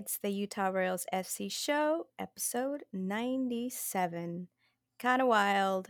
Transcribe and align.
It's 0.00 0.16
the 0.16 0.30
Utah 0.30 0.68
Royals 0.68 1.04
FC 1.12 1.52
show, 1.52 2.06
episode 2.18 2.84
97. 2.90 4.48
Kind 4.98 5.20
of 5.20 5.28
wild, 5.28 5.88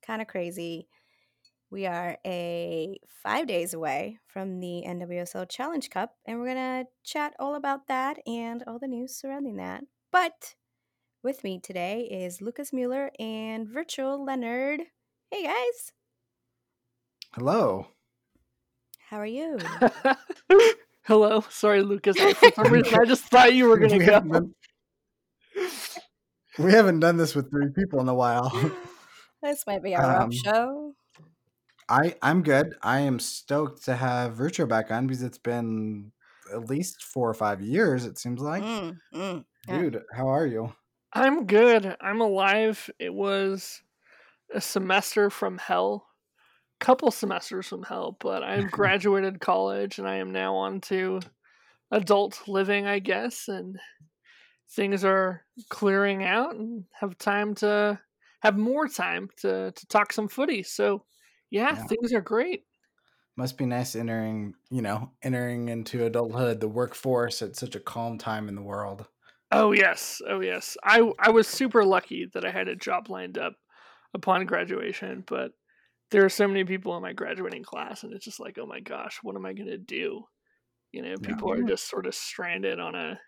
kind 0.00 0.22
of 0.22 0.28
crazy. 0.28 0.88
We 1.70 1.84
are 1.84 2.16
a 2.24 2.98
five 3.22 3.46
days 3.46 3.74
away 3.74 4.16
from 4.26 4.60
the 4.60 4.84
NWSL 4.86 5.46
Challenge 5.50 5.90
Cup, 5.90 6.14
and 6.24 6.38
we're 6.38 6.54
going 6.54 6.84
to 6.84 6.86
chat 7.04 7.34
all 7.38 7.54
about 7.54 7.86
that 7.88 8.16
and 8.26 8.64
all 8.66 8.78
the 8.78 8.88
news 8.88 9.14
surrounding 9.14 9.56
that. 9.56 9.84
But 10.10 10.54
with 11.22 11.44
me 11.44 11.60
today 11.62 12.08
is 12.10 12.40
Lucas 12.40 12.72
Mueller 12.72 13.10
and 13.20 13.68
Virtual 13.68 14.24
Leonard. 14.24 14.84
Hey 15.30 15.42
guys, 15.44 15.92
Hello. 17.34 17.88
how 19.10 19.18
are 19.18 19.26
you? 19.26 19.58
Hello. 21.04 21.42
Sorry, 21.48 21.82
Lucas. 21.82 22.16
I, 22.20 22.32
for 22.34 22.50
some 22.54 22.72
reason, 22.72 22.98
I 23.00 23.04
just 23.04 23.24
thought 23.24 23.54
you 23.54 23.66
were 23.68 23.78
going 23.82 23.98
to 23.98 24.04
go. 24.04 24.20
done, 24.20 24.54
we 26.58 26.72
haven't 26.72 27.00
done 27.00 27.16
this 27.16 27.34
with 27.34 27.50
three 27.50 27.68
people 27.74 28.00
in 28.00 28.08
a 28.08 28.14
while. 28.14 28.50
this 29.42 29.64
might 29.66 29.82
be 29.82 29.94
our 29.94 30.22
Um, 30.22 30.30
show. 30.30 30.94
I 31.88 32.14
I'm 32.22 32.42
good. 32.42 32.74
I 32.82 33.00
am 33.00 33.18
stoked 33.18 33.84
to 33.86 33.96
have 33.96 34.34
Virtual 34.34 34.66
back 34.66 34.90
on 34.90 35.06
because 35.06 35.22
it's 35.22 35.38
been 35.38 36.12
at 36.52 36.68
least 36.68 37.02
four 37.02 37.28
or 37.28 37.34
five 37.34 37.60
years. 37.60 38.04
It 38.04 38.18
seems 38.18 38.40
like, 38.40 38.62
Mm, 38.62 38.96
mm. 39.14 39.44
yeah. 39.68 39.78
dude. 39.78 40.02
How 40.14 40.28
are 40.28 40.46
you? 40.46 40.72
I'm 41.12 41.46
good. 41.46 41.96
I'm 42.00 42.20
alive. 42.20 42.88
It 43.00 43.12
was 43.12 43.82
a 44.54 44.60
semester 44.60 45.30
from 45.30 45.58
hell. 45.58 46.06
Couple 46.80 47.10
semesters 47.10 47.68
from 47.68 47.82
hell, 47.82 48.16
but 48.20 48.42
I've 48.42 48.70
graduated 48.70 49.40
college 49.40 49.98
and 49.98 50.08
I 50.08 50.16
am 50.16 50.32
now 50.32 50.54
on 50.54 50.80
to 50.82 51.20
adult 51.90 52.48
living, 52.48 52.86
I 52.86 53.00
guess, 53.00 53.48
and 53.48 53.78
things 54.70 55.04
are 55.04 55.46
clearing 55.70 56.24
out 56.24 56.54
and 56.56 56.86
have 56.92 57.18
time 57.18 57.54
to 57.56 58.00
have 58.42 58.58
more 58.58 58.88
time 58.88 59.30
to, 59.38 59.72
to 59.72 59.86
talk 59.88 60.12
some 60.12 60.28
footy. 60.28 60.62
So 60.62 61.04
yeah, 61.50 61.76
Yeah. 61.76 61.88
things 61.88 62.12
are 62.14 62.22
great. 62.22 62.66
Must 63.34 63.58
be 63.58 63.66
nice 63.66 63.96
entering, 63.96 64.54
you 64.70 64.82
know, 64.82 65.14
entering 65.22 65.68
into 65.68 66.04
adulthood, 66.04 66.60
the 66.60 66.68
workforce 66.68 67.42
at 67.42 67.56
such 67.56 67.74
a 67.74 67.80
calm 67.80 68.18
time 68.18 68.48
in 68.48 68.54
the 68.54 68.62
world. 68.62 69.08
Oh 69.52 69.72
yes, 69.72 70.20
oh 70.26 70.40
yes. 70.40 70.76
I 70.84 71.12
I 71.18 71.30
was 71.30 71.48
super 71.48 71.84
lucky 71.84 72.26
that 72.34 72.44
I 72.44 72.50
had 72.50 72.68
a 72.68 72.76
job 72.76 73.08
lined 73.10 73.38
up 73.38 73.54
upon 74.14 74.46
graduation, 74.46 75.24
but 75.26 75.52
there 76.10 76.24
are 76.24 76.30
so 76.30 76.48
many 76.48 76.64
people 76.64 76.96
in 76.96 77.02
my 77.02 77.12
graduating 77.12 77.62
class, 77.62 78.02
and 78.02 78.12
it's 78.12 78.24
just 78.24 78.40
like, 78.40 78.58
oh 78.58 78.66
my 78.66 78.80
gosh, 78.80 79.18
what 79.22 79.36
am 79.36 79.46
I 79.46 79.52
gonna 79.52 79.78
do? 79.78 80.24
You 80.92 81.02
know, 81.02 81.16
people 81.16 81.52
are 81.52 81.62
just 81.62 81.88
sort 81.88 82.06
of 82.06 82.14
stranded 82.14 82.80
on 82.80 82.94
a 82.94 83.20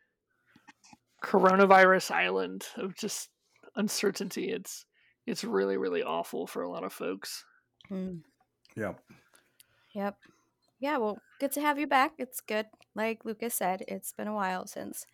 coronavirus 1.24 2.10
island 2.10 2.66
of 2.76 2.96
just 2.96 3.28
uncertainty. 3.76 4.50
It's 4.50 4.84
it's 5.26 5.44
really 5.44 5.76
really 5.76 6.02
awful 6.02 6.46
for 6.46 6.62
a 6.62 6.70
lot 6.70 6.84
of 6.84 6.92
folks. 6.92 7.44
Mm. 7.90 8.22
Yep. 8.76 9.00
Yep. 9.94 10.16
Yeah, 10.80 10.96
well, 10.96 11.18
good 11.38 11.52
to 11.52 11.60
have 11.60 11.78
you 11.78 11.86
back. 11.86 12.14
It's 12.18 12.40
good. 12.40 12.66
Like 12.96 13.24
Lucas 13.24 13.54
said, 13.54 13.84
it's 13.86 14.12
been 14.12 14.26
a 14.26 14.34
while 14.34 14.66
since 14.66 15.06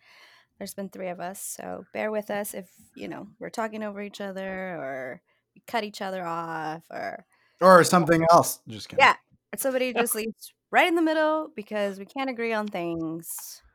there's 0.57 0.73
been 0.73 0.89
three 0.89 1.09
of 1.09 1.19
us. 1.19 1.39
So 1.41 1.85
bear 1.93 2.09
with 2.09 2.31
us 2.31 2.55
if, 2.55 2.69
you 2.95 3.07
know, 3.07 3.27
we're 3.39 3.51
talking 3.51 3.83
over 3.83 4.01
each 4.01 4.19
other 4.19 4.49
or 4.49 5.21
we 5.53 5.61
cut 5.67 5.83
each 5.83 6.01
other 6.01 6.25
off 6.25 6.81
or, 6.89 7.25
Or 7.61 7.83
something 7.83 8.25
else. 8.31 8.59
Just 8.67 8.89
kidding. 8.89 9.03
yeah, 9.03 9.15
or 9.53 9.57
somebody 9.57 9.93
just 9.93 10.15
leaves 10.15 10.53
right 10.71 10.87
in 10.87 10.95
the 10.95 11.01
middle 11.01 11.51
because 11.55 11.99
we 11.99 12.05
can't 12.05 12.29
agree 12.29 12.53
on 12.53 12.67
things. 12.67 13.61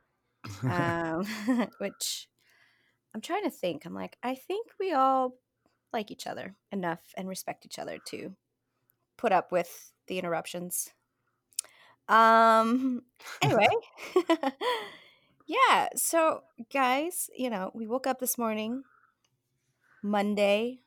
Um, 0.63 1.25
which 1.79 2.27
I'm 3.15 3.21
trying 3.21 3.45
to 3.45 3.49
think. 3.49 3.83
I'm 3.83 3.95
like, 3.95 4.15
I 4.21 4.35
think 4.35 4.67
we 4.79 4.93
all 4.93 5.33
like 5.91 6.11
each 6.11 6.27
other 6.27 6.53
enough 6.71 6.99
and 7.17 7.27
respect 7.27 7.65
each 7.65 7.79
other 7.79 7.97
to 8.09 8.35
put 9.17 9.31
up 9.31 9.51
with 9.51 9.91
the 10.07 10.19
interruptions. 10.19 10.91
Um 12.07 13.01
anyway. 13.41 13.69
yeah, 15.47 15.87
so 15.95 16.41
guys, 16.71 17.31
you 17.35 17.49
know, 17.49 17.71
we 17.73 17.87
woke 17.87 18.05
up 18.05 18.19
this 18.19 18.37
morning 18.37 18.83
Monday. 20.03 20.81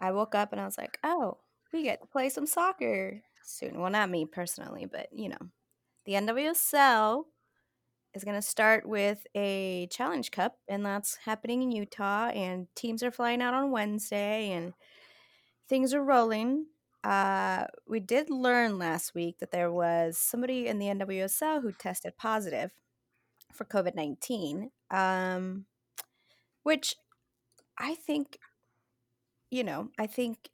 I 0.00 0.10
woke 0.10 0.34
up 0.34 0.50
and 0.50 0.60
I 0.60 0.64
was 0.64 0.76
like, 0.78 0.98
"Oh, 1.04 1.38
we 1.72 1.82
get 1.82 2.00
to 2.00 2.06
play 2.06 2.28
some 2.28 2.46
soccer 2.46 3.22
soon." 3.42 3.80
Well, 3.80 3.90
not 3.90 4.10
me 4.10 4.26
personally, 4.26 4.86
but 4.90 5.08
you 5.12 5.28
know, 5.28 5.50
the 6.04 6.12
NWSL 6.14 7.24
is 8.14 8.24
going 8.24 8.36
to 8.36 8.42
start 8.42 8.86
with 8.88 9.26
a 9.36 9.86
challenge 9.90 10.30
cup 10.30 10.58
and 10.68 10.84
that's 10.84 11.16
happening 11.24 11.62
in 11.62 11.70
Utah 11.70 12.28
and 12.28 12.66
teams 12.74 13.02
are 13.02 13.10
flying 13.10 13.40
out 13.40 13.54
on 13.54 13.70
Wednesday 13.70 14.50
and 14.50 14.72
things 15.68 15.94
are 15.94 16.02
rolling. 16.02 16.66
Uh, 17.04 17.64
we 17.86 18.00
did 18.00 18.28
learn 18.28 18.78
last 18.78 19.14
week 19.14 19.38
that 19.38 19.52
there 19.52 19.72
was 19.72 20.18
somebody 20.18 20.66
in 20.66 20.78
the 20.78 20.86
NWSL 20.86 21.62
who 21.62 21.72
tested 21.72 22.18
positive 22.18 22.72
for 23.52 23.64
COVID 23.64 23.94
19, 23.94 24.70
um, 24.90 25.66
which 26.62 26.96
I 27.78 27.94
think, 27.94 28.38
you 29.50 29.64
know, 29.64 29.88
I 29.98 30.06
think 30.06 30.50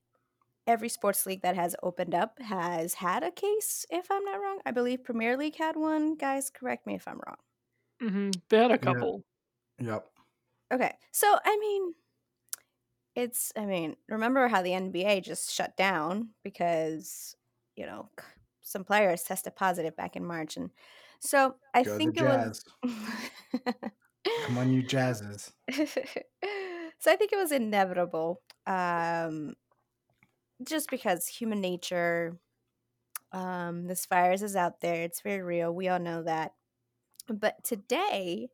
every 0.66 0.88
sports 0.88 1.26
league 1.26 1.42
that 1.42 1.56
has 1.56 1.76
opened 1.82 2.14
up 2.14 2.40
has 2.40 2.94
had 2.94 3.22
a 3.22 3.30
case, 3.30 3.86
if 3.90 4.10
I'm 4.10 4.24
not 4.24 4.40
wrong. 4.40 4.58
I 4.66 4.70
believe 4.70 5.04
Premier 5.04 5.36
League 5.36 5.56
had 5.56 5.76
one. 5.76 6.16
Guys, 6.16 6.50
correct 6.50 6.86
me 6.86 6.94
if 6.94 7.06
I'm 7.06 7.20
wrong. 7.26 7.36
Mm-hmm. 8.02 8.30
They 8.48 8.58
had 8.58 8.70
a 8.70 8.78
couple. 8.78 9.24
Yep. 9.78 10.06
Okay. 10.72 10.92
So, 11.12 11.38
I 11.44 11.56
mean, 11.58 11.94
it's, 13.14 13.52
I 13.56 13.64
mean, 13.66 13.96
remember 14.08 14.48
how 14.48 14.62
the 14.62 14.70
NBA 14.70 15.22
just 15.24 15.52
shut 15.52 15.76
down 15.76 16.30
because, 16.42 17.36
you 17.76 17.86
know, 17.86 18.10
some 18.62 18.84
players 18.84 19.22
tested 19.22 19.54
positive 19.54 19.96
back 19.96 20.16
in 20.16 20.24
March. 20.24 20.56
And 20.56 20.70
so 21.20 21.54
I 21.74 21.82
Go 21.84 21.96
think 21.96 22.16
it 22.16 22.20
Jazz. 22.20 22.64
was. 22.82 22.92
Come 24.46 24.58
on, 24.58 24.72
you 24.72 24.82
jazzes. 24.82 25.52
so 25.72 27.12
I 27.12 27.16
think 27.16 27.32
it 27.32 27.38
was 27.38 27.52
inevitable. 27.52 28.42
Um, 28.66 29.54
just 30.62 30.90
because 30.90 31.26
human 31.26 31.60
nature, 31.60 32.38
um, 33.32 33.86
this 33.86 34.06
virus 34.06 34.42
is 34.42 34.56
out 34.56 34.80
there, 34.80 35.02
it's 35.02 35.20
very 35.20 35.42
real. 35.42 35.72
We 35.74 35.88
all 35.88 35.98
know 35.98 36.22
that. 36.22 36.54
But 37.28 37.64
today, 37.64 38.48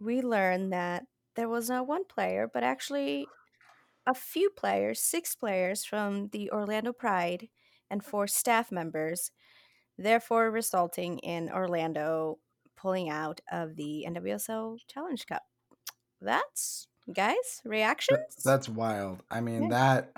we 0.00 0.22
learned 0.22 0.72
that 0.72 1.04
there 1.36 1.48
was 1.48 1.68
not 1.68 1.86
one 1.86 2.04
player, 2.04 2.50
but 2.52 2.64
actually 2.64 3.26
a 4.06 4.14
few 4.14 4.50
players, 4.50 5.00
six 5.00 5.34
players 5.34 5.84
from 5.84 6.28
the 6.28 6.50
Orlando 6.50 6.92
Pride 6.92 7.48
and 7.90 8.04
four 8.04 8.26
staff 8.26 8.72
members, 8.72 9.30
therefore 9.96 10.50
resulting 10.50 11.18
in 11.18 11.50
Orlando 11.50 12.38
pulling 12.76 13.10
out 13.10 13.40
of 13.50 13.76
the 13.76 14.04
NWSL 14.08 14.78
Challenge 14.88 15.26
Cup. 15.26 15.42
That's 16.20 16.86
guys 17.12 17.60
reactions. 17.64 18.18
That- 18.36 18.44
that's 18.44 18.68
wild. 18.68 19.22
I 19.30 19.40
mean 19.40 19.64
Yeah. 19.64 19.68
that 19.70 20.12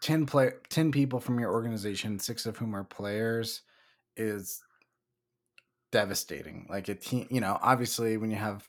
10 0.00 0.26
play 0.26 0.52
10 0.68 0.92
people 0.92 1.20
from 1.20 1.38
your 1.40 1.52
organization, 1.52 2.18
six 2.18 2.46
of 2.46 2.56
whom 2.56 2.74
are 2.74 2.84
players 2.84 3.62
is 4.16 4.62
devastating. 5.90 6.66
Like 6.68 6.88
a 6.88 6.94
team, 6.94 7.26
you 7.30 7.40
know, 7.40 7.58
obviously 7.62 8.16
when 8.16 8.30
you 8.30 8.36
have 8.36 8.68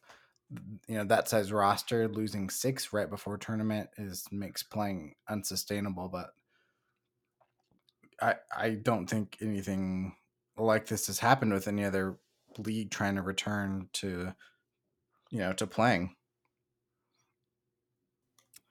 you 0.88 0.95
know 0.95 1.03
that 1.06 1.28
size 1.29 1.51
roster, 1.51 2.07
losing 2.07 2.50
six 2.50 2.91
right 2.94 3.09
before 3.09 3.38
tournament 3.38 3.89
is 3.97 4.25
makes 4.31 4.63
playing 4.63 5.16
unsustainable, 5.28 6.09
but 6.09 6.31
I 8.21 8.36
I 8.56 8.69
don't 8.71 9.07
think 9.07 9.38
anything 9.42 10.15
like 10.57 10.88
this 10.88 11.07
has 11.07 11.19
happened 11.19 11.54
with 11.54 11.68
any 11.68 11.86
other 11.86 12.18
league 12.57 12.92
trying 12.92 13.15
to 13.15 13.21
return 13.21 13.89
to 13.94 14.33
you 15.31 15.39
know 15.39 15.54
to 15.54 15.68
playing. 15.68 16.15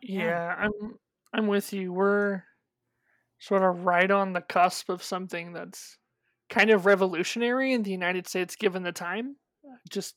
Yeah. 0.00 0.24
Yeah, 0.26 0.54
I'm 0.58 0.98
I'm 1.32 1.46
with 1.46 1.72
you. 1.72 1.92
We're 1.92 2.42
sort 3.38 3.62
of 3.62 3.84
right 3.84 4.10
on 4.10 4.32
the 4.32 4.40
cusp 4.40 4.88
of 4.88 5.02
something 5.02 5.52
that's 5.52 5.98
kind 6.50 6.70
of 6.70 6.86
revolutionary 6.86 7.72
in 7.72 7.82
the 7.82 7.90
United 7.90 8.26
States 8.26 8.56
given 8.56 8.82
the 8.82 8.92
time. 8.92 9.36
Just 9.90 10.14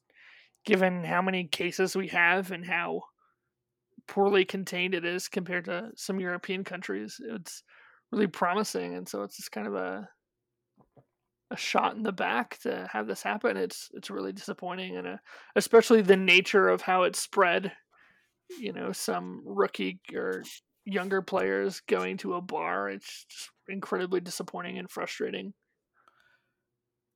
given 0.66 1.04
how 1.04 1.22
many 1.22 1.46
cases 1.46 1.96
we 1.96 2.08
have 2.08 2.52
and 2.52 2.66
how 2.66 3.02
poorly 4.08 4.46
contained 4.46 4.94
it 4.94 5.06
is 5.06 5.28
compared 5.28 5.66
to 5.66 5.90
some 5.96 6.20
European 6.20 6.64
countries. 6.64 7.20
It's 7.30 7.64
really 8.12 8.28
promising 8.28 8.96
and 8.96 9.08
so 9.08 9.24
it's 9.24 9.38
just 9.38 9.52
kind 9.52 9.68
of 9.68 9.76
a 9.76 10.08
a 11.52 11.58
shot 11.58 11.96
in 11.96 12.04
the 12.04 12.14
back 12.14 12.58
to 12.60 12.88
have 12.92 13.08
this 13.08 13.22
happen. 13.22 13.58
It's 13.58 13.90
it's 13.94 14.10
really 14.10 14.32
disappointing 14.32 14.98
and 14.98 15.08
uh, 15.08 15.18
especially 15.56 16.02
the 16.02 16.16
nature 16.16 16.70
of 16.70 16.82
how 16.82 17.04
it 17.04 17.16
spread 17.16 17.74
you 18.60 18.74
know 18.74 18.92
some 18.92 19.42
rookie 19.46 20.00
or 20.14 20.44
younger 20.86 21.22
players 21.22 21.82
going 21.82 22.18
to 22.18 22.34
a 22.36 22.42
bar 22.42 22.90
it's 22.90 23.26
just 23.26 23.52
incredibly 23.68 24.20
disappointing 24.20 24.78
and 24.78 24.90
frustrating 24.90 25.54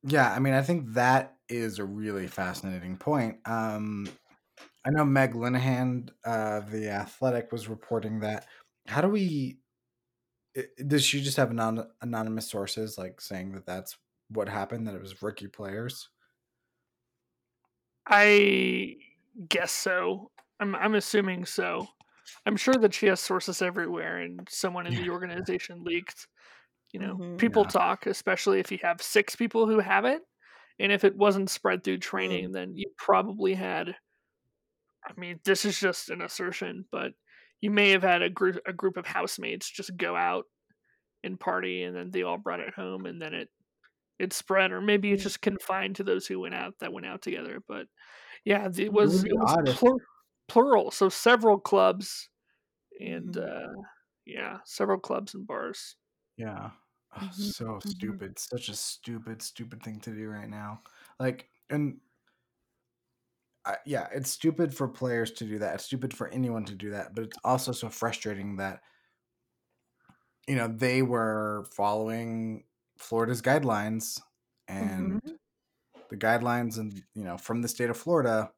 Yeah, 0.02 0.32
I 0.32 0.38
mean, 0.38 0.54
I 0.54 0.62
think 0.62 0.92
that 0.94 1.36
is 1.48 1.78
a 1.78 1.84
really 1.84 2.26
fascinating 2.26 2.96
point. 2.96 3.38
Um, 3.46 4.08
I 4.86 4.90
know 4.90 5.04
Meg 5.04 5.34
Linehan, 5.34 6.10
uh, 6.24 6.60
the 6.60 6.90
Athletic, 6.90 7.52
was 7.52 7.68
reporting 7.68 8.20
that. 8.20 8.46
How 8.86 9.00
do 9.00 9.08
we? 9.08 9.58
Does 10.86 11.04
she 11.04 11.20
just 11.22 11.36
have 11.36 11.50
anon- 11.50 11.90
anonymous 12.00 12.48
sources 12.48 12.96
like 12.96 13.20
saying 13.20 13.52
that 13.52 13.66
that's 13.66 13.96
what 14.28 14.48
happened? 14.48 14.86
That 14.86 14.94
it 14.94 15.02
was 15.02 15.22
rookie 15.22 15.48
players? 15.48 16.08
I 18.06 18.96
guess 19.48 19.72
so. 19.72 20.30
I'm 20.60 20.74
I'm 20.74 20.94
assuming 20.94 21.44
so. 21.44 21.88
I'm 22.46 22.56
sure 22.56 22.74
that 22.74 22.94
she 22.94 23.06
has 23.06 23.20
sources 23.20 23.62
everywhere, 23.62 24.18
and 24.18 24.48
someone 24.50 24.86
in 24.86 24.94
the 24.96 25.10
organization 25.10 25.82
leaked. 25.84 26.28
You 26.92 27.00
know, 27.00 27.16
Mhm. 27.16 27.38
people 27.38 27.64
Yeah. 27.64 27.68
talk, 27.70 28.06
especially 28.06 28.60
if 28.60 28.70
you 28.72 28.78
have 28.82 29.02
six 29.02 29.36
people 29.36 29.66
who 29.66 29.80
have 29.80 30.04
it, 30.04 30.22
and 30.78 30.92
if 30.92 31.04
it 31.04 31.16
wasn't 31.16 31.50
spread 31.50 31.84
through 31.84 31.98
Mm. 31.98 32.02
training, 32.02 32.52
then 32.52 32.76
you 32.76 32.86
probably 32.98 33.54
had. 33.54 33.96
I 35.06 35.12
mean, 35.18 35.40
this 35.44 35.64
is 35.64 35.78
just 35.78 36.10
an 36.10 36.20
assertion, 36.22 36.84
but 36.90 37.12
you 37.60 37.70
may 37.70 37.90
have 37.90 38.02
had 38.02 38.22
a 38.22 38.30
group 38.30 38.58
a 38.66 38.72
group 38.72 38.96
of 38.96 39.06
housemates 39.06 39.70
just 39.70 39.96
go 39.96 40.16
out 40.16 40.46
and 41.24 41.38
party, 41.40 41.82
and 41.84 41.96
then 41.96 42.10
they 42.10 42.22
all 42.22 42.38
brought 42.38 42.60
it 42.60 42.74
home, 42.74 43.06
and 43.06 43.20
then 43.20 43.34
it 43.34 43.50
it 44.18 44.32
spread, 44.32 44.72
or 44.72 44.80
maybe 44.80 45.12
it's 45.12 45.22
Mm. 45.22 45.24
just 45.24 45.42
confined 45.42 45.96
to 45.96 46.04
those 46.04 46.26
who 46.26 46.40
went 46.40 46.54
out 46.54 46.74
that 46.80 46.92
went 46.92 47.06
out 47.06 47.22
together. 47.22 47.60
But 47.68 47.88
yeah, 48.44 48.66
it 48.68 48.78
It 48.78 48.92
was 48.92 49.24
it 49.24 49.32
was 49.34 49.56
if 49.66 49.76
plur- 49.78 50.06
plural, 50.48 50.90
so 50.90 51.08
several 51.08 51.58
clubs 51.60 52.30
and 53.00 53.36
Mhm. 53.36 53.38
uh 53.38 53.68
yeah, 54.26 54.60
several 54.66 55.00
clubs 55.00 55.34
and 55.34 55.46
bars. 55.46 55.96
Yeah. 56.36 56.72
Mhm, 57.20 57.52
so 57.58 57.80
mhm. 57.84 58.20
stupid. 58.20 58.38
Such 58.38 58.68
a 58.68 58.76
stupid, 58.76 59.42
stupid 59.42 59.82
thing 59.82 60.00
to 60.00 60.14
do 60.14 60.28
right 60.28 60.48
now. 60.48 60.82
Like, 61.18 61.50
and 61.70 62.00
I, 63.64 63.78
yeah, 63.84 64.08
it's 64.12 64.30
stupid 64.30 64.74
for 64.74 64.86
players 64.88 65.32
to 65.32 65.44
do 65.44 65.58
that. 65.58 65.74
It's 65.76 65.84
stupid 65.84 66.14
for 66.14 66.28
anyone 66.28 66.64
to 66.66 66.74
do 66.74 66.90
that. 66.90 67.14
But 67.14 67.24
it's 67.24 67.38
also 67.44 67.72
so 67.72 67.88
frustrating 67.88 68.56
that, 68.56 68.82
you 70.48 70.54
know, 70.54 70.68
they 70.68 71.02
were 71.02 71.66
following 71.72 72.64
Florida's 72.98 73.42
guidelines 73.42 74.20
and 74.68 75.18
Mhm. 75.18 75.36
the 76.10 76.16
guidelines 76.16 76.78
and, 76.78 77.04
you 77.14 77.24
know, 77.24 77.38
from 77.38 77.62
the 77.62 77.68
state 77.68 77.90
of 77.90 77.96
Florida 77.96 78.52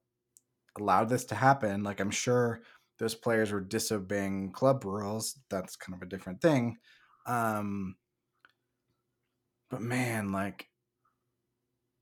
allowed 0.80 1.08
this 1.08 1.24
to 1.26 1.34
happen. 1.34 1.82
Like, 1.82 2.00
I'm 2.00 2.10
sure 2.10 2.62
those 2.98 3.14
players 3.14 3.52
were 3.52 3.60
disobeying 3.60 4.52
club 4.52 4.84
rules. 4.84 5.38
That's 5.50 5.76
kind 5.76 5.94
of 5.96 6.02
a 6.02 6.10
different 6.10 6.40
thing. 6.40 6.78
Um, 7.26 7.96
but 9.70 9.80
man, 9.80 10.32
like, 10.32 10.70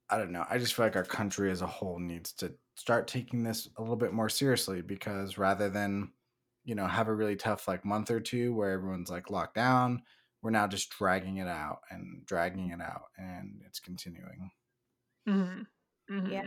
I 0.08 0.18
don't 0.18 0.32
know. 0.32 0.46
I 0.48 0.58
just 0.58 0.74
feel 0.74 0.86
like 0.86 0.96
our 0.96 1.04
country 1.04 1.50
as 1.50 1.62
a 1.62 1.66
whole 1.66 1.98
needs 1.98 2.32
to 2.34 2.56
start 2.76 3.08
taking 3.08 3.42
this 3.42 3.68
a 3.76 3.80
little 3.80 3.96
bit 3.96 4.12
more 4.12 4.28
seriously 4.28 4.80
because 4.82 5.36
rather 5.38 5.68
than, 5.68 6.12
you 6.64 6.74
know, 6.74 6.86
have 6.86 7.08
a 7.08 7.14
really 7.14 7.36
tough 7.36 7.66
like 7.66 7.84
month 7.84 8.10
or 8.10 8.20
two 8.20 8.54
where 8.54 8.70
everyone's 8.70 9.10
like 9.10 9.30
locked 9.30 9.54
down, 9.56 10.04
we're 10.42 10.50
now 10.50 10.68
just 10.68 10.90
dragging 10.90 11.38
it 11.38 11.48
out 11.48 11.80
and 11.90 12.24
dragging 12.24 12.70
it 12.70 12.80
out 12.80 13.06
and 13.16 13.62
it's 13.66 13.80
continuing. 13.80 14.50
hmm 15.26 15.62
hmm 16.08 16.26
Yeah. 16.30 16.42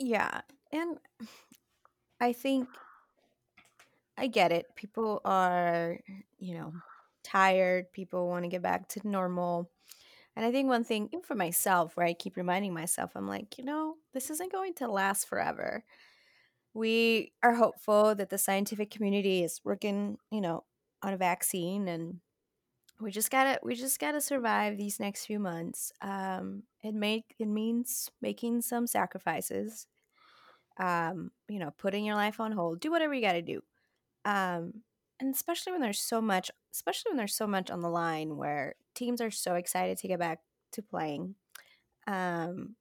Yeah. 0.00 0.40
And 0.72 0.98
I 2.20 2.32
think 2.32 2.68
I 4.16 4.26
get 4.26 4.50
it. 4.50 4.66
People 4.74 5.20
are, 5.24 5.98
you 6.38 6.54
know, 6.54 6.72
tired. 7.22 7.92
People 7.92 8.28
want 8.28 8.44
to 8.44 8.50
get 8.50 8.62
back 8.62 8.88
to 8.88 9.08
normal. 9.08 9.70
And 10.36 10.44
I 10.44 10.50
think 10.50 10.68
one 10.68 10.84
thing, 10.84 11.08
even 11.12 11.22
for 11.22 11.34
myself, 11.34 11.96
where 11.96 12.06
I 12.06 12.14
keep 12.14 12.36
reminding 12.36 12.72
myself, 12.72 13.12
I'm 13.14 13.28
like, 13.28 13.58
you 13.58 13.64
know, 13.64 13.96
this 14.14 14.30
isn't 14.30 14.52
going 14.52 14.74
to 14.74 14.88
last 14.88 15.28
forever. 15.28 15.84
We 16.72 17.32
are 17.42 17.54
hopeful 17.54 18.14
that 18.14 18.30
the 18.30 18.38
scientific 18.38 18.90
community 18.90 19.42
is 19.42 19.60
working, 19.64 20.18
you 20.30 20.40
know, 20.40 20.64
on 21.02 21.12
a 21.12 21.18
vaccine 21.18 21.88
and 21.88 22.20
we 23.00 23.10
just 23.10 23.30
gotta 23.30 23.58
we 23.62 23.74
just 23.74 23.98
gotta 23.98 24.20
survive 24.20 24.76
these 24.76 25.00
next 25.00 25.26
few 25.26 25.38
months. 25.38 25.92
Um 26.00 26.64
it 26.82 26.94
make 26.94 27.34
it 27.38 27.46
means 27.48 28.10
making 28.20 28.62
some 28.62 28.86
sacrifices. 28.86 29.86
Um, 30.78 31.32
you 31.48 31.58
know, 31.58 31.72
putting 31.78 32.04
your 32.04 32.16
life 32.16 32.40
on 32.40 32.52
hold. 32.52 32.80
Do 32.80 32.90
whatever 32.90 33.14
you 33.14 33.22
gotta 33.22 33.42
do. 33.42 33.62
Um 34.24 34.82
and 35.20 35.34
especially 35.34 35.72
when 35.72 35.82
there's 35.82 36.00
so 36.00 36.20
much 36.22 36.50
especially 36.74 37.10
when 37.10 37.18
there's 37.18 37.34
so 37.36 37.46
much 37.46 37.70
on 37.70 37.80
the 37.82 37.90
line 37.90 38.36
where 38.36 38.76
teams 38.94 39.20
are 39.20 39.30
so 39.30 39.54
excited 39.56 39.98
to 39.98 40.08
get 40.08 40.18
back 40.20 40.40
to 40.72 40.82
playing. 40.82 41.36
Um, 42.06 42.76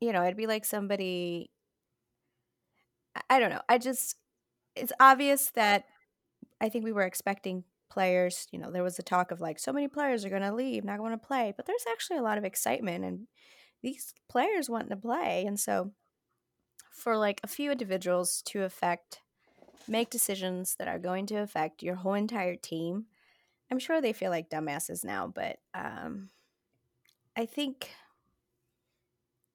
you 0.00 0.12
know, 0.12 0.22
it'd 0.24 0.36
be 0.36 0.46
like 0.46 0.64
somebody 0.64 1.50
I- 3.14 3.22
I 3.30 3.38
don't 3.40 3.50
know. 3.50 3.62
I 3.68 3.78
just 3.78 4.16
it's 4.74 4.92
obvious 5.00 5.50
that 5.52 5.86
I 6.60 6.68
think 6.68 6.84
we 6.84 6.92
were 6.92 7.02
expecting 7.04 7.64
players, 7.94 8.48
you 8.50 8.58
know, 8.58 8.72
there 8.72 8.82
was 8.82 8.98
a 8.98 9.02
talk 9.02 9.30
of 9.30 9.40
like 9.40 9.60
so 9.60 9.72
many 9.72 9.86
players 9.86 10.24
are 10.24 10.28
going 10.28 10.42
to 10.42 10.52
leave, 10.52 10.84
not 10.84 10.98
going 10.98 11.12
to 11.12 11.26
play, 11.26 11.54
but 11.56 11.64
there's 11.64 11.84
actually 11.88 12.18
a 12.18 12.22
lot 12.22 12.36
of 12.36 12.44
excitement 12.44 13.04
and 13.04 13.28
these 13.82 14.12
players 14.28 14.68
wanting 14.68 14.90
to 14.90 14.96
play. 14.96 15.44
And 15.46 15.58
so 15.58 15.92
for 16.90 17.16
like 17.16 17.40
a 17.44 17.48
few 17.48 17.70
individuals 17.70 18.42
to 18.46 18.64
affect 18.64 19.20
make 19.86 20.10
decisions 20.10 20.74
that 20.78 20.88
are 20.88 20.98
going 20.98 21.26
to 21.26 21.36
affect 21.36 21.82
your 21.82 21.94
whole 21.94 22.14
entire 22.14 22.56
team, 22.56 23.06
I'm 23.70 23.78
sure 23.78 24.00
they 24.00 24.12
feel 24.12 24.30
like 24.30 24.50
dumbasses 24.50 25.04
now, 25.04 25.28
but 25.32 25.58
um 25.72 26.30
I 27.36 27.46
think 27.46 27.90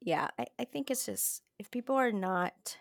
yeah, 0.01 0.30
I, 0.39 0.45
I 0.57 0.63
think 0.63 0.89
it's 0.89 1.06
just 1.06 1.44
if 1.59 1.69
people 1.69 1.95
are 1.95 2.13
not 2.13 2.77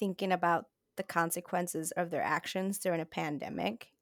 thinking 0.00 0.32
about 0.32 0.66
the 0.96 1.02
consequences 1.04 1.92
of 1.92 2.10
their 2.10 2.22
actions 2.22 2.78
during 2.78 3.00
a 3.00 3.06
pandemic, 3.06 3.92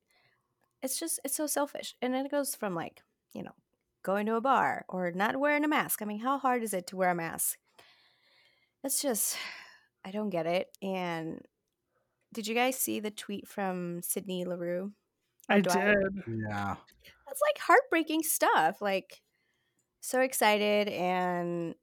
it's 0.83 0.99
just 0.99 1.21
it's 1.25 1.37
so 1.37 1.47
selfish. 1.47 1.95
And 2.01 2.15
it 2.15 2.31
goes 2.31 2.55
from 2.55 2.75
like, 2.75 3.03
you 3.33 3.43
know, 3.43 3.55
going 4.03 4.27
to 4.27 4.37
a 4.37 4.41
bar 4.41 4.85
or 4.89 5.11
not 5.13 5.39
wearing 5.39 5.65
a 5.65 5.69
mask. 5.69 6.03
I 6.03 6.05
mean, 6.05 6.21
how 6.21 6.39
hard 6.39 6.63
is 6.63 6.75
it 6.75 6.87
to 6.89 6.97
wear 6.97 7.11
a 7.11 7.15
mask? 7.15 7.59
It's 8.85 9.03
just 9.03 9.37
I 10.05 10.11
don't 10.11 10.31
get 10.31 10.47
it. 10.47 10.69
And 10.83 11.43
did 12.33 12.47
you 12.47 12.55
guys 12.55 12.77
see 12.77 13.01
the 13.01 13.11
tweet 13.11 13.49
from 13.49 14.03
Sydney 14.03 14.45
Leroux? 14.45 14.93
I 15.49 15.61
Dwight? 15.61 15.97
did. 15.97 16.23
Yeah. 16.49 16.77
That's 17.27 17.41
like 17.43 17.59
heartbreaking 17.59 18.23
stuff. 18.23 18.81
Like 18.81 19.23
so 20.01 20.21
excited 20.21 20.89
and 20.89 21.75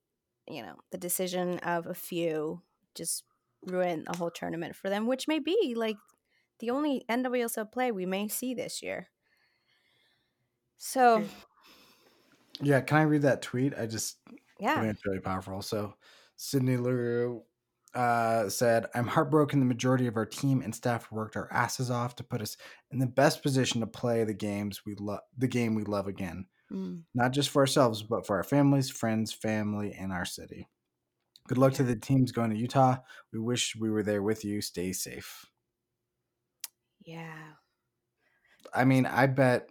you 0.47 0.61
know, 0.61 0.75
the 0.91 0.97
decision 0.97 1.57
of 1.59 1.87
a 1.87 1.95
few 1.95 2.61
just 2.93 3.23
ruined 3.63 4.05
the 4.05 4.17
whole 4.17 4.29
tournament 4.29 4.75
for 4.75 4.89
them, 4.89 5.07
which 5.07 5.27
may 5.27 5.39
be 5.39 5.73
like 5.75 5.97
the 6.59 6.69
only 6.69 7.05
NWSL 7.09 7.71
play 7.71 7.91
we 7.91 8.05
may 8.05 8.27
see 8.27 8.53
this 8.53 8.81
year. 8.81 9.07
So, 10.77 11.23
Yeah. 12.61 12.81
Can 12.81 12.97
I 12.97 13.03
read 13.03 13.23
that 13.23 13.41
tweet? 13.41 13.73
I 13.77 13.85
just 13.85 14.17
I 14.29 14.35
yeah. 14.59 14.83
it's 14.83 15.05
really 15.05 15.19
powerful. 15.19 15.61
So, 15.61 15.95
Sydney 16.37 16.77
Leroux 16.77 17.43
uh, 17.93 18.49
said, 18.49 18.87
I'm 18.93 19.07
heartbroken. 19.07 19.59
The 19.59 19.65
majority 19.65 20.07
of 20.07 20.17
our 20.17 20.25
team 20.25 20.61
and 20.61 20.75
staff 20.75 21.11
worked 21.11 21.37
our 21.37 21.51
asses 21.51 21.89
off 21.89 22.15
to 22.17 22.23
put 22.23 22.41
us 22.41 22.57
in 22.91 22.99
the 22.99 23.07
best 23.07 23.41
position 23.41 23.79
to 23.81 23.87
play 23.87 24.23
the 24.23 24.33
games 24.33 24.85
we 24.85 24.95
love, 24.95 25.21
the 25.37 25.47
game 25.47 25.75
we 25.75 25.83
love 25.83 26.07
again, 26.07 26.45
Mm, 26.71 27.03
not 27.13 27.31
just 27.31 27.49
for 27.49 27.61
ourselves, 27.61 28.01
but 28.01 28.25
for 28.25 28.37
our 28.37 28.43
families, 28.43 28.89
friends, 28.89 29.31
family, 29.31 29.93
and 29.93 30.11
our 30.11 30.25
city. 30.25 30.67
Good 31.47 31.59
luck 31.59 31.73
to 31.73 31.83
the 31.83 31.95
teams 31.95 32.31
going 32.31 32.49
to 32.49 32.57
Utah. 32.57 32.97
We 33.31 33.39
wish 33.39 33.75
we 33.75 33.91
were 33.91 34.03
there 34.03 34.23
with 34.23 34.43
you. 34.43 34.61
Stay 34.61 34.91
safe. 34.91 35.45
Yeah. 37.05 37.55
I 38.73 38.85
mean, 38.85 39.05
I 39.05 39.27
bet 39.27 39.69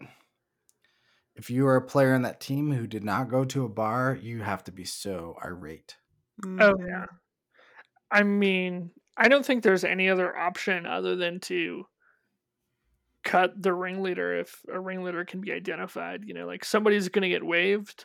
if 1.36 1.48
you 1.50 1.66
are 1.66 1.76
a 1.76 1.82
player 1.86 2.14
in 2.14 2.22
that 2.22 2.40
team 2.40 2.72
who 2.72 2.86
did 2.86 3.04
not 3.04 3.28
go 3.28 3.44
to 3.44 3.64
a 3.64 3.68
bar, 3.68 4.14
you 4.20 4.42
have 4.42 4.64
to 4.64 4.72
be 4.72 4.84
so 4.84 5.36
irate. 5.44 5.98
Oh 6.58 6.74
Mhm. 6.74 6.78
yeah. 6.78 7.06
I 8.10 8.22
mean, 8.22 8.92
I 9.16 9.28
don't 9.28 9.44
think 9.44 9.62
there's 9.62 9.84
any 9.84 10.08
other 10.08 10.36
option 10.36 10.86
other 10.86 11.16
than 11.16 11.40
to 11.40 11.86
cut 13.22 13.60
the 13.60 13.72
ringleader 13.72 14.38
if 14.38 14.62
a 14.70 14.78
ringleader 14.78 15.24
can 15.24 15.40
be 15.40 15.52
identified. 15.52 16.24
You 16.26 16.34
know, 16.34 16.46
like 16.46 16.64
somebody's 16.64 17.08
going 17.08 17.22
to 17.22 17.28
get 17.28 17.44
waived 17.44 18.04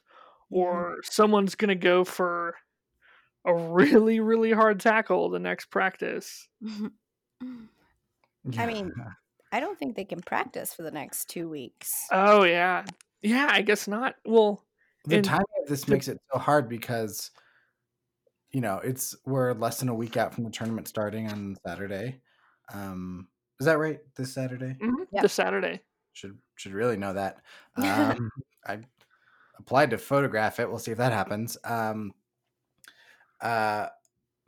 or 0.49 0.97
someone's 1.03 1.55
going 1.55 1.69
to 1.69 1.75
go 1.75 2.03
for 2.03 2.55
a 3.45 3.53
really, 3.55 4.19
really 4.19 4.51
hard 4.51 4.79
tackle 4.79 5.29
the 5.29 5.39
next 5.39 5.67
practice. 5.67 6.47
I 8.57 8.65
mean, 8.65 8.91
I 9.51 9.59
don't 9.59 9.77
think 9.77 9.95
they 9.95 10.05
can 10.05 10.21
practice 10.21 10.73
for 10.73 10.83
the 10.83 10.91
next 10.91 11.29
two 11.29 11.49
weeks. 11.49 12.05
Oh, 12.11 12.43
yeah. 12.43 12.85
Yeah, 13.21 13.47
I 13.51 13.61
guess 13.61 13.87
not. 13.87 14.15
Well, 14.25 14.65
the 15.05 15.17
and 15.17 15.25
timing 15.25 15.45
of 15.61 15.67
this 15.67 15.87
makes 15.87 16.07
it 16.07 16.17
so 16.31 16.39
hard 16.39 16.69
because 16.69 17.31
you 18.51 18.61
know 18.61 18.77
it's 18.77 19.15
we're 19.25 19.53
less 19.53 19.79
than 19.79 19.89
a 19.89 19.93
week 19.93 20.17
out 20.17 20.33
from 20.33 20.43
the 20.43 20.49
tournament 20.49 20.87
starting 20.87 21.27
on 21.29 21.57
Saturday. 21.65 22.21
Um, 22.73 23.27
is 23.59 23.65
that 23.65 23.77
right? 23.79 23.99
This 24.15 24.33
Saturday 24.33 24.77
mhm, 24.81 25.05
Yeah. 25.11 25.21
this 25.21 25.33
Saturday. 25.33 25.81
should 26.13 26.37
should 26.55 26.73
really 26.73 26.97
know 26.97 27.13
that. 27.13 27.41
Um, 27.75 28.29
I 28.65 28.79
applied 29.57 29.89
to 29.91 29.97
photograph 29.97 30.59
it. 30.59 30.69
We'll 30.69 30.79
see 30.79 30.91
if 30.91 30.97
that 30.97 31.11
happens. 31.11 31.57
Um, 31.63 32.13
uh, 33.41 33.87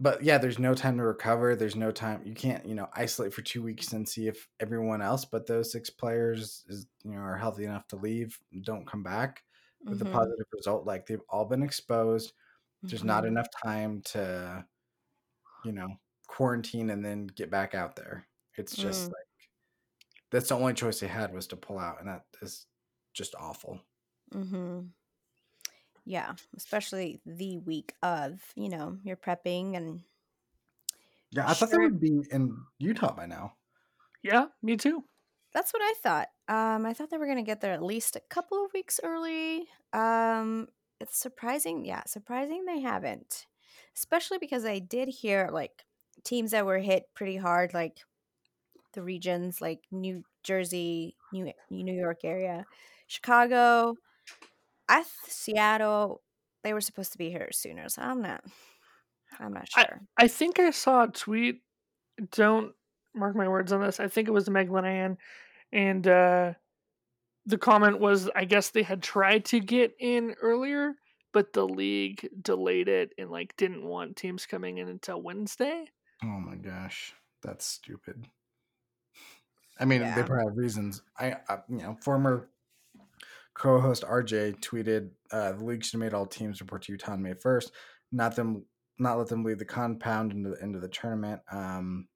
but 0.02 0.24
yeah, 0.24 0.38
there's 0.40 0.60
no 0.60 0.76
time 0.76 0.98
to 0.98 1.04
recover. 1.04 1.56
There's 1.56 1.76
no 1.78 1.92
time. 1.92 2.24
You 2.26 2.36
can't, 2.36 2.66
you 2.66 2.76
know, 2.76 2.90
isolate 2.94 3.34
for 3.34 3.44
two 3.44 3.64
weeks 3.64 3.94
and 3.94 4.08
see 4.10 4.28
if 4.28 4.50
everyone 4.60 5.02
else 5.02 5.26
but 5.26 5.48
those 5.48 5.72
six 5.72 5.90
players 5.92 6.66
is, 6.70 6.88
you 7.06 7.12
know, 7.14 7.20
are 7.20 7.38
healthy 7.38 7.66
enough 7.66 7.88
to 7.90 7.98
leave, 7.98 8.40
don't 8.64 8.88
come 8.88 9.04
back 9.04 9.44
with 9.90 10.02
Mhm. 10.02 10.02
a 10.02 10.06
positive 10.06 10.48
result. 10.54 10.86
Like 10.88 11.06
they've 11.08 11.22
all 11.30 11.46
been 11.46 11.64
exposed. 11.64 12.34
There's 12.90 13.04
not 13.06 13.26
Mhm. 13.26 13.28
enough 13.28 13.48
time 13.64 14.02
to, 14.04 14.68
you 15.64 15.74
know, 15.74 15.90
quarantine 16.28 16.90
and 16.92 17.04
then 17.06 17.28
get 17.28 17.52
back 17.52 17.76
out 17.76 17.96
there. 17.96 18.28
It's 18.58 18.78
just 18.78 19.08
Mm. 19.08 19.14
like 19.14 19.28
that's 20.32 20.50
the 20.50 20.56
only 20.56 20.74
choice 20.74 21.00
they 21.00 21.08
had 21.08 21.34
was 21.34 21.48
to 21.48 21.58
pull 21.58 21.80
out, 21.80 22.00
and 22.00 22.08
that 22.10 22.26
is 22.42 22.68
just 23.14 23.36
awful. 23.36 23.82
Mm-hmm. 24.34 24.92
Yeah, 26.06 26.36
especially 26.56 27.22
the 27.26 27.58
week 27.60 27.96
of, 28.02 28.42
you 28.56 28.70
know, 28.70 29.00
you're 29.04 29.18
prepping 29.18 29.76
and 29.78 30.04
Yeah, 31.32 31.50
I 31.50 31.54
thought 31.54 31.72
they 31.72 31.78
Sure. 31.78 31.80
would 31.80 32.00
be 32.00 32.22
in 32.32 32.66
Utah 32.80 33.14
by 33.14 33.26
now. 33.26 33.58
Yeah, 34.24 34.48
me 34.62 34.78
too. 34.78 35.06
that's 35.54 35.74
what 35.74 35.82
I 35.82 35.94
thought. 36.02 36.30
Um, 36.48 36.86
I 36.86 36.94
thought 36.94 37.10
they 37.10 37.18
were 37.18 37.28
gonna 37.28 37.44
get 37.44 37.62
there 37.62 37.74
at 37.74 37.84
least 37.84 38.16
a 38.16 38.22
couple 38.22 38.64
of 38.64 38.74
weeks 38.74 39.00
early. 39.04 39.68
Um, 39.94 40.70
it's 41.00 41.18
surprising, 41.18 41.86
yeah, 41.86 42.04
surprising 42.06 42.66
they 42.66 42.80
haven't. 42.80 43.48
Especially 43.96 44.38
because 44.38 44.66
I 44.66 44.80
did 44.80 45.10
hear 45.10 45.50
like 45.52 45.86
teams 46.24 46.52
that 46.52 46.66
were 46.66 46.80
hit 46.80 47.14
pretty 47.14 47.38
hard, 47.38 47.74
like 47.74 48.02
the 48.94 49.04
regions 49.04 49.62
like 49.62 49.86
New 49.92 50.26
Jersey, 50.44 51.18
New 51.32 51.54
New 51.70 51.94
York 51.96 52.22
area, 52.26 52.68
Chicago, 53.08 53.96
I 54.92 54.98
th- 54.98 55.08
Seattle. 55.28 56.22
They 56.64 56.74
were 56.74 56.82
supposed 56.82 57.14
to 57.14 57.18
be 57.18 57.30
here 57.32 57.50
sooner, 57.52 57.88
so 57.90 58.02
I'm 58.02 58.22
not. 58.22 58.44
I'm 59.40 59.54
not 59.54 59.70
sure. 59.72 60.02
I 60.18 60.28
think 60.28 60.60
I 60.60 60.72
saw 60.72 61.06
a 61.06 61.08
tweet. 61.08 61.62
Don't 62.32 62.74
mark 63.16 63.36
my 63.36 63.48
words 63.48 63.72
on 63.72 63.82
this. 63.82 64.00
I 64.02 64.10
think 64.10 64.28
it 64.28 64.32
was 64.32 64.50
Meg 64.50 64.70
Linehan, 64.70 65.16
and 65.72 66.06
uh, 66.06 66.54
the 67.46 67.58
comment 67.58 68.00
was, 68.00 68.30
I 68.36 68.44
guess 68.44 68.70
they 68.70 68.84
had 68.84 69.02
tried 69.02 69.46
to 69.46 69.62
get 69.62 69.96
in 69.98 70.36
earlier, 70.42 70.94
but 71.32 71.54
the 71.54 71.66
league 71.66 72.28
delayed 72.42 72.90
it 72.90 73.14
and 73.18 73.32
like 73.32 73.56
didn't 73.56 73.86
want 73.86 74.18
teams 74.18 74.46
coming 74.46 74.78
in 74.78 74.90
until 74.90 75.22
Wednesday. 75.22 75.86
Oh 76.24 76.28
my 76.28 76.56
gosh, 76.56 77.14
that's 77.42 77.66
stupid. 77.66 78.26
I 79.80 79.86
mean, 79.86 80.02
they 80.02 80.24
probably 80.24 80.46
have 80.46 80.58
reasons. 80.58 81.02
I, 81.18 81.38
I 81.50 81.60
you 81.70 81.78
know, 81.78 81.98
former 82.02 82.50
co-host 83.62 84.04
RJ 84.04 84.54
tweeted, 84.62 85.12
uh, 85.32 85.54
"The 85.54 85.64
league 85.64 85.84
should 85.84 85.94
have 85.94 86.00
made 86.02 86.14
all 86.14 86.26
teams 86.26 86.62
report 86.62 86.84
to 86.84 86.92
Utah 86.94 87.14
on 87.14 87.22
May 87.22 87.34
first, 87.36 87.72
not 88.12 88.36
them, 88.36 88.66
not 89.00 89.18
let 89.18 89.28
them 89.28 89.44
leave 89.44 89.60
the 89.60 89.66
compound 89.66 90.32
into 90.34 90.50
the 90.52 90.64
into 90.64 90.80
the 90.80 90.90
tournament." 90.90 91.42
Um, 91.52 92.08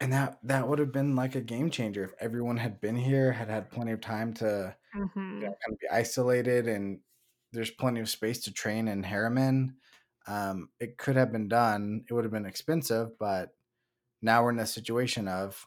and 0.00 0.12
that 0.12 0.38
that 0.44 0.68
would 0.68 0.78
have 0.78 0.92
been 0.92 1.16
like 1.16 1.34
a 1.34 1.40
game 1.40 1.70
changer 1.70 2.04
if 2.04 2.12
everyone 2.20 2.56
had 2.56 2.80
been 2.80 2.96
here, 2.96 3.32
had 3.32 3.48
had 3.48 3.70
plenty 3.70 3.92
of 3.92 4.00
time 4.00 4.32
to 4.34 4.76
Mm-hmm. 4.94 5.40
you 5.42 5.46
know, 5.46 5.54
kind 5.64 5.72
of 5.72 5.78
be 5.78 5.88
isolated 5.90 6.66
and 6.66 7.00
there's 7.52 7.70
plenty 7.70 8.00
of 8.00 8.08
space 8.08 8.40
to 8.44 8.52
train 8.52 8.88
in 8.88 9.02
Herriman. 9.02 9.74
Um, 10.26 10.70
it 10.80 10.98
could 10.98 11.16
have 11.16 11.32
been 11.32 11.48
done. 11.48 12.04
It 12.08 12.12
would 12.14 12.24
have 12.24 12.32
been 12.32 12.46
expensive, 12.46 13.18
but 13.18 13.50
now 14.22 14.42
we're 14.44 14.50
in 14.50 14.58
a 14.58 14.66
situation 14.66 15.28
of 15.28 15.66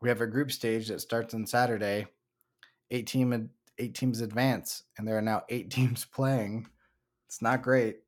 we 0.00 0.08
have 0.08 0.20
a 0.20 0.26
group 0.26 0.52
stage 0.52 0.88
that 0.88 1.00
starts 1.00 1.34
on 1.34 1.46
Saturday. 1.46 2.06
Eight 2.90 3.06
team 3.06 3.50
eight 3.78 3.94
teams 3.94 4.20
advance, 4.20 4.84
and 4.96 5.06
there 5.06 5.18
are 5.18 5.22
now 5.22 5.42
eight 5.48 5.70
teams 5.72 6.04
playing. 6.04 6.68
It's 7.26 7.42
not 7.42 7.62
great. 7.62 8.00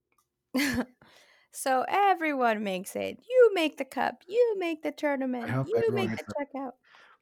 so 1.53 1.85
everyone 1.89 2.63
makes 2.63 2.97
it. 2.97 3.19
You 3.29 3.51
make 3.55 3.79
the 3.79 3.85
cup. 3.85 4.23
You 4.27 4.57
make 4.59 4.83
the 4.83 4.93
tournament. 4.93 5.67
You 5.67 5.77
everyone 5.77 6.07
make 6.07 6.17
gets 6.17 6.23
the 6.29 6.45
checkout. 6.59 6.73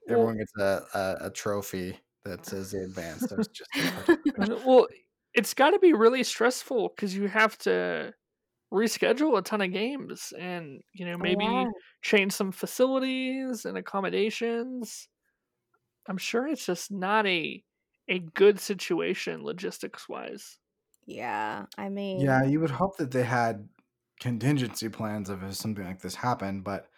Everyone 0.08 0.36
gets 0.38 0.52
a, 0.58 0.82
a, 0.94 1.26
a 1.26 1.30
trophy 1.30 1.98
that 2.24 2.44
says 2.44 2.72
they 2.72 2.78
advanced. 2.78 3.30
There's 3.30 3.48
just 3.48 3.70
a 3.76 4.04
well, 4.66 4.86
it's 5.34 5.54
got 5.54 5.70
to 5.70 5.78
be 5.78 5.92
really 5.92 6.22
stressful 6.22 6.90
because 6.90 7.14
you 7.16 7.28
have 7.28 7.56
to 7.58 8.14
reschedule 8.72 9.38
a 9.38 9.42
ton 9.42 9.60
of 9.60 9.72
games 9.72 10.32
and 10.38 10.82
you 10.92 11.06
know 11.06 11.16
maybe 11.16 11.44
Yeah. 11.44 11.70
change 12.02 12.32
some 12.32 12.52
facilities 12.52 13.64
and 13.64 13.78
accommodations. 13.78 15.08
I'm 16.06 16.18
sure 16.18 16.46
it's 16.46 16.66
just 16.66 16.90
not 16.90 17.26
a 17.26 17.64
a 18.08 18.18
good 18.20 18.60
situation 18.60 19.42
logistics 19.44 20.08
wise. 20.08 20.58
Yeah, 21.06 21.66
I 21.78 21.88
mean, 21.90 22.34
Yeah, 22.34 22.44
you 22.44 22.60
would 22.60 22.70
hope 22.70 22.96
that 22.98 23.10
they 23.10 23.24
had 23.24 23.68
contingency 24.20 24.88
plans 24.88 25.28
if 25.30 25.54
something 25.54 25.84
like 25.84 26.00
this 26.00 26.14
happened, 26.14 26.64
but 26.64 26.88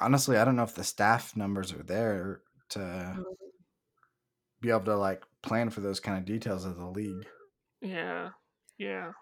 honestly, 0.00 0.36
I 0.38 0.44
don't 0.44 0.56
know 0.56 0.64
if 0.64 0.74
the 0.74 0.84
staff 0.84 1.36
numbers 1.36 1.72
are 1.72 1.82
there 1.82 2.42
to 2.70 3.18
Mm. 3.18 3.48
be 4.60 4.70
able 4.70 4.84
to 4.84 4.96
like 4.96 5.24
plan 5.42 5.70
for 5.70 5.80
those 5.80 6.00
kind 6.00 6.18
of 6.18 6.24
details 6.24 6.64
of 6.64 6.76
the 6.76 6.86
league. 6.86 7.26
Yeah, 7.80 8.32
yeah. 8.78 9.12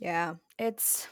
yeah, 0.00 0.34
it's 0.58 1.08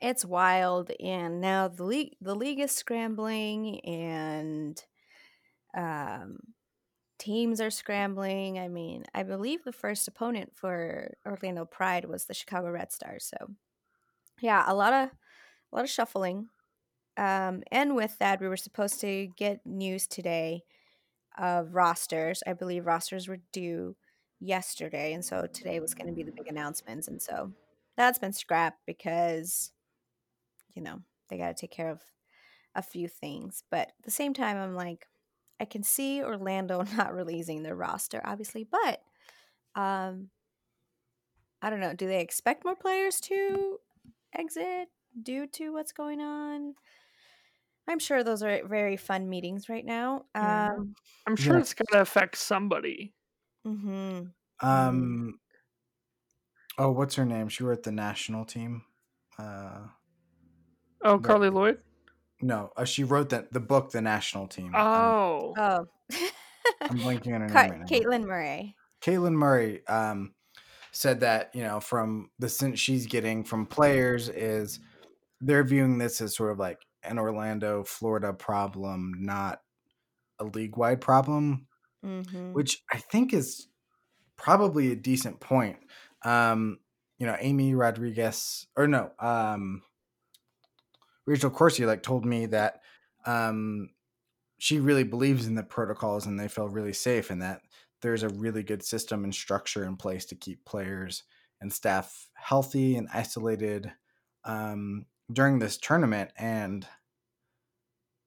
it's 0.00 0.24
wild, 0.24 0.92
and 1.00 1.40
now 1.40 1.68
the 1.68 1.84
league 1.84 2.16
the 2.20 2.34
league 2.36 2.60
is 2.60 2.72
scrambling, 2.72 3.80
and 3.82 4.84
um, 5.76 6.38
teams 7.18 7.60
are 7.60 7.70
scrambling. 7.70 8.58
I 8.58 8.68
mean, 8.68 9.04
I 9.14 9.22
believe 9.22 9.64
the 9.64 9.72
first 9.72 10.08
opponent 10.08 10.52
for 10.54 11.14
Orlando 11.26 11.64
Pride 11.64 12.06
was 12.06 12.24
the 12.24 12.34
Chicago 12.34 12.70
Red 12.70 12.92
Stars. 12.92 13.30
So, 13.32 13.48
yeah, 14.40 14.64
a 14.66 14.74
lot 14.74 14.92
of 14.92 15.10
a 15.72 15.76
lot 15.76 15.84
of 15.84 15.90
shuffling. 15.90 16.48
Um, 17.16 17.62
and 17.70 17.96
with 17.96 18.18
that, 18.18 18.40
we 18.40 18.48
were 18.48 18.56
supposed 18.56 19.00
to 19.00 19.28
get 19.36 19.64
news 19.64 20.06
today 20.06 20.62
of 21.38 21.74
rosters. 21.74 22.42
I 22.46 22.52
believe 22.52 22.86
rosters 22.86 23.28
were 23.28 23.38
due 23.52 23.96
yesterday, 24.40 25.12
and 25.12 25.24
so 25.24 25.46
today 25.46 25.80
was 25.80 25.94
going 25.94 26.08
to 26.08 26.12
be 26.12 26.22
the 26.22 26.32
big 26.32 26.48
announcements. 26.48 27.08
And 27.08 27.20
so 27.20 27.52
that's 27.96 28.18
been 28.18 28.34
scrapped 28.34 28.80
because, 28.86 29.72
you 30.74 30.82
know, 30.82 31.00
they 31.28 31.38
got 31.38 31.48
to 31.48 31.54
take 31.54 31.70
care 31.70 31.90
of 31.90 32.02
a 32.74 32.82
few 32.82 33.08
things. 33.08 33.64
But 33.70 33.88
at 33.88 34.04
the 34.04 34.10
same 34.10 34.34
time, 34.34 34.58
I'm 34.58 34.74
like, 34.74 35.06
I 35.60 35.64
can 35.64 35.82
see 35.82 36.22
Orlando 36.22 36.82
not 36.96 37.14
releasing 37.14 37.62
their 37.62 37.76
roster, 37.76 38.20
obviously, 38.24 38.64
but 38.70 39.00
um, 39.80 40.28
I 41.62 41.70
don't 41.70 41.80
know. 41.80 41.94
Do 41.94 42.06
they 42.06 42.20
expect 42.20 42.64
more 42.64 42.76
players 42.76 43.20
to 43.22 43.78
exit 44.34 44.88
due 45.22 45.46
to 45.48 45.72
what's 45.72 45.92
going 45.92 46.20
on? 46.20 46.74
I'm 47.88 47.98
sure 48.00 48.24
those 48.24 48.42
are 48.42 48.66
very 48.66 48.96
fun 48.96 49.28
meetings 49.28 49.68
right 49.68 49.84
now. 49.84 50.24
Yeah. 50.34 50.72
Um, 50.76 50.94
I'm 51.26 51.36
sure 51.36 51.54
Yeah. 51.54 51.60
it's 51.60 51.74
gonna 51.74 52.02
affect 52.02 52.36
somebody. 52.36 53.14
Mm-hmm. 53.66 54.66
Um 54.66 55.38
Oh, 56.78 56.90
what's 56.90 57.14
her 57.14 57.24
name? 57.24 57.48
She 57.48 57.64
wrote 57.64 57.82
the 57.84 57.92
national 57.92 58.44
team. 58.44 58.82
Uh 59.38 59.86
Oh, 61.04 61.18
But- 61.18 61.28
Carli 61.30 61.50
Lloyd. 61.52 61.78
No, 62.42 62.70
uh, 62.76 62.84
she 62.84 63.04
wrote 63.04 63.30
that 63.30 63.52
the 63.52 63.60
book 63.60 63.90
The 63.92 64.00
National 64.00 64.46
Team. 64.46 64.74
Um, 64.74 64.82
Oh, 64.84 65.54
Oh, 65.56 65.86
I'm 66.82 66.98
blanking 66.98 67.34
on 67.34 67.40
her 67.42 67.48
Ca- 67.48 67.62
name 67.62 67.70
right 67.70 67.80
now. 67.80 67.86
Caitlin 67.86 68.24
Murray. 68.24 68.76
Caitlin 69.00 69.32
Murray 69.34 69.86
um, 69.86 70.34
said 70.92 71.20
that 71.20 71.50
you 71.54 71.62
know 71.62 71.80
from 71.80 72.30
the 72.38 72.48
sense 72.48 72.80
she's 72.80 73.06
getting 73.06 73.44
from 73.44 73.66
players 73.66 74.28
is 74.28 74.80
they're 75.40 75.64
viewing 75.64 75.98
this 75.98 76.20
as 76.20 76.34
sort 76.34 76.52
of 76.52 76.58
like 76.58 76.78
an 77.02 77.18
Orlando, 77.18 77.84
Florida 77.84 78.32
problem, 78.32 79.12
not 79.20 79.60
a 80.38 80.44
league 80.44 80.76
wide 80.76 81.00
problem, 81.00 81.66
Mm-hmm. 82.04 82.52
which 82.52 82.82
I 82.92 82.98
think 82.98 83.32
is 83.32 83.68
probably 84.36 84.92
a 84.92 84.96
decent 84.96 85.40
point. 85.40 85.78
Um, 86.24 86.78
you 87.18 87.26
know, 87.26 87.36
Amy 87.38 87.74
Rodriguez 87.74 88.66
or 88.76 88.86
no, 88.86 89.10
um, 89.18 89.82
Rachel 91.26 91.50
Corsie 91.50 91.86
like 91.86 92.02
told 92.02 92.24
me 92.24 92.46
that 92.46 92.80
um, 93.26 93.90
she 94.58 94.80
really 94.80 95.04
believes 95.04 95.46
in 95.46 95.54
the 95.54 95.62
protocols 95.62 96.26
and 96.26 96.38
they 96.38 96.48
feel 96.48 96.68
really 96.68 96.92
safe 96.92 97.30
and 97.30 97.42
that 97.42 97.62
there's 98.02 98.22
a 98.22 98.28
really 98.28 98.62
good 98.62 98.82
system 98.82 99.24
and 99.24 99.34
structure 99.34 99.84
in 99.84 99.96
place 99.96 100.24
to 100.26 100.34
keep 100.34 100.64
players 100.64 101.24
and 101.60 101.72
staff 101.72 102.28
healthy 102.34 102.96
and 102.96 103.08
isolated 103.12 103.92
um, 104.44 105.06
during 105.32 105.58
this 105.58 105.76
tournament. 105.76 106.30
And 106.36 106.86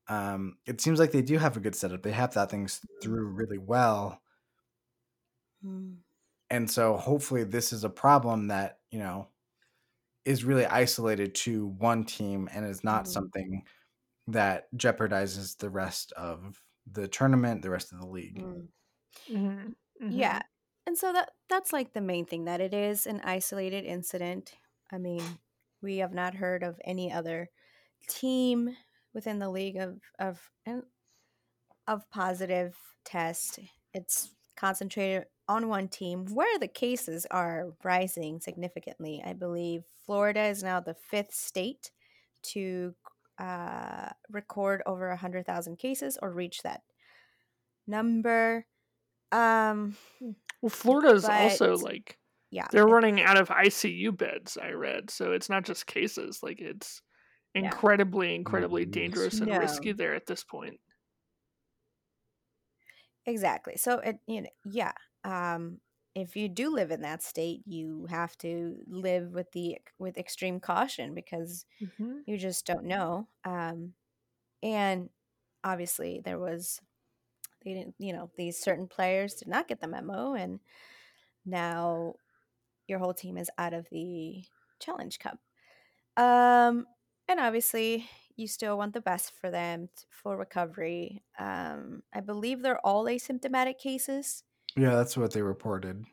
um, 0.08 0.58
it 0.66 0.82
seems 0.82 1.00
like 1.00 1.12
they 1.12 1.22
do 1.22 1.38
have 1.38 1.56
a 1.56 1.62
good 1.62 1.76
setup. 1.76 2.04
They 2.04 2.12
have 2.12 2.34
that 2.34 2.50
things 2.50 2.82
through 3.02 3.28
really 3.28 3.60
well. 3.60 4.22
Mm. 5.66 5.98
And 6.50 6.70
so 6.70 6.98
hopefully 6.98 7.44
this 7.44 7.72
is 7.72 7.84
a 7.84 7.90
problem 7.90 8.48
that, 8.48 8.80
you 8.90 9.00
know, 9.00 9.28
is 10.26 10.44
really 10.44 10.66
isolated 10.66 11.36
to 11.36 11.68
one 11.68 12.04
team 12.06 12.50
and 12.52 12.66
is 12.66 12.84
not 12.84 13.08
Mhm. 13.08 13.10
something 13.10 13.64
that 14.28 14.68
jeopardizes 14.76 15.58
the 15.58 15.70
rest 15.72 16.14
of 16.14 16.62
the 16.88 17.08
tournament, 17.08 17.62
the 17.64 17.72
rest 17.72 17.94
of 17.94 18.00
the 18.02 18.08
league. 18.08 18.38
Mm. 18.38 18.70
Mhm, 19.30 19.76
mhm. 20.02 20.32
Yeah. 20.32 20.42
and 20.88 20.98
so 20.98 21.14
that 21.14 21.32
that's 21.50 21.74
like 21.74 21.94
the 21.94 22.02
main 22.02 22.26
thing 22.26 22.46
that 22.46 22.62
it 22.62 22.74
is 22.74 23.08
an 23.08 23.22
isolated 23.22 23.86
incident. 23.86 24.56
I 24.92 24.98
mean, 25.00 25.40
we 25.82 25.98
have 25.98 26.14
not 26.14 26.36
heard 26.36 26.64
of 26.64 26.80
any 26.86 27.12
other 27.12 27.50
team 28.10 28.78
within 29.14 29.40
the 29.40 29.50
league 29.52 29.78
of 29.78 30.02
of 30.20 30.52
of 31.88 32.10
positive 32.10 32.78
test. 33.04 33.60
It's 33.94 34.36
concentrated 34.56 35.28
on 35.50 35.70
one 35.70 35.90
team 35.90 36.28
where 36.28 36.60
the 36.60 36.70
cases 36.70 37.28
are 37.32 37.74
rising 37.84 38.40
significantly. 38.42 39.24
I 39.26 39.34
believe 39.34 39.86
Florida 40.06 40.44
is 40.46 40.64
now 40.64 40.80
the 40.82 40.96
fifth 40.96 41.34
state 41.34 41.92
to 42.44 42.96
uh, 43.40 44.12
record 44.30 44.84
over 44.88 45.10
100,000 45.10 45.78
cases 45.78 46.18
or 46.22 46.32
reach 46.32 46.64
that 46.64 46.84
number. 47.88 48.66
Um, 49.32 49.98
well, 50.62 50.70
Florida 50.70 51.12
is 51.14 51.30
also 51.30 51.78
like 51.78 52.18
yeah, 52.52 52.70
they're 52.72 52.88
it- 52.88 52.88
running 52.88 53.22
out 53.22 53.38
of 53.38 53.50
ICU 53.52 54.12
beds. 54.12 54.58
I 54.58 54.72
read, 54.72 55.10
so 55.10 55.32
it's 55.34 55.50
not 55.50 55.66
just 55.66 55.88
cases. 55.88 56.44
Like 56.44 56.60
it's 56.62 57.02
Yeah. 57.58 57.82
incredibly, 57.84 58.36
incredibly 58.36 58.86
Mm, 58.86 58.88
dangerous 58.88 59.42
and 59.42 59.50
No. 59.50 59.58
risky 59.58 59.94
there 59.94 60.16
at 60.16 60.28
this 60.28 60.44
point. 60.44 60.80
exactly. 63.26 63.78
So 63.78 64.00
it, 64.00 64.20
you 64.28 64.42
know, 64.42 64.50
yeah. 64.66 64.94
Um, 65.24 65.82
if 66.16 66.36
you 66.36 66.50
do 66.50 66.74
live 66.74 66.92
in 66.92 67.02
that 67.02 67.24
state, 67.24 67.62
you 67.66 68.08
have 68.10 68.38
to 68.40 68.84
live 68.88 69.32
with 69.34 69.52
the 69.52 69.80
with 70.00 70.18
extreme 70.18 70.60
caution 70.60 71.14
because 71.16 71.66
Mhm. 71.80 72.24
you 72.26 72.38
just 72.38 72.66
don't 72.66 72.86
know. 72.86 73.30
Um, 73.46 73.96
and 74.64 75.10
obviously, 75.64 76.22
there 76.24 76.40
was 76.40 76.82
they 77.64 77.74
didn't, 77.74 77.96
you 78.00 78.14
know, 78.14 78.32
these 78.38 78.60
certain 78.60 78.88
players 78.88 79.36
did 79.36 79.48
not 79.50 79.68
get 79.68 79.82
the 79.82 79.88
memo, 79.88 80.34
and 80.36 80.60
now 81.46 82.16
your 82.88 83.00
whole 83.00 83.14
team 83.14 83.38
is 83.38 83.52
out 83.58 83.74
of 83.74 83.88
the 83.92 84.46
Challenge 84.80 85.20
Cup. 85.20 85.40
Um, 86.18 86.88
and 87.28 87.40
obviously, 87.40 88.10
you 88.36 88.48
still 88.48 88.78
want 88.78 88.94
the 88.94 89.02
best 89.02 89.34
for 89.34 89.52
them 89.52 89.90
t- 89.96 90.06
for 90.12 90.38
recovery. 90.38 91.24
Um, 91.40 92.04
I 92.14 92.22
believe 92.22 92.62
they're 92.62 92.86
all 92.86 93.06
asymptomatic 93.06 93.80
cases. 93.80 94.44
Yeah, 94.80 94.96
that's 94.96 95.18
what 95.18 95.34
they 95.34 95.42
reported. 95.42 96.06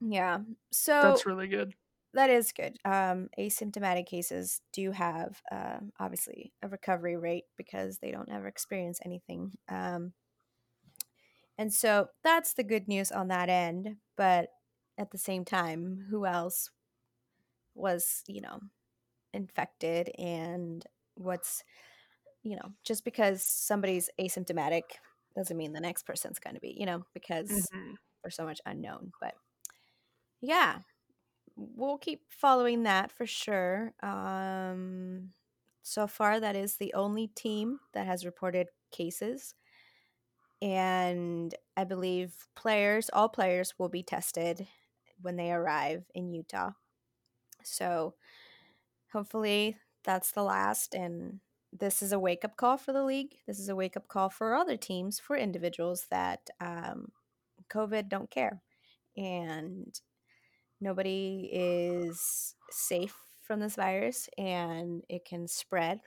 Yeah, 0.00 0.38
so 0.72 1.00
That's 1.02 1.26
really 1.26 1.48
good. 1.48 1.74
that 2.14 2.30
is 2.30 2.52
good. 2.52 2.78
Um, 2.84 3.28
asymptomatic 3.38 4.06
cases 4.06 4.60
do 4.72 4.92
have 4.92 5.42
um, 5.52 5.92
obviously 6.00 6.52
a 6.62 6.68
recovery 6.68 7.16
rate 7.16 7.44
because 7.56 7.98
they 7.98 8.10
don't 8.10 8.30
ever 8.30 8.46
experience 8.46 9.00
anything. 9.04 9.52
Um, 9.68 10.12
and 11.58 11.72
so 11.72 12.08
that's 12.22 12.54
the 12.54 12.62
good 12.64 12.88
news 12.88 13.10
on 13.10 13.28
that 13.28 13.48
end. 13.48 13.96
But 14.16 14.50
at 14.96 15.10
the 15.10 15.18
same 15.18 15.44
time, 15.44 16.06
who 16.10 16.24
else 16.26 16.70
was, 17.74 18.22
you 18.26 18.40
know, 18.40 18.60
infected 19.34 20.10
and 20.18 20.84
what's, 21.16 21.64
you 22.42 22.56
know, 22.56 22.72
just 22.84 23.04
because 23.04 23.42
somebody's 23.42 24.10
asymptomatic 24.20 24.82
doesn't 25.38 25.56
mean 25.58 25.72
the 25.72 25.80
next 25.80 26.04
person's 26.04 26.40
going 26.40 26.56
to 26.56 26.60
be, 26.60 26.74
you 26.78 26.86
know, 26.86 27.04
because 27.14 27.72
Mhm. 27.72 27.98
there's 28.22 28.36
so 28.36 28.44
much 28.46 28.60
unknown. 28.66 29.12
But 29.20 29.34
yeah, 30.40 30.80
we'll 31.56 31.98
keep 31.98 32.22
following 32.30 32.84
that 32.84 33.12
for 33.12 33.26
sure. 33.26 33.94
Um, 34.02 35.32
so 35.82 36.06
far, 36.08 36.40
that 36.40 36.56
is 36.56 36.76
the 36.76 36.94
only 36.94 37.28
team 37.28 37.80
that 37.94 38.06
has 38.06 38.26
reported 38.26 38.68
cases. 38.92 39.54
And 40.60 41.54
I 41.76 41.84
believe 41.84 42.34
players, 42.56 43.10
all 43.12 43.28
players, 43.28 43.78
will 43.78 43.88
be 43.88 44.02
tested 44.02 44.66
when 45.20 45.36
they 45.36 45.52
arrive 45.52 46.04
in 46.14 46.32
Utah. 46.32 46.72
So 47.64 48.14
hopefully 49.12 49.78
that's 50.04 50.32
the 50.32 50.44
last. 50.44 50.94
And 50.94 51.40
this 51.72 52.02
is 52.02 52.12
a 52.12 52.18
wake 52.18 52.44
up 52.44 52.56
call 52.56 52.76
for 52.76 52.92
the 52.92 53.04
league. 53.04 53.36
This 53.46 53.58
is 53.58 53.68
a 53.68 53.76
wake 53.76 53.96
up 53.96 54.08
call 54.08 54.30
for 54.30 54.54
other 54.54 54.76
teams, 54.76 55.18
for 55.18 55.36
individuals 55.36 56.06
that 56.10 56.48
um, 56.60 57.12
COVID 57.70 58.08
don't 58.08 58.30
care. 58.30 58.62
And 59.16 59.98
nobody 60.80 61.48
is 61.52 62.54
safe 62.70 63.16
from 63.42 63.60
this 63.60 63.76
virus 63.76 64.28
and 64.38 65.02
it 65.08 65.24
can 65.24 65.48
spread. 65.48 66.00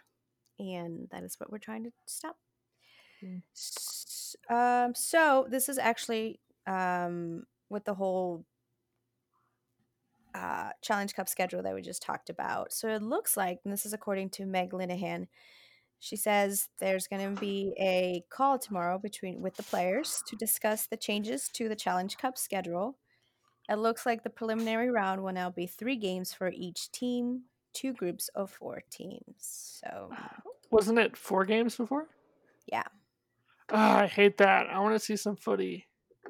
And 0.60 1.08
that 1.12 1.24
is 1.24 1.36
what 1.40 1.52
we're 1.52 1.58
trying 1.58 1.84
to 1.84 1.92
stop. 2.06 2.38
Mm. 3.24 3.42
S- 3.56 4.36
Um, 4.50 4.96
so 4.96 5.48
this 5.50 5.70
is 5.70 5.78
actually 5.78 6.40
um, 6.68 7.44
with 7.70 7.86
the 7.86 7.94
whole 7.94 8.46
uh, 10.34 10.70
Challenge 10.82 11.14
Cup 11.14 11.30
schedule 11.30 11.64
that 11.64 11.76
we 11.76 11.82
just 11.82 12.02
talked 12.02 12.30
about. 12.30 12.74
So 12.74 12.88
it 12.90 13.02
looks 13.02 13.36
like, 13.38 13.60
and 13.64 13.74
this 13.74 13.86
is 13.86 13.94
according 13.94 14.30
to 14.32 14.46
Meg 14.46 14.72
Linehan, 14.72 15.28
she 16.00 16.16
says 16.16 16.68
there's 16.80 17.08
going 17.08 17.36
to 17.36 17.40
be 17.40 17.74
a 17.80 18.24
call 18.30 18.58
tomorrow 18.58 18.98
between 18.98 19.42
with 19.42 19.56
the 19.56 19.64
players 19.64 20.24
to 20.28 20.36
discuss 20.36 20.88
the 20.88 20.98
changes 20.98 21.48
to 21.54 21.70
the 21.70 21.76
Challenge 21.76 22.18
Cup 22.18 22.38
schedule. 22.38 22.98
It 23.70 23.76
looks 23.76 24.06
like 24.06 24.24
the 24.24 24.30
preliminary 24.30 24.90
round 24.90 25.22
will 25.22 25.32
now 25.32 25.50
be 25.50 25.68
three 25.68 25.96
games 25.96 26.34
for 26.34 26.50
each 26.50 26.92
team, 26.92 27.44
two 27.74 27.94
groups 27.94 28.30
of 28.30 28.50
four 28.50 28.82
teams. 28.90 29.36
So 29.40 30.12
Wasn't 30.72 30.98
it 30.98 31.18
four 31.18 31.46
games 31.46 31.76
before? 31.76 32.08
Yeah. 32.66 32.84
Ah, 33.70 34.00
I 34.00 34.08
hate 34.08 34.38
that. 34.38 34.68
I 34.68 34.80
want 34.80 34.96
to 34.96 35.00
see 35.00 35.16
some 35.16 35.36
footy. 35.36 35.88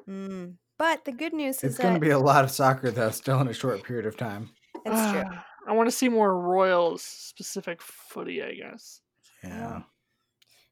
Mm. 0.08 0.56
But 0.82 1.04
the 1.04 1.12
good 1.12 1.32
news 1.32 1.58
is 1.58 1.62
It's 1.62 1.78
going 1.78 1.94
to 1.94 2.00
be 2.00 2.10
a 2.10 2.18
lot 2.18 2.42
of 2.44 2.50
soccer 2.50 2.90
though, 2.90 3.12
still 3.12 3.40
in 3.40 3.46
a 3.46 3.52
short 3.52 3.84
period 3.84 4.04
of 4.04 4.16
time. 4.16 4.50
it's 4.84 5.12
true. 5.12 5.22
I 5.68 5.72
want 5.74 5.86
to 5.88 5.94
see 5.94 6.08
more 6.08 6.36
Royals 6.36 7.04
specific 7.04 7.80
footy. 7.80 8.42
I 8.42 8.54
guess. 8.54 9.00
Yeah. 9.44 9.74
Mm. 9.74 9.84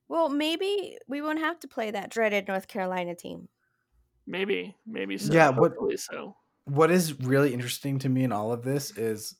Well, 0.09 0.29
maybe 0.29 0.99
we 1.07 1.23
won't 1.23 1.39
have 1.39 1.61
to 1.61 1.69
play 1.69 1.93
that 1.93 2.11
dreaded 2.11 2.49
North 2.49 2.67
Carolina 2.67 3.15
team. 3.15 3.47
Maybe, 4.27 4.75
maybe 4.85 5.17
so. 5.17 5.33
Yeah, 5.33 5.51
what- 5.51 5.71
hopefully 5.75 5.97
so. 5.97 6.35
What 6.65 6.91
is 6.91 7.21
really 7.21 7.55
interesting 7.55 8.01
to 8.01 8.09
me 8.09 8.25
in 8.25 8.33
all 8.33 8.53
of 8.53 8.65
this 8.65 8.91
is 8.99 9.37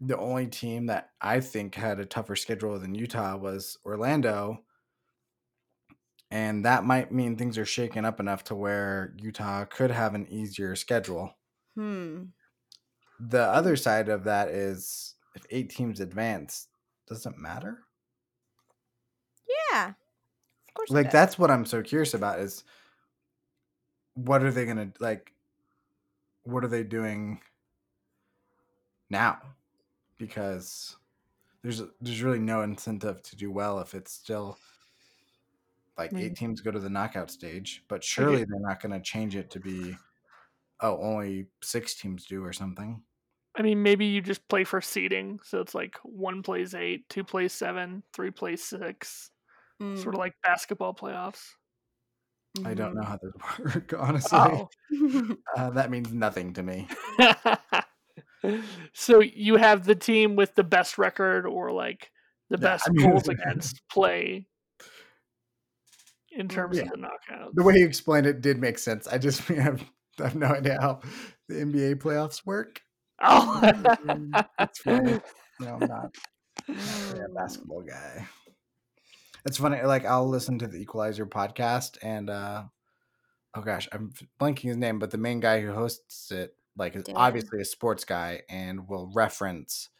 the 0.00 0.18
only 0.18 0.48
team 0.48 0.86
that 0.86 1.10
I 1.20 1.38
think 1.38 1.76
had 1.76 2.00
a 2.00 2.04
tougher 2.04 2.34
schedule 2.34 2.76
than 2.80 2.96
Utah 2.96 3.36
was 3.36 3.78
Orlando. 3.86 4.64
And 6.30 6.64
that 6.64 6.84
might 6.84 7.12
mean 7.12 7.36
things 7.36 7.58
are 7.58 7.64
shaken 7.66 8.04
up 8.04 8.18
enough 8.18 8.44
to 8.44 8.54
where 8.54 9.14
Utah 9.18 9.64
could 9.66 9.90
have 9.90 10.14
an 10.14 10.26
easier 10.28 10.74
schedule. 10.74 11.36
Hmm. 11.76 12.24
The 13.20 13.42
other 13.42 13.76
side 13.76 14.08
of 14.08 14.24
that 14.24 14.48
is 14.48 15.14
if 15.34 15.44
eight 15.50 15.70
teams 15.70 16.00
advance, 16.00 16.68
does 17.06 17.24
it 17.26 17.38
matter? 17.38 17.80
Yeah. 19.72 19.88
Of 19.88 20.74
course. 20.74 20.90
it 20.90 20.94
like 20.94 21.10
that's 21.12 21.38
what 21.38 21.52
i'm 21.52 21.64
so 21.64 21.82
curious 21.82 22.14
about 22.14 22.40
is 22.40 22.64
what 24.14 24.42
are 24.42 24.50
they 24.50 24.66
gonna 24.66 24.92
like 24.98 25.32
what 26.42 26.64
are 26.64 26.68
they 26.68 26.82
doing 26.82 27.40
now 29.10 29.38
because 30.18 30.96
there's 31.62 31.82
there's 32.00 32.22
really 32.22 32.38
no 32.40 32.62
incentive 32.62 33.22
to 33.22 33.36
do 33.36 33.50
well 33.52 33.78
if 33.80 33.94
it's 33.94 34.12
still 34.12 34.58
like 35.96 36.10
Mm. 36.12 36.20
eight 36.20 36.36
teams 36.36 36.60
go 36.60 36.70
to 36.70 36.80
the 36.80 36.90
knockout 36.90 37.30
stage 37.30 37.84
but 37.88 38.02
surely 38.02 38.44
they're 38.44 38.60
not 38.60 38.80
going 38.82 38.92
to 38.92 39.00
change 39.00 39.36
it 39.36 39.50
to 39.50 39.60
be 39.60 39.96
oh 40.80 40.98
only 41.02 41.46
six 41.62 41.94
teams 41.94 42.26
do 42.26 42.44
or 42.44 42.52
something 42.52 43.02
I 43.56 43.62
mean, 43.62 43.84
maybe 43.84 44.06
you 44.06 44.20
just 44.20 44.48
play 44.48 44.64
for 44.64 44.80
seeding, 44.80 45.38
so 45.44 45.60
it's 45.60 45.76
like 45.76 45.96
one 46.02 46.42
plays 46.42 46.74
eight, 46.74 47.08
two 47.08 47.22
plays 47.22 47.52
seven, 47.52 48.02
three 48.12 48.32
plays 48.32 48.64
six, 48.64 49.30
Mm, 49.80 49.96
sort 49.96 50.16
of 50.16 50.18
like 50.18 50.34
basketball 50.42 50.92
playoffs. 50.94 51.50
i 52.64 52.74
don't 52.74 52.94
mhm. 52.94 52.96
know 52.96 53.02
how 53.04 53.18
this 53.22 53.32
work 53.74 53.94
honestly 53.96 54.38
Oh. 54.40 54.68
uh, 55.56 55.70
that 55.70 55.90
means 55.90 56.12
nothing 56.12 56.52
to 56.54 56.62
me 56.64 56.88
so 58.92 59.20
you 59.20 59.56
have 59.56 59.84
the 59.84 59.94
team 59.94 60.36
with 60.36 60.54
the 60.54 60.64
best 60.64 60.98
record 60.98 61.46
or 61.46 61.72
like 61.72 62.10
the 62.50 62.56
Yeah, 62.58 62.68
best 62.70 62.88
I 62.88 62.92
mean- 62.92 63.10
goals 63.10 63.28
against 63.28 63.80
play 63.90 64.46
in 66.36 66.48
terms 66.48 66.76
Yeah. 66.76 66.84
of 66.84 66.90
the 66.90 66.96
knockouts. 66.98 67.50
the 67.54 67.62
way 67.62 67.74
you 67.76 67.86
explained 67.86 68.26
it 68.26 68.40
did 68.40 68.58
make 68.58 68.78
sense. 68.78 69.06
I 69.06 69.18
just 69.18 69.50
I 69.50 69.54
have, 69.62 69.82
I 70.20 70.24
have 70.24 70.34
no 70.36 70.46
idea 70.46 70.78
how 70.80 71.00
the 71.48 71.54
NBA 71.56 71.96
playoffs 71.96 72.44
work. 72.46 72.80
Oh, 73.22 73.60
That's 74.58 74.78
funny. 74.80 75.20
No, 75.60 75.78
I'm 75.80 75.88
not 75.88 76.14
really 76.68 77.20
a 77.24 77.28
basketball 77.34 77.82
guy. 77.82 78.26
It's 79.46 79.58
funny. 79.58 79.80
Like 79.82 80.04
I'll 80.04 80.28
listen 80.28 80.58
to 80.60 80.66
the 80.66 80.78
Equalizer 80.78 81.26
podcast, 81.26 81.98
and 82.02 82.30
uh 82.30 82.64
oh 83.54 83.60
gosh, 83.62 83.88
I'm 83.92 84.12
blanking 84.40 84.68
his 84.68 84.76
name, 84.76 84.98
but 84.98 85.10
the 85.10 85.18
main 85.18 85.38
guy 85.40 85.60
who 85.60 85.72
hosts 85.72 86.32
it, 86.32 86.56
like, 86.76 86.96
is 86.96 87.04
Dan? 87.04 87.16
obviously 87.16 87.60
a 87.60 87.64
sports 87.64 88.04
guy, 88.04 88.42
and 88.48 88.88
will 88.88 89.10
reference 89.14 89.90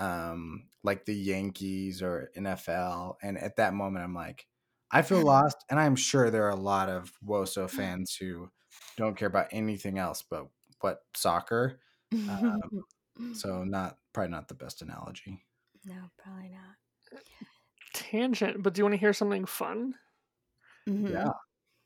um 0.00 0.64
like 0.82 1.04
the 1.06 1.14
Yankees 1.14 2.02
or 2.02 2.30
NFL. 2.36 3.16
And 3.22 3.38
at 3.38 3.56
that 3.56 3.72
moment, 3.72 4.04
I'm 4.04 4.14
like, 4.14 4.46
I 4.92 5.02
feel 5.02 5.22
lost, 5.24 5.58
and 5.70 5.80
I'm 5.80 5.96
sure 5.96 6.30
there 6.30 6.44
are 6.46 6.50
a 6.50 6.56
lot 6.56 6.88
of 6.88 7.12
Woso 7.24 7.68
fans 7.70 8.14
who 8.14 8.50
don't 8.96 9.16
care 9.16 9.28
about 9.28 9.48
anything 9.52 9.98
else 9.98 10.22
but 10.22 10.48
what 10.80 11.04
soccer. 11.14 11.80
Um, 12.28 12.60
so 13.32 13.64
not 13.64 13.98
probably 14.12 14.30
not 14.30 14.48
the 14.48 14.54
best 14.54 14.82
analogy. 14.82 15.42
no, 15.84 16.10
probably 16.18 16.48
not. 16.50 16.76
Tangent, 17.94 18.62
but 18.62 18.74
do 18.74 18.80
you 18.80 18.84
want 18.84 18.94
to 18.94 18.98
hear 19.00 19.12
something 19.14 19.46
fun? 19.46 19.94
Mhm. 20.86 21.12
Yeah. 21.12 21.32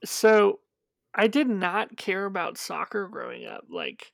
So, 0.04 0.60
I 1.14 1.28
did 1.28 1.48
not 1.48 1.96
care 1.96 2.26
about 2.26 2.58
soccer 2.58 3.08
growing 3.08 3.46
up. 3.46 3.66
Like, 3.70 4.12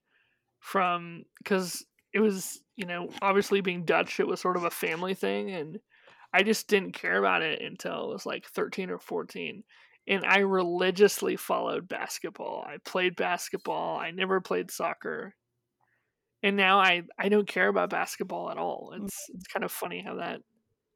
from 0.61 1.25
because 1.39 1.87
it 2.15 2.21
was, 2.21 2.63
you 2.77 2.87
know, 2.87 3.11
obviously 3.23 3.61
being 3.63 3.85
Dutch, 3.87 4.21
it 4.21 4.27
was 4.29 4.41
sort 4.41 4.57
of 4.57 4.65
a 4.65 4.71
family 4.71 5.15
thing, 5.15 5.51
and 5.51 5.81
I 6.33 6.43
just 6.43 6.69
didn't 6.69 6.93
care 6.93 7.19
about 7.19 7.43
it 7.43 7.61
until 7.61 7.93
I 7.93 8.07
was 8.07 8.27
like 8.27 8.47
13 8.47 8.91
or 8.91 8.99
14. 8.99 9.63
And 10.09 10.25
I 10.25 10.39
religiously 10.39 11.37
followed 11.37 11.89
basketball. 11.89 12.65
I 12.67 12.79
played 12.85 13.15
basketball. 13.17 13.99
I 13.99 14.11
never 14.11 14.41
played 14.41 14.71
soccer. 14.71 15.35
And 16.43 16.57
now 16.57 16.81
I, 16.81 17.03
I 17.19 17.29
don't 17.29 17.47
care 17.47 17.69
about 17.69 17.91
basketball 17.91 18.51
at 18.51 18.59
all. 18.59 18.95
It's 18.97 19.31
it's 19.33 19.47
kind 19.47 19.65
of 19.65 19.71
funny 19.71 20.03
how 20.05 20.17
that 20.17 20.41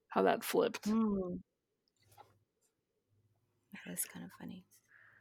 how 0.09 0.23
that 0.23 0.43
flipped. 0.43 0.89
Mm. 0.89 1.39
That 3.73 3.93
is 3.93 4.05
kind 4.07 4.25
of 4.25 4.33
funny. 4.41 4.65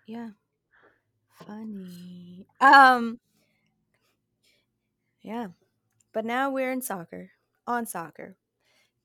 Yeah. 0.08 0.30
Funny. 1.46 2.48
Um 2.60 3.20
Yeah. 5.22 5.50
But 6.14 6.26
now 6.26 6.50
we're 6.50 6.72
in 6.72 6.82
soccer. 6.82 7.32
On 7.68 7.86
soccer. 7.86 8.38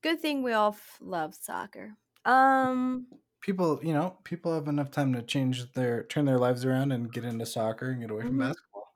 Good 0.01 0.19
thing 0.19 0.41
we 0.43 0.53
all 0.53 0.69
f- 0.71 0.97
love 1.01 1.35
soccer. 1.35 1.95
Um 2.25 3.07
People, 3.41 3.79
you 3.83 3.93
know, 3.93 4.17
people 4.23 4.53
have 4.53 4.67
enough 4.67 4.91
time 4.91 5.13
to 5.13 5.21
change 5.23 5.71
their 5.73 6.03
turn 6.03 6.25
their 6.25 6.37
lives 6.37 6.63
around 6.63 6.91
and 6.91 7.11
get 7.11 7.23
into 7.25 7.45
soccer 7.45 7.89
and 7.89 7.99
get 8.01 8.11
away 8.11 8.21
from 8.21 8.35
Mhm. 8.35 8.39
basketball. 8.49 8.87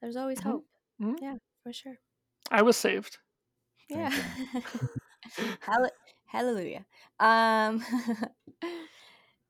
there's 0.00 0.16
always 0.16 0.38
Mhm. 0.40 0.42
hope. 0.50 0.66
Mhm. 1.00 1.20
Yeah, 1.20 1.36
for 1.62 1.72
sure. 1.72 1.98
I 2.50 2.62
was 2.62 2.76
saved. 2.76 3.18
Yeah. 3.88 4.10
Thank 4.10 4.64
Hall- 5.62 5.90
Hallelujah. 6.26 6.86
Um 7.20 7.84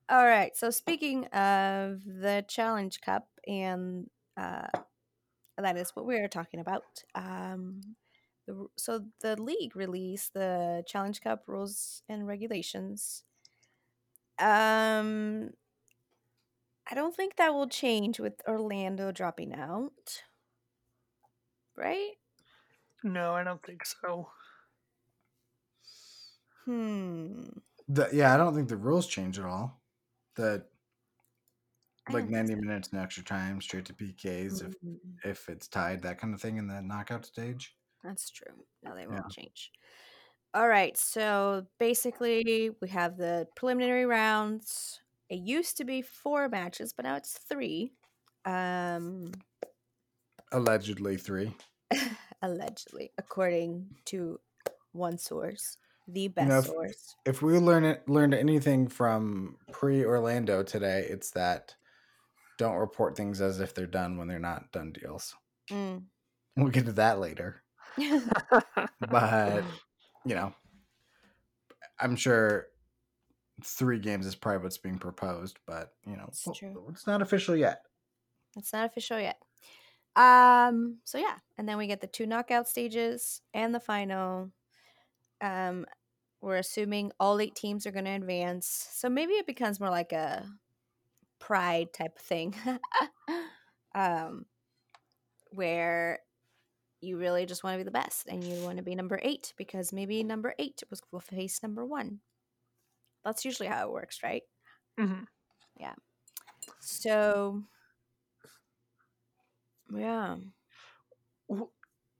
All 0.08 0.24
right. 0.26 0.54
So 0.56 0.70
speaking 0.70 1.26
of 1.26 2.02
the 2.04 2.44
Challenge 2.48 3.00
Cup 3.00 3.28
and 3.46 4.10
uh 4.36 4.66
that 5.58 5.76
is 5.76 5.90
what 5.94 6.04
we're 6.06 6.28
talking 6.28 6.60
about. 6.60 6.84
Um 7.14 7.96
the, 8.46 8.66
so 8.76 9.06
the 9.20 9.40
league 9.40 9.76
released 9.76 10.34
the 10.34 10.84
Challenge 10.86 11.20
Cup 11.20 11.44
rules 11.46 12.02
and 12.08 12.26
regulations. 12.26 13.24
Um 14.38 15.50
I 16.90 16.94
don't 16.94 17.14
think 17.16 17.36
that 17.36 17.54
will 17.54 17.68
change 17.68 18.20
with 18.20 18.40
Orlando 18.46 19.12
dropping 19.12 19.54
out. 19.54 20.22
Right? 21.76 22.16
No, 23.04 23.34
I 23.34 23.44
don't 23.44 23.62
think 23.62 23.84
so. 23.86 24.30
Hmm. 26.64 27.48
The, 27.88 28.08
yeah, 28.12 28.34
I 28.34 28.36
don't 28.36 28.54
think 28.54 28.68
the 28.68 28.76
rules 28.76 29.06
change 29.06 29.38
at 29.38 29.44
all. 29.44 29.80
That 30.36 30.66
like 32.08 32.28
ninety 32.28 32.54
so. 32.54 32.60
minutes 32.60 32.88
in 32.88 32.98
extra 32.98 33.24
time, 33.24 33.60
straight 33.60 33.86
to 33.86 33.94
PKs 33.94 34.62
if 34.62 34.74
Mm, 34.84 34.98
if 35.24 35.48
it's 35.48 35.68
tied, 35.68 36.02
that 36.02 36.18
kind 36.18 36.34
of 36.34 36.40
thing 36.40 36.56
in 36.56 36.66
the 36.66 36.82
knockout 36.82 37.24
stage. 37.26 37.76
That's 38.02 38.30
true. 38.30 38.54
No, 38.82 38.94
they 38.94 39.06
won't 39.06 39.30
change. 39.30 39.70
All 40.54 40.68
right. 40.68 40.96
So 40.96 41.66
basically, 41.78 42.70
we 42.80 42.88
have 42.88 43.16
the 43.16 43.46
preliminary 43.56 44.06
rounds. 44.06 45.00
It 45.28 45.40
used 45.40 45.76
to 45.78 45.84
be 45.84 46.02
four 46.02 46.48
matches, 46.48 46.92
but 46.92 47.04
now 47.04 47.16
it's 47.16 47.38
three. 47.38 47.92
Um, 48.44 49.32
Allegedly 50.52 51.16
three. 51.16 51.54
allegedly, 52.42 53.12
according 53.16 53.86
to 54.06 54.38
one 54.92 55.16
source, 55.16 55.78
the 56.08 56.28
best 56.28 56.48
know, 56.48 56.58
if- 56.58 56.66
source. 56.66 57.16
If 57.24 57.42
we 57.42 57.58
learn 57.58 57.84
it, 57.84 58.06
learned 58.08 58.34
anything 58.34 58.88
from 58.88 59.56
pre 59.70 60.04
Orlando 60.04 60.62
today, 60.62 61.06
it's 61.08 61.30
that 61.30 61.74
don't 62.58 62.76
report 62.76 63.16
things 63.16 63.40
as 63.40 63.60
if 63.60 63.74
they're 63.74 63.86
done 63.86 64.18
when 64.18 64.28
they're 64.28 64.38
not 64.38 64.70
done 64.72 64.92
deals. 64.92 65.34
Mm. 65.70 66.02
We'll 66.56 66.68
get 66.68 66.86
to 66.86 66.92
that 66.92 67.18
later. 67.18 67.62
But 69.10 69.64
you 70.24 70.34
know, 70.34 70.54
I'm 72.00 72.16
sure 72.16 72.66
three 73.64 73.98
games 73.98 74.26
is 74.26 74.34
probably 74.34 74.62
what's 74.62 74.78
being 74.78 74.98
proposed, 74.98 75.58
but 75.66 75.92
you 76.06 76.16
know, 76.16 76.26
It's 76.28 76.46
well, 76.46 76.86
it's 76.88 77.06
not 77.06 77.22
official 77.22 77.56
yet. 77.56 77.82
It's 78.56 78.72
not 78.72 78.86
official 78.86 79.18
yet. 79.18 79.40
Um, 80.14 80.98
so 81.04 81.18
yeah, 81.18 81.36
and 81.56 81.68
then 81.68 81.78
we 81.78 81.86
get 81.86 82.00
the 82.00 82.06
two 82.06 82.26
knockout 82.26 82.68
stages 82.68 83.40
and 83.54 83.74
the 83.74 83.80
final. 83.80 84.50
Um, 85.40 85.86
we're 86.40 86.56
assuming 86.56 87.12
all 87.20 87.40
eight 87.40 87.54
teams 87.54 87.86
are 87.86 87.92
going 87.92 88.04
to 88.04 88.10
advance, 88.10 88.88
so 88.92 89.08
maybe 89.08 89.34
it 89.34 89.46
becomes 89.46 89.80
more 89.80 89.90
like 89.90 90.12
a 90.12 90.44
pride 91.38 91.92
type 91.92 92.18
thing, 92.18 92.54
um, 93.94 94.44
where 95.52 96.20
you 97.02 97.18
really 97.18 97.46
just 97.46 97.64
want 97.64 97.74
to 97.74 97.78
be 97.78 97.84
the 97.84 97.90
best 97.90 98.26
and 98.28 98.42
you 98.44 98.62
want 98.64 98.78
to 98.78 98.82
be 98.82 98.94
number 98.94 99.18
eight 99.22 99.52
because 99.58 99.92
maybe 99.92 100.22
number 100.22 100.54
eight 100.58 100.82
was 100.90 101.02
will 101.12 101.20
face 101.20 101.62
number 101.62 101.84
one. 101.84 102.20
That's 103.24 103.44
usually 103.44 103.68
how 103.68 103.86
it 103.86 103.92
works, 103.92 104.22
right? 104.22 104.42
Mhm. 104.98 105.26
Yeah. 105.76 105.94
So, 106.80 107.64
yeah. 109.94 110.36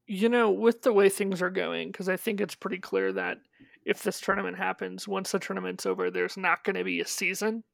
You 0.07 0.29
know, 0.29 0.51
with 0.51 0.83
the 0.83 0.93
way 0.93 1.09
things 1.09 1.41
are 1.41 1.51
going, 1.51 1.91
because 1.91 2.09
I 2.09 2.17
think 2.17 2.41
it's 2.41 2.55
pretty 2.55 2.79
clear 2.79 3.13
that 3.13 3.39
if 3.85 4.03
this 4.03 4.21
tournament 4.21 4.57
happens, 4.59 5.07
once 5.09 5.33
the 5.33 5.39
tournament's 5.39 5.87
over, 5.87 6.11
there's 6.11 6.37
not 6.37 6.65
going 6.65 6.77
to 6.77 6.85
be 6.85 7.01
a 7.01 7.07
season. 7.07 7.65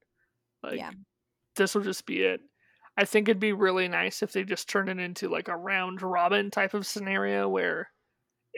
Like, 0.62 0.78
Yeah. 0.78 0.92
this 1.56 1.74
will 1.74 1.82
just 1.82 2.06
be 2.06 2.22
it. 2.22 2.42
I 2.98 3.06
think 3.06 3.28
it'd 3.28 3.40
be 3.40 3.54
really 3.54 3.88
nice 3.88 4.22
if 4.22 4.32
they 4.34 4.44
just 4.44 4.68
turn 4.68 4.90
it 4.90 4.98
into 5.00 5.30
like 5.30 5.48
a 5.48 5.56
round 5.56 6.02
robin 6.02 6.50
type 6.50 6.74
of 6.74 6.86
scenario 6.86 7.48
where 7.48 7.90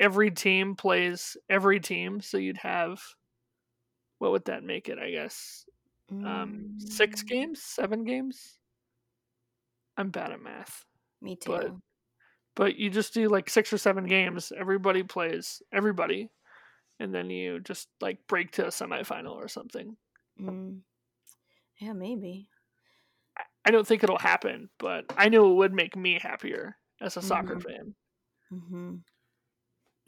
every 0.01 0.31
team 0.33 0.77
plays 0.77 1.37
every 1.51 1.81
team. 1.81 2.21
So 2.23 2.39
you'd 2.39 2.59
have, 2.59 3.03
what 4.19 4.33
would 4.33 4.45
that 4.47 4.63
make 4.65 4.89
it? 4.89 4.99
I 4.99 5.11
guess 5.11 5.65
um, 6.25 6.71
six 6.79 7.23
Mm, 7.23 7.29
games, 7.29 7.63
seven 7.63 8.05
games. 8.05 8.59
I'm 9.97 10.11
bad 10.11 10.33
at 10.33 10.41
math. 10.41 10.85
Me 11.23 11.35
too. 11.37 11.53
but- 11.53 11.77
but 12.57 12.77
you 12.77 12.91
just 12.91 13.15
do 13.15 13.29
like 13.29 13.51
six 13.51 13.73
or 13.73 13.79
seven 13.79 14.07
games 14.07 14.53
everybody 14.57 15.03
plays 15.03 15.63
everybody 15.73 16.31
and 17.01 17.15
then 17.15 17.31
you 17.31 17.61
just 17.61 17.89
like 18.01 18.27
break 18.29 18.53
to 18.53 18.65
a 18.67 18.71
semifinal 18.71 19.33
or 19.37 19.49
something 19.49 19.97
Mm. 20.39 20.83
Yeah, 21.79 21.95
maybe. 21.95 22.49
I 23.65 23.71
don't 23.71 23.87
think 23.87 24.03
it'll 24.03 24.19
happen 24.19 24.71
but 24.79 25.05
i 25.17 25.29
know 25.29 25.51
it 25.51 25.55
would 25.57 25.73
make 25.75 25.97
me 25.97 26.19
happier 26.19 26.77
as 27.01 27.17
a 27.17 27.23
soccer 27.23 27.57
Mhm. 27.57 27.61
fan 27.61 27.95
hmm 28.51 28.97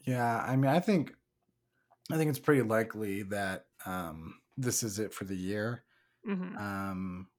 Yeah, 0.06 0.38
I 0.38 0.56
mean, 0.56 0.70
I 0.70 0.80
think, 0.80 1.14
I 2.10 2.16
think 2.16 2.30
it's 2.30 2.38
pretty 2.38 2.62
likely 2.62 3.22
that 3.24 3.66
um, 3.86 4.40
this 4.56 4.82
is 4.82 4.98
it 4.98 5.14
for 5.14 5.24
the 5.24 5.36
year. 5.36 5.84
hmm 6.24 6.54
Um, 6.56 7.30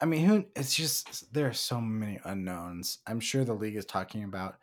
I 0.00 0.04
mean, 0.04 0.26
who? 0.26 0.46
It's 0.54 0.74
just 0.74 1.32
there 1.32 1.48
are 1.48 1.52
so 1.54 1.80
many 1.80 2.20
unknowns. 2.24 2.98
I'm 3.06 3.20
sure 3.20 3.44
the 3.44 3.54
league 3.54 3.76
is 3.76 3.86
talking 3.86 4.24
about 4.24 4.58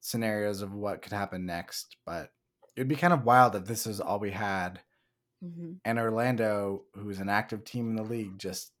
scenarios 0.00 0.62
of 0.62 0.72
what 0.72 1.02
could 1.02 1.12
happen 1.12 1.44
next, 1.44 1.96
but 2.06 2.32
it'd 2.76 2.88
be 2.88 2.96
kind 2.96 3.12
of 3.12 3.24
wild 3.24 3.54
if 3.54 3.64
this 3.66 3.86
is 3.86 4.00
all 4.00 4.18
we 4.18 4.30
had, 4.30 4.80
hmm 5.42 5.80
and 5.84 5.98
Orlando, 5.98 6.84
who's 6.94 7.18
an 7.20 7.28
active 7.28 7.64
team 7.64 7.88
in 7.90 7.96
the 7.96 8.02
league, 8.02 8.38
just 8.38 8.72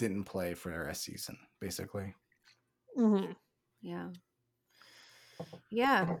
didn't 0.00 0.24
play 0.24 0.54
for 0.54 0.88
a 0.88 0.94
season, 0.94 1.38
basically. 1.60 2.14
hmm 2.96 3.32
Yeah. 3.82 4.10
Yeah. 5.70 6.20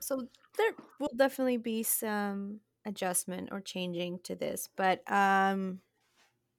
So 0.00 0.28
there 0.56 0.72
will 0.98 1.12
definitely 1.16 1.56
be 1.58 1.82
some 1.82 2.60
adjustment 2.84 3.50
or 3.52 3.60
changing 3.60 4.20
to 4.24 4.34
this, 4.34 4.68
but 4.76 5.08
um 5.10 5.80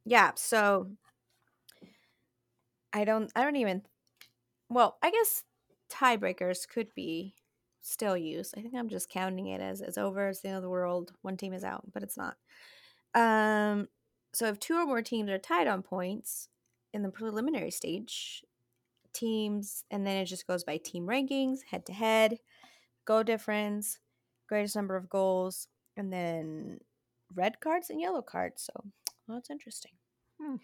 yeah, 0.06 0.34
so 0.36 0.92
I 2.92 3.06
don't 3.06 3.32
I 3.36 3.44
don't 3.44 3.56
even 3.56 3.84
well, 4.70 4.98
I 5.04 5.12
guess 5.12 5.44
tiebreakers 5.90 6.68
could 6.68 6.94
be 6.96 7.36
still 7.82 8.18
used. 8.18 8.56
I 8.58 8.62
think 8.62 8.76
I'm 8.76 8.90
just 8.90 9.10
counting 9.10 9.48
it 9.48 9.62
as 9.62 9.82
it's 9.82 9.98
over, 9.98 10.30
it's 10.30 10.42
the 10.42 10.50
end 10.50 10.58
of 10.58 10.64
the 10.64 10.70
world, 10.70 11.14
one 11.22 11.38
team 11.38 11.54
is 11.54 11.64
out, 11.66 11.84
but 11.94 12.04
it's 12.04 12.18
not. 12.18 12.38
Um 13.16 13.90
so 14.34 14.48
if 14.48 14.60
two 14.60 14.76
or 14.76 14.86
more 14.86 15.02
teams 15.02 15.30
are 15.30 15.38
tied 15.40 15.68
on 15.68 15.84
points 15.84 16.50
in 16.94 17.04
the 17.04 17.10
preliminary 17.12 17.72
stage, 17.72 18.44
teams 19.14 19.86
and 19.92 20.06
then 20.08 20.18
it 20.18 20.26
just 20.26 20.48
goes 20.48 20.64
by 20.64 20.78
team 20.78 21.08
rankings, 21.08 21.64
head 21.66 21.86
to 21.88 21.94
head, 21.94 22.40
goal 23.06 23.24
difference, 23.24 24.00
greatest 24.48 24.76
number 24.76 24.96
of 24.96 25.10
goals, 25.10 25.68
and 25.98 26.14
then 26.14 26.80
red 27.34 27.60
cards 27.62 27.90
and 27.90 28.02
yellow 28.02 28.22
cards. 28.22 28.64
So 28.64 28.92
well, 29.28 29.38
that's 29.38 29.50
interesting. 29.52 29.94
Hmm. 30.42 30.58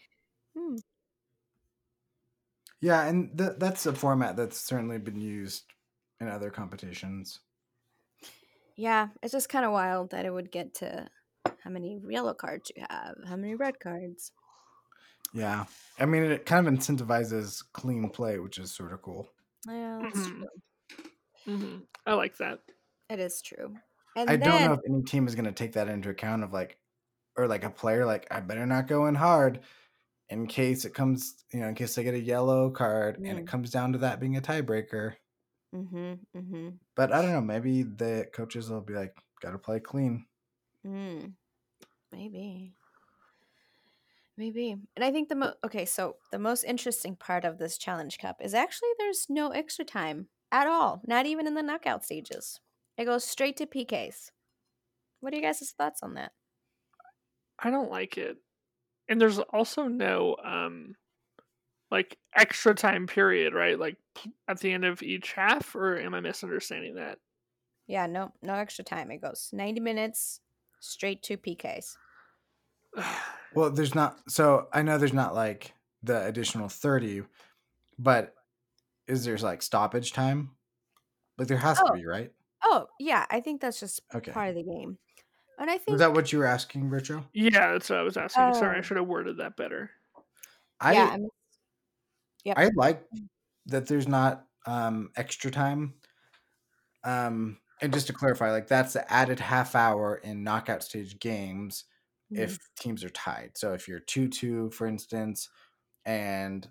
Hmm. 0.58 0.78
Yeah, 2.82 3.06
and 3.08 3.38
th- 3.38 3.58
that's 3.58 3.86
a 3.86 3.94
format 3.94 4.36
that's 4.36 4.58
certainly 4.60 4.98
been 5.00 5.20
used 5.20 5.74
in 6.20 6.28
other 6.28 6.50
competitions. 6.50 7.42
Yeah, 8.76 9.10
it's 9.22 9.34
just 9.34 9.50
kind 9.50 9.66
of 9.66 9.72
wild 9.72 10.12
that 10.12 10.26
it 10.26 10.32
would 10.32 10.52
get 10.52 10.74
to 10.76 11.10
how 11.70 11.74
many 11.74 12.02
yellow 12.10 12.34
cards 12.34 12.72
you 12.76 12.84
have, 12.90 13.16
how 13.28 13.36
many 13.36 13.54
red 13.56 13.80
cards. 13.80 14.32
Yeah, 15.34 15.66
I 16.00 16.06
mean, 16.06 16.24
it 16.24 16.46
kind 16.46 16.68
of 16.68 16.74
incentivizes 16.74 17.64
clean 17.74 18.10
play, 18.10 18.40
which 18.40 18.58
is 18.58 18.72
sort 18.74 18.94
of 18.94 19.02
cool. 19.02 19.30
Yeah, 19.68 20.00
that's 20.04 20.28
Mhm. 20.28 20.34
true. 20.38 20.48
hmm 21.46 21.80
I 22.06 22.14
like 22.14 22.38
that. 22.38 22.62
It 23.10 23.20
is 23.20 23.42
true. 23.42 23.78
And 24.16 24.30
I 24.30 24.38
then, 24.38 24.42
don't 24.44 24.62
know 24.62 24.74
if 24.74 24.80
any 24.88 25.04
team 25.04 25.28
is 25.28 25.36
going 25.36 25.46
to 25.46 25.52
take 25.52 25.74
that 25.74 25.88
into 25.88 26.10
account 26.10 26.44
of 26.44 26.54
like, 26.54 26.80
or 27.38 27.48
like 27.48 27.64
a 27.64 27.70
player 27.70 28.06
like 28.06 28.28
I 28.32 28.42
better 28.42 28.66
not 28.66 28.88
go 28.88 29.08
in 29.08 29.16
hard 29.16 29.62
in 30.30 30.48
case 30.48 30.86
it 30.86 30.94
comes, 30.96 31.46
you 31.54 31.62
know, 31.62 31.70
in 31.70 31.76
case 31.76 31.98
I 31.98 32.04
get 32.04 32.16
a 32.16 32.20
yellow 32.22 32.72
card 32.72 33.22
and 33.26 33.38
Mm. 33.38 33.40
it 33.40 33.48
comes 33.48 33.72
down 33.72 33.94
to 33.94 34.00
that 34.00 34.20
being 34.22 34.38
a 34.38 34.42
tiebreaker. 34.42 35.16
Mm-hmm, 35.74 36.14
mm-hmm, 36.38 36.70
But 36.96 37.12
I 37.12 37.24
don't 37.24 37.32
know. 37.32 37.42
Maybe 37.42 37.82
the 37.82 38.30
coaches 38.32 38.70
will 38.70 38.82
be 38.82 38.94
like, 38.94 39.18
got 39.42 39.52
to 39.52 39.58
play 39.58 39.80
clean. 39.80 40.28
mm. 40.84 41.36
Maybe. 42.12 42.76
Maybe. 44.38 44.72
And 44.95 45.04
I 45.04 45.12
think 45.12 45.28
the 45.30 45.36
mo 45.36 45.54
okay, 45.65 45.86
so 45.86 46.15
the 46.32 46.39
most 46.39 46.63
interesting 46.63 47.15
part 47.15 47.43
of 47.43 47.58
this 47.58 47.78
challenge 47.78 48.17
cup 48.17 48.38
is 48.41 48.54
actually 48.54 48.89
there's 48.98 49.28
no 49.30 49.50
extra 49.50 49.84
time 49.84 50.30
at 50.52 50.67
all, 50.67 51.02
not 51.06 51.26
even 51.26 51.45
in 51.45 51.56
the 51.56 51.62
knockout 51.62 52.06
stages. 52.06 52.60
It 52.98 53.06
goes 53.06 53.24
straight 53.24 53.58
to 53.58 53.65
PKs. 53.65 54.32
What 55.22 55.34
are 55.34 55.38
you 55.38 55.43
guys' 55.43 55.74
thoughts 55.78 56.04
on 56.04 56.15
that? 56.15 56.34
I 57.60 57.69
don't 57.69 57.91
like 57.91 58.17
it. 58.17 58.38
And 59.10 59.19
there's 59.22 59.39
also 59.39 59.88
no 59.88 60.38
um 60.43 60.95
like 61.91 62.17
extra 62.36 62.76
time 62.76 63.08
period, 63.08 63.54
right? 63.54 63.80
Like 63.80 63.98
at 64.48 64.60
the 64.60 64.72
end 64.72 64.86
of 64.86 65.04
each 65.04 65.34
half 65.34 65.76
or 65.76 65.98
am 66.00 66.13
I 66.13 66.22
misunderstanding 66.22 66.95
that? 66.95 67.19
Yeah, 67.88 68.06
no, 68.06 68.34
no 68.41 68.54
extra 68.54 68.84
time. 68.86 69.12
It 69.12 69.22
goes 69.22 69.50
90 69.52 69.82
minutes 69.82 70.41
straight 70.80 71.24
to 71.24 71.38
PKs. 71.38 71.98
Well, 73.52 73.72
there's 73.72 73.96
not. 73.96 74.20
So 74.30 74.68
I 74.74 74.84
know 74.84 74.98
there's 75.00 75.12
not 75.13 75.34
like 75.34 75.74
the 76.04 76.24
additional 76.26 76.70
30, 76.70 77.24
but 77.98 78.36
is 79.08 79.26
there 79.26 79.38
like 79.38 79.62
stoppage 79.63 80.13
time? 80.13 80.52
Like 81.38 81.48
there 81.50 81.58
has 81.58 81.82
to 81.84 81.92
Oh. 81.92 81.94
be, 81.94 82.06
right? 82.06 82.32
Oh, 82.63 82.88
yeah, 83.00 83.26
I 83.30 83.42
think 83.42 83.62
that's 83.62 83.80
just 83.80 84.02
Okay. 84.13 84.32
part 84.34 84.50
of 84.50 84.56
the 84.56 84.63
game. 84.63 85.00
And 85.60 85.70
I 85.70 85.78
think 85.78 85.88
Was 85.89 86.00
that 86.00 86.13
what 86.13 86.32
you 86.32 86.39
were 86.39 86.46
asking, 86.46 86.89
Richo? 86.89 87.26
yeah, 87.34 87.72
that's 87.74 87.89
what 87.89 88.00
I 88.00 88.04
was 88.04 88.18
asking. 88.18 88.54
Sorry, 88.54 88.78
I 88.78 88.82
Oh. 88.82 88.82
should 88.82 88.98
have 88.98 89.08
worded 89.08 89.38
that 89.38 89.56
better. 89.56 89.92
I 90.80 90.94
yeah, 90.94 91.10
I'm, 91.13 91.28
I 92.56 92.70
like 92.76 93.04
that 93.68 93.88
there's 93.88 94.08
not 94.08 94.48
um 94.65 95.12
extra 95.15 95.52
time. 95.52 95.96
Um 97.04 97.60
and 97.82 97.94
just 97.94 98.08
to 98.08 98.13
clarify, 98.13 98.52
like 98.52 98.68
that's 98.68 98.94
the 98.94 99.12
added 99.12 99.39
half 99.39 99.76
hour 99.76 100.15
in 100.18 100.44
knockout 100.44 100.84
stage 100.84 101.20
games 101.20 101.86
mm, 102.32 102.56
if 102.56 102.70
teams 102.76 103.04
are 103.04 103.10
tied. 103.10 103.58
So 103.58 103.74
if 103.74 103.88
you're 103.88 104.00
2-2 104.00 104.70
for 104.72 104.88
instance 104.88 105.50
and 106.06 106.70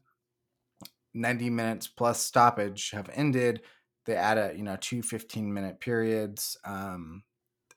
90 1.14 1.51
minutes 1.51 1.88
plus 1.88 2.23
stoppage 2.23 2.90
have 2.90 3.11
ended, 3.12 3.62
they 4.07 4.16
add 4.16 4.38
a, 4.38 4.57
you 4.57 4.62
know, 4.62 4.77
two 4.81 5.03
15 5.03 5.53
minute 5.53 5.81
periods 5.81 6.57
um 6.64 7.25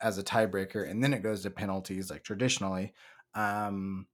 as 0.02 0.18
a 0.18 0.24
tiebreaker 0.24 0.90
and 0.90 1.04
then 1.04 1.14
it 1.14 1.24
goes 1.24 1.44
to 1.44 1.52
penalties 1.52 2.10
like 2.12 2.24
traditionally. 2.24 2.94
Um 3.36 4.08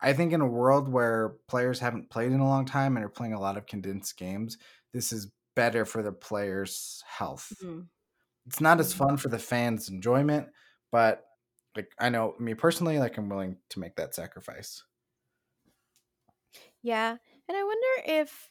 I 0.00 0.12
think 0.12 0.32
in 0.32 0.40
a 0.40 0.46
world 0.46 0.88
where 0.88 1.30
players 1.48 1.80
haven't 1.80 2.10
played 2.10 2.32
in 2.32 2.40
a 2.40 2.48
long 2.48 2.66
time 2.66 2.96
and 2.96 3.04
are 3.04 3.08
playing 3.10 3.34
a 3.34 3.40
lot 3.40 3.56
of 3.56 3.66
condensed 3.66 4.16
games, 4.16 4.58
this 4.92 5.12
is 5.12 5.32
better 5.56 5.84
for 5.84 6.02
the 6.02 6.12
players' 6.12 7.02
health. 7.06 7.62
mm, 7.62 7.88
It's 8.48 8.62
not 8.62 8.80
as 8.80 8.94
Mhm. 8.94 8.94
fun 8.94 9.18
for 9.18 9.28
the 9.30 9.40
fans' 9.40 9.90
enjoyment, 9.90 10.50
but 10.92 11.26
like 11.76 11.92
I 12.00 12.10
know 12.10 12.36
me 12.40 12.54
personally, 12.54 12.98
like 13.00 13.18
I'm 13.18 13.30
willing 13.30 13.58
to 13.70 13.80
make 13.80 13.96
that 13.96 14.14
sacrifice. 14.16 14.84
yeah. 16.82 17.16
And 17.48 17.56
I 17.56 17.64
wonder 17.64 18.02
if 18.22 18.50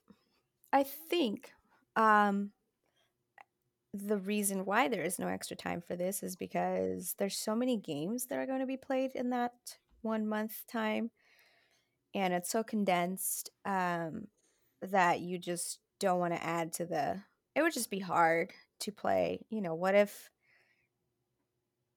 I 0.74 0.84
think 0.84 1.54
um 1.96 2.54
the 3.94 4.18
reason 4.18 4.66
why 4.66 4.88
there 4.88 5.04
is 5.04 5.18
no 5.18 5.28
extra 5.28 5.56
time 5.56 5.82
for 5.82 5.96
this 5.96 6.22
is 6.22 6.36
because 6.36 7.16
there's 7.18 7.38
so 7.38 7.56
many 7.56 7.78
games 7.78 8.28
that 8.28 8.38
are 8.38 8.46
going 8.46 8.60
to 8.60 8.66
be 8.66 8.78
played 8.78 9.12
in 9.16 9.30
that 9.32 9.80
one 10.02 10.28
month 10.28 10.66
time 10.68 11.10
and 12.14 12.34
it's 12.34 12.50
so 12.50 12.64
condensed 12.64 13.50
um 13.66 14.28
that 14.82 15.20
you 15.20 15.38
just 15.40 15.80
don't 16.00 16.20
want 16.20 16.34
to 16.34 16.44
add 16.44 16.72
to 16.74 16.86
the 16.86 17.24
it 17.56 17.62
would 17.62 17.74
just 17.74 17.90
be 17.90 18.00
hard 18.00 18.54
to 18.80 18.92
play 18.92 19.40
you 19.50 19.62
know 19.62 19.76
what 19.76 19.96
if 19.96 20.30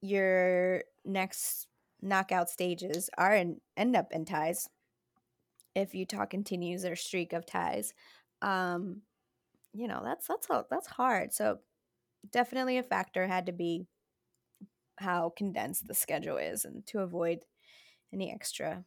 your 0.01 0.83
next 1.05 1.67
knockout 2.01 2.49
stages 2.49 3.11
are 3.19 3.35
in, 3.35 3.61
end 3.77 3.95
up 3.95 4.13
in 4.13 4.25
ties? 4.25 4.69
If 5.75 5.95
utah 5.95 6.27
continues 6.27 6.83
their 6.83 6.97
streak 6.97 7.33
of 7.33 7.47
ties 7.47 7.93
um 8.43 9.03
you 9.73 9.87
know 9.87 10.01
that's 10.03 10.27
that's 10.27 10.49
that's 10.71 10.87
hard. 10.89 11.33
So 11.33 11.59
definitely 12.33 12.79
a 12.79 12.83
factor 12.83 13.27
had 13.27 13.47
to 13.47 13.53
be 13.53 13.87
how 14.97 15.33
condensed 15.37 15.87
the 15.87 15.95
schedule 15.95 16.37
is 16.37 16.65
and 16.65 16.85
to 16.87 17.01
avoid 17.01 17.41
any 18.13 18.33
extra 18.33 18.85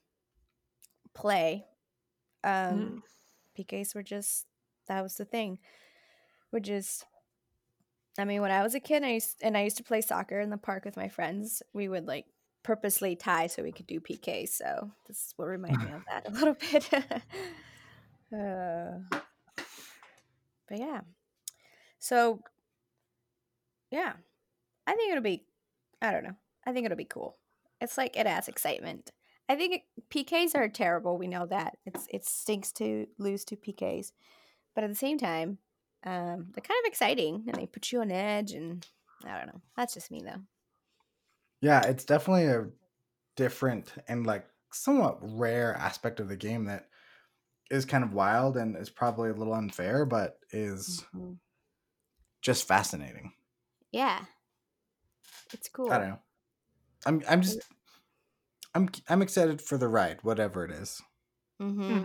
play 1.13 1.65
um 2.43 2.93
Mm. 2.97 3.01
pks 3.57 3.95
were 3.95 4.03
just 4.03 4.45
that 4.87 5.01
was 5.01 5.15
the 5.15 5.25
thing. 5.25 5.59
We're 6.51 6.59
just 6.59 7.05
i 8.17 8.25
mean 8.25 8.41
when 8.41 8.51
i 8.51 8.63
was 8.63 8.75
a 8.75 8.79
kid 8.79 9.03
I 9.03 9.13
used, 9.13 9.37
and 9.41 9.57
i 9.57 9.63
used 9.63 9.77
to 9.77 9.83
play 9.83 10.01
soccer 10.01 10.39
in 10.39 10.49
the 10.49 10.57
park 10.57 10.85
with 10.85 10.97
my 10.97 11.09
friends 11.09 11.61
we 11.73 11.87
would 11.87 12.07
like 12.07 12.25
purposely 12.63 13.15
tie 13.15 13.47
so 13.47 13.61
we 13.61 13.71
could 13.71 13.87
do 13.87 13.99
pk 13.99 14.47
so 14.47 14.91
this 15.07 15.33
will 15.37 15.47
remind 15.47 15.77
me 15.77 15.91
of 15.91 16.03
that 16.09 16.27
a 16.27 16.31
little 16.31 16.55
bit. 16.71 16.89
Uh, 18.33 19.17
but 20.67 20.79
yeah. 20.79 21.01
So 21.99 22.39
yeah. 23.91 24.13
I 24.87 24.95
think 24.95 25.11
it'll 25.11 25.23
be 25.23 25.45
i 26.01 26.11
don't 26.11 26.23
know. 26.23 26.35
I 26.65 26.73
think 26.73 26.85
it'll 26.85 26.97
be 26.97 27.05
cool. 27.05 27.37
It's 27.79 27.97
like 27.97 28.17
it 28.17 28.25
adds 28.25 28.47
excitement. 28.47 29.11
I 29.49 29.55
think 29.55 29.75
it, 29.75 29.81
pks 30.09 30.55
are 30.55 30.69
terrible. 30.69 31.17
We 31.17 31.27
know 31.27 31.45
that. 31.47 31.77
It's 31.85 32.07
it 32.09 32.25
stinks 32.25 32.71
to 32.73 33.07
lose 33.19 33.45
to 33.45 33.55
pks 33.55 34.11
but 34.75 34.83
at 34.83 34.89
the 34.89 34.95
same 34.95 35.17
time 35.17 35.59
um, 36.03 36.51
they're 36.53 36.61
kind 36.61 36.79
of 36.85 36.89
exciting 36.89 37.45
and 37.47 37.55
they 37.57 37.67
put 37.67 37.91
you 37.91 38.01
on 38.01 38.11
edge 38.11 38.51
and 38.53 38.87
i 39.25 39.37
don't 39.37 39.47
know 39.47 39.61
that's 39.75 39.93
just 39.93 40.11
me 40.11 40.21
though 40.21 40.41
Yeah, 41.61 41.85
it's 41.85 42.05
definitely 42.05 42.45
a 42.45 42.69
different 43.35 43.93
and 44.07 44.27
like 44.27 44.49
somewhat 44.73 45.19
rare 45.21 45.75
aspect 45.75 46.19
of 46.19 46.29
the 46.29 46.37
game 46.37 46.65
that 46.65 46.89
is 47.71 47.85
kind 47.85 48.03
of 48.03 48.13
wild 48.13 48.57
and 48.57 48.77
is 48.77 48.89
probably 48.89 49.29
a 49.31 49.35
little 49.35 49.53
unfair, 49.55 50.05
but 50.05 50.39
is 50.51 51.05
Mhm. 51.13 51.39
just 52.41 52.67
fascinating. 52.67 53.33
yeah 53.91 54.25
it's 55.53 55.69
cool 55.69 55.91
I 55.91 55.97
don't 55.97 56.09
know. 56.09 56.19
I'm 57.05 57.23
I'm 57.27 57.41
just 57.41 57.61
I'm 58.75 58.87
I'm 59.09 59.23
excited 59.23 59.61
for 59.63 59.77
the 59.79 59.87
ride, 59.87 60.23
whatever 60.23 60.63
it 60.63 60.69
is. 60.71 61.01
mm-hmm. 61.59 62.03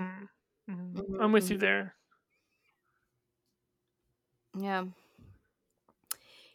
Mhm. 0.70 1.08
Mhm. 1.10 1.20
I'm 1.20 1.32
with 1.32 1.50
you 1.50 1.58
there. 1.58 1.97
Yeah. 4.58 4.84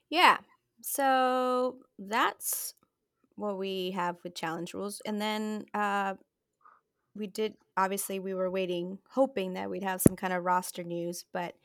Yeah. 0.09 0.37
So 0.81 1.77
that's 1.97 2.73
what 3.35 3.57
we 3.57 3.91
have 3.91 4.17
with 4.23 4.35
challenge 4.35 4.73
rules. 4.73 5.01
And 5.05 5.21
then 5.21 5.65
uh 5.73 6.15
we 7.15 7.27
did 7.27 7.55
obviously 7.77 8.19
we 8.19 8.33
were 8.33 8.49
waiting 8.49 8.99
hoping 9.11 9.53
that 9.53 9.69
we'd 9.69 9.83
have 9.83 10.01
some 10.01 10.15
kind 10.15 10.33
of 10.33 10.43
roster 10.43 10.83
news, 10.83 11.25
but 11.33 11.55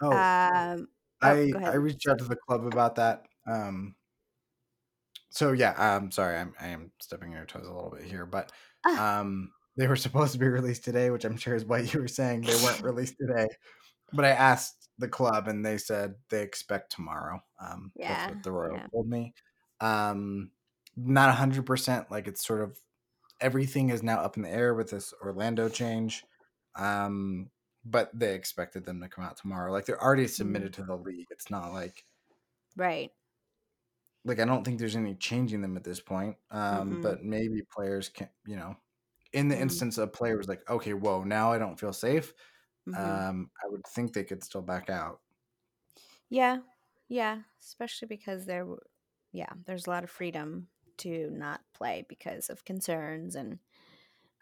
Oh, 0.00 0.10
um 0.12 0.88
oh, 1.22 1.36
I 1.36 1.46
go 1.50 1.58
I 1.66 1.76
reached 1.76 2.06
out 2.08 2.18
to 2.18 2.24
the 2.24 2.36
club 2.36 2.66
about 2.66 2.96
that. 2.96 3.26
Um, 3.46 3.96
so 5.30 5.52
yeah, 5.52 5.74
I'm 5.76 6.10
sorry, 6.10 6.36
I'm 6.38 6.54
I 6.60 6.68
am 6.68 6.92
stepping 7.00 7.30
on 7.30 7.36
your 7.36 7.46
toes 7.46 7.66
a 7.66 7.72
little 7.72 7.90
bit 7.90 8.04
here, 8.04 8.26
but 8.26 8.52
Ah. 8.84 9.02
um, 9.20 9.52
they 9.76 9.86
were 9.86 9.96
supposed 9.96 10.32
to 10.32 10.38
be 10.38 10.48
released 10.48 10.84
today, 10.84 11.10
which 11.10 11.24
I'm 11.24 11.36
sure 11.36 11.54
is 11.54 11.64
what 11.64 11.92
you 11.92 12.00
were 12.00 12.08
saying. 12.08 12.42
They 12.42 12.56
weren't 12.56 12.80
released 12.82 13.16
today, 13.20 13.48
but 14.12 14.24
I 14.24 14.30
asked 14.30 14.88
the 14.98 15.08
club 15.08 15.48
and 15.48 15.64
they 15.64 15.78
said 15.78 16.16
they 16.30 16.42
expect 16.42 16.92
tomorrow. 16.92 17.40
Um, 17.60 17.92
Yeah, 17.94 18.06
that's 18.06 18.26
what 18.28 18.42
the 18.42 18.52
Royal 18.52 18.80
yeah. 18.80 18.88
told 18.92 19.08
me. 19.08 19.34
Um, 19.80 20.52
not 20.96 21.34
hundred 21.36 21.66
percent. 21.66 22.10
Like 22.10 22.26
it's 22.28 22.44
sort 22.46 22.62
of 22.62 22.78
everything 23.40 23.90
is 23.90 24.02
now 24.02 24.20
up 24.20 24.36
in 24.36 24.42
the 24.42 24.50
air 24.50 24.74
with 24.74 24.90
this 24.90 25.14
Orlando 25.22 25.68
change. 25.68 26.24
Um, 26.76 27.50
but 27.84 28.10
they 28.18 28.34
expected 28.34 28.84
them 28.84 29.00
to 29.00 29.08
come 29.08 29.24
out 29.24 29.36
tomorrow. 29.36 29.72
Like 29.72 29.86
they're 29.86 30.02
already 30.02 30.28
submitted 30.28 30.72
to 30.74 30.84
the 30.84 30.96
league. 30.96 31.28
It's 31.30 31.50
not 31.50 31.72
like 31.72 32.04
Right. 32.76 33.12
like 34.24 34.40
I 34.40 34.44
don't 34.44 34.64
think 34.64 34.78
there's 34.78 34.96
any 34.96 35.14
changing 35.14 35.60
them 35.62 35.76
at 35.76 35.84
this 35.84 36.00
point. 36.00 36.36
Um, 36.50 36.96
Mhm. 36.96 37.00
but 37.00 37.22
maybe 37.22 37.62
players 37.74 38.08
can't. 38.08 38.30
you 38.46 38.56
know, 38.56 38.76
in 39.32 39.48
the 39.48 39.58
Mhm. 39.58 39.58
instance 39.58 39.98
a 39.98 40.06
player 40.06 40.36
was 40.38 40.48
like, 40.48 40.68
okay, 40.70 40.94
whoa, 40.94 41.24
now 41.24 41.52
I 41.52 41.58
don't 41.58 41.78
feel 41.80 41.92
safe. 41.92 42.34
Mhm. 42.88 43.28
um, 43.28 43.50
I 43.62 43.68
would 43.68 43.86
think 43.86 44.12
they 44.12 44.24
could 44.24 44.42
still 44.44 44.62
back 44.62 44.90
out. 44.90 45.20
Yeah, 46.28 46.58
yeah, 47.08 47.42
especially 47.60 48.08
because 48.08 48.46
there, 48.46 48.66
yeah, 49.32 49.52
there's 49.64 49.86
a 49.86 49.90
lot 49.90 50.04
of 50.04 50.10
freedom 50.10 50.68
to 50.98 51.30
not 51.30 51.62
play 51.74 52.04
because 52.08 52.50
of 52.50 52.64
concerns 52.64 53.34
and, 53.36 53.60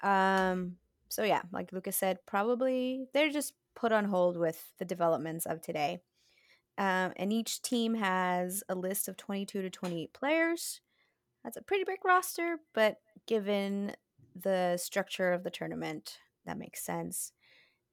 um, 0.03 0.79
so 1.11 1.25
yeah, 1.25 1.43
like 1.53 1.73
Lucas 1.73 1.97
said, 1.97 2.27
probably 2.27 3.07
they're 3.15 3.31
just 3.31 3.55
put 3.77 3.93
on 3.93 4.07
hold 4.07 4.37
with 4.39 4.73
the 4.79 4.85
developments 4.87 5.47
of 5.47 5.61
today. 5.63 6.03
Um, 6.79 7.13
and 7.17 7.33
each 7.33 7.63
team 7.63 7.95
has 7.95 8.65
a 8.69 8.75
list 8.77 9.09
of 9.09 9.17
22 9.17 9.63
to 9.63 9.71
28 9.71 10.15
players. 10.15 10.81
That's 11.45 11.57
a 11.59 11.63
pretty 11.63 11.85
big 11.85 12.05
roster, 12.05 12.59
but 12.75 13.01
given 13.27 13.97
the 14.35 14.77
structure 14.79 15.33
of 15.33 15.45
the 15.45 15.51
tournament, 15.51 16.21
that 16.47 16.59
makes 16.59 16.83
sense. 16.85 17.33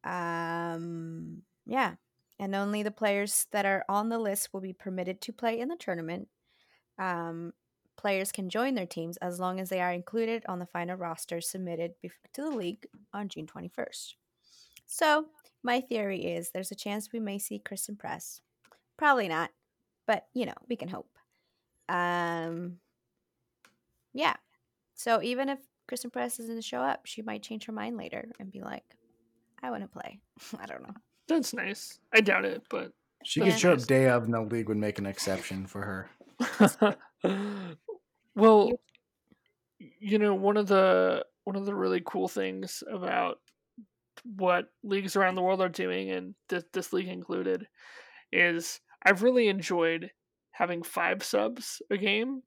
Um, 0.04 1.44
yeah, 1.66 1.96
and 2.40 2.56
only 2.56 2.84
the 2.84 2.92
players 2.92 3.48
that 3.52 3.66
are 3.66 3.86
on 3.88 4.10
the 4.10 4.20
list 4.20 4.50
will 4.54 4.62
be 4.62 4.74
permitted 4.74 5.22
to 5.22 5.34
play 5.34 5.60
in 5.60 5.70
the 5.70 5.76
tournament. 5.76 6.28
Um, 7.00 7.54
players 7.98 8.32
can 8.32 8.50
join 8.50 8.76
their 8.76 8.86
teams 8.86 9.18
as 9.18 9.40
long 9.40 9.60
as 9.60 9.70
they 9.70 9.82
are 9.82 9.94
included 9.94 10.44
on 10.48 10.60
the 10.60 10.66
final 10.66 10.98
roster 10.98 11.42
submitted 11.42 11.94
to 12.34 12.42
the 12.42 12.50
league 12.50 12.86
on 13.14 13.30
June 13.30 13.48
21st. 13.48 14.16
So, 14.86 15.28
my 15.64 15.80
theory 15.80 16.26
is 16.26 16.50
there's 16.50 16.72
a 16.72 16.76
chance 16.76 17.12
we 17.12 17.20
may 17.20 17.40
see 17.40 17.60
Christen 17.60 17.96
Press. 17.96 18.42
Probably 18.98 19.28
not, 19.28 19.52
but 20.06 20.26
you 20.34 20.46
know, 20.46 20.54
we 20.68 20.76
can 20.76 20.90
hope. 20.90 21.10
Um, 21.88 22.78
yeah. 24.14 24.36
So, 24.96 25.22
even 25.22 25.50
if 25.50 25.60
Christen 25.88 26.12
Press 26.12 26.38
doesn't 26.38 26.64
show 26.64 26.82
up, 26.82 27.06
she 27.06 27.22
might 27.22 27.44
change 27.44 27.66
her 27.66 27.72
mind 27.72 27.98
later 27.98 28.30
and 28.40 28.52
be 28.52 28.62
like, 28.62 28.84
I 29.64 29.72
want 29.72 29.82
to 29.84 29.88
play. 29.88 30.20
I 30.60 30.66
don't 30.68 30.84
know. 30.84 30.94
That's 31.28 31.54
nice. 31.54 31.98
I 32.14 32.22
doubt 32.22 32.46
it, 32.46 32.62
but 32.70 32.92
She 33.24 33.40
Yeah. 33.40 33.52
could 33.52 33.60
show 33.60 33.72
up 33.74 33.80
day 33.86 34.10
of, 34.10 34.26
and 34.26 34.34
the 34.34 34.42
league 34.42 34.68
would 34.68 34.78
make 34.78 35.00
an 35.00 35.06
exception 35.06 35.66
for 35.66 35.82
her. 35.82 36.98
well, 38.36 38.68
You- 38.70 38.78
you 40.00 40.18
know, 40.20 40.34
one 40.34 40.56
of 40.58 40.68
the 40.68 41.26
one 41.46 41.56
of 41.58 41.66
the 41.66 41.76
really 41.76 42.02
cool 42.06 42.30
things 42.30 42.84
about 42.90 43.42
what 44.24 44.72
leagues 44.82 45.16
around 45.18 45.36
the 45.36 45.42
world 45.42 45.60
are 45.62 45.68
doing, 45.68 46.10
and 46.12 46.36
this, 46.48 46.64
this 46.72 46.94
league 46.94 47.10
included, 47.10 47.68
is 48.32 48.80
I've 49.06 49.24
really 49.24 49.50
enjoyed 49.50 50.12
having 50.52 50.84
five 50.84 51.22
subs 51.24 51.82
a 51.90 51.98
game 51.98 52.44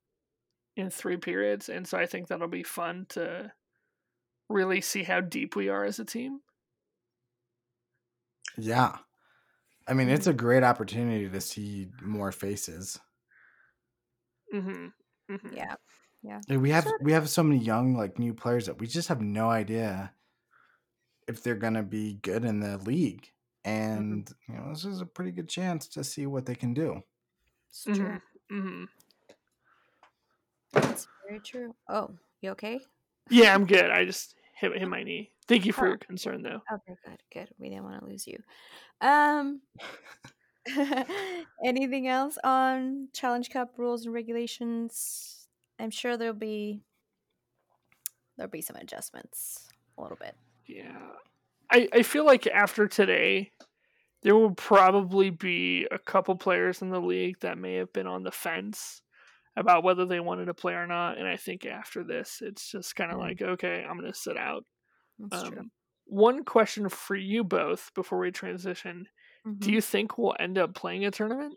in 0.77 0.89
three 0.89 1.17
periods, 1.17 1.69
and 1.69 1.87
so 1.87 1.97
I 1.99 2.07
think 2.07 2.27
that'll 2.27 2.47
be 2.47 2.63
fun 2.63 3.05
to 3.09 3.51
really 4.49 4.81
see 4.81 5.03
how 5.03 5.21
deep 5.21 5.55
we 5.55 5.69
are 5.69 5.83
as 5.85 5.99
a 5.99 6.05
team. 6.05 6.39
Yeah. 8.57 8.97
I 9.87 9.93
mean, 9.93 10.09
it's 10.09 10.27
a 10.27 10.33
great 10.33 10.63
opportunity 10.63 11.29
to 11.29 11.41
see 11.41 11.91
more 12.01 12.31
faces. 12.31 12.99
hmm 14.51 14.87
hmm 15.29 15.53
Yeah. 15.53 15.75
Like, 16.49 16.59
we 16.59 16.71
have 16.71 16.83
Sure. 16.83 16.99
we 17.01 17.13
have 17.13 17.29
so 17.29 17.43
many 17.43 17.59
young 17.63 17.95
like 17.95 18.19
new 18.19 18.33
players 18.33 18.65
that 18.67 18.79
we 18.79 18.87
just 18.87 19.09
have 19.09 19.21
no 19.21 19.49
idea 19.49 20.13
if 21.27 21.43
they're 21.43 21.55
gonna 21.55 21.83
be 21.83 22.15
good 22.15 22.45
in 22.45 22.59
the 22.59 22.77
league. 22.77 23.31
And 23.65 24.29
you 24.47 24.55
know, 24.55 24.69
this 24.69 24.85
is 24.85 25.01
a 25.01 25.05
pretty 25.05 25.31
good 25.31 25.49
chance 25.49 25.87
to 25.89 26.03
see 26.03 26.25
what 26.25 26.45
they 26.45 26.55
can 26.55 26.73
do. 26.73 27.03
It's 27.69 27.83
true. 27.85 28.17
hmm 28.49 28.55
hmm 28.61 28.85
It's 30.73 31.07
very 31.27 31.39
true. 31.39 31.75
Oh, 31.87 32.17
you 32.41 32.51
okay? 32.51 32.79
Yeah, 33.29 33.53
I'm 33.53 33.65
good. 33.65 33.89
I 33.89 34.05
just 34.05 34.35
hit 34.59 34.77
hit 34.77 34.87
my 34.87 35.03
knee. 35.03 35.31
Thank 35.47 35.65
you 35.65 35.73
for 35.73 35.85
Oh. 35.85 35.89
your 35.89 35.97
concern, 35.97 36.41
though. 36.43 36.61
Okay, 36.71 36.95
good, 37.05 37.21
good. 37.33 37.49
We 37.57 37.69
didn't 37.69 37.83
want 37.85 37.99
to 38.01 38.05
lose 38.09 38.27
you. 38.27 38.37
Um, 39.01 39.61
anything 41.65 42.07
else 42.07 42.37
on 42.43 43.09
Challenge 43.13 43.49
Cup 43.49 43.73
rules 43.77 44.05
and 44.05 44.13
regulations? 44.13 45.47
I'm 45.79 45.91
sure 45.91 46.17
there'll 46.17 46.33
be 46.33 46.81
there'll 48.37 48.51
be 48.51 48.61
some 48.61 48.75
adjustments 48.75 49.67
a 49.97 50.01
little 50.01 50.17
bit. 50.17 50.35
Yeah. 50.67 50.95
I, 51.71 51.87
I 51.91 52.03
feel 52.03 52.25
like 52.25 52.45
after 52.47 52.87
today, 52.87 53.51
there 54.21 54.35
will 54.35 54.53
probably 54.53 55.29
be 55.31 55.87
a 55.91 55.97
couple 55.97 56.35
players 56.35 56.81
in 56.81 56.89
the 56.89 56.99
league 57.01 57.39
that 57.39 57.57
may 57.57 57.75
have 57.75 57.91
been 57.93 58.07
on 58.07 58.23
the 58.23 58.31
fence 58.31 59.01
about 59.57 59.83
whether 59.83 60.05
they 60.05 60.21
wanted 60.21 60.45
to 60.47 60.55
play 60.55 60.73
or 60.75 60.87
not. 60.87 61.19
And 61.19 61.27
I 61.27 61.37
think 61.37 61.65
after 61.65 62.03
this, 62.05 62.41
it's 62.41 62.71
just 62.71 62.95
kind 62.95 63.11
of 63.11 63.19
Mm. 63.19 63.19
like, 63.19 63.41
okay, 63.41 63.83
I'm 63.83 63.99
going 63.99 64.11
to 64.11 64.17
sit 64.19 64.37
out. 64.37 64.65
Um, 65.31 65.71
one 66.05 66.45
question 66.45 66.89
for 66.89 67.15
you 67.15 67.43
both 67.43 67.91
before 67.95 68.19
we 68.19 68.31
transition 68.31 69.07
Do 69.59 69.71
Mhm. 69.71 69.73
you 69.73 69.81
think 69.81 70.17
we'll 70.17 70.35
end 70.39 70.57
up 70.57 70.75
playing 70.75 71.05
a 71.05 71.11
tournament? 71.11 71.55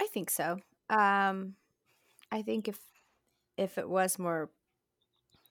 I 0.00 0.06
think 0.06 0.30
so. 0.30 0.58
Um, 0.88 1.56
I 2.32 2.42
think 2.42 2.68
if 2.68 2.80
if 3.56 3.78
it 3.78 3.88
was 3.88 4.18
more, 4.18 4.50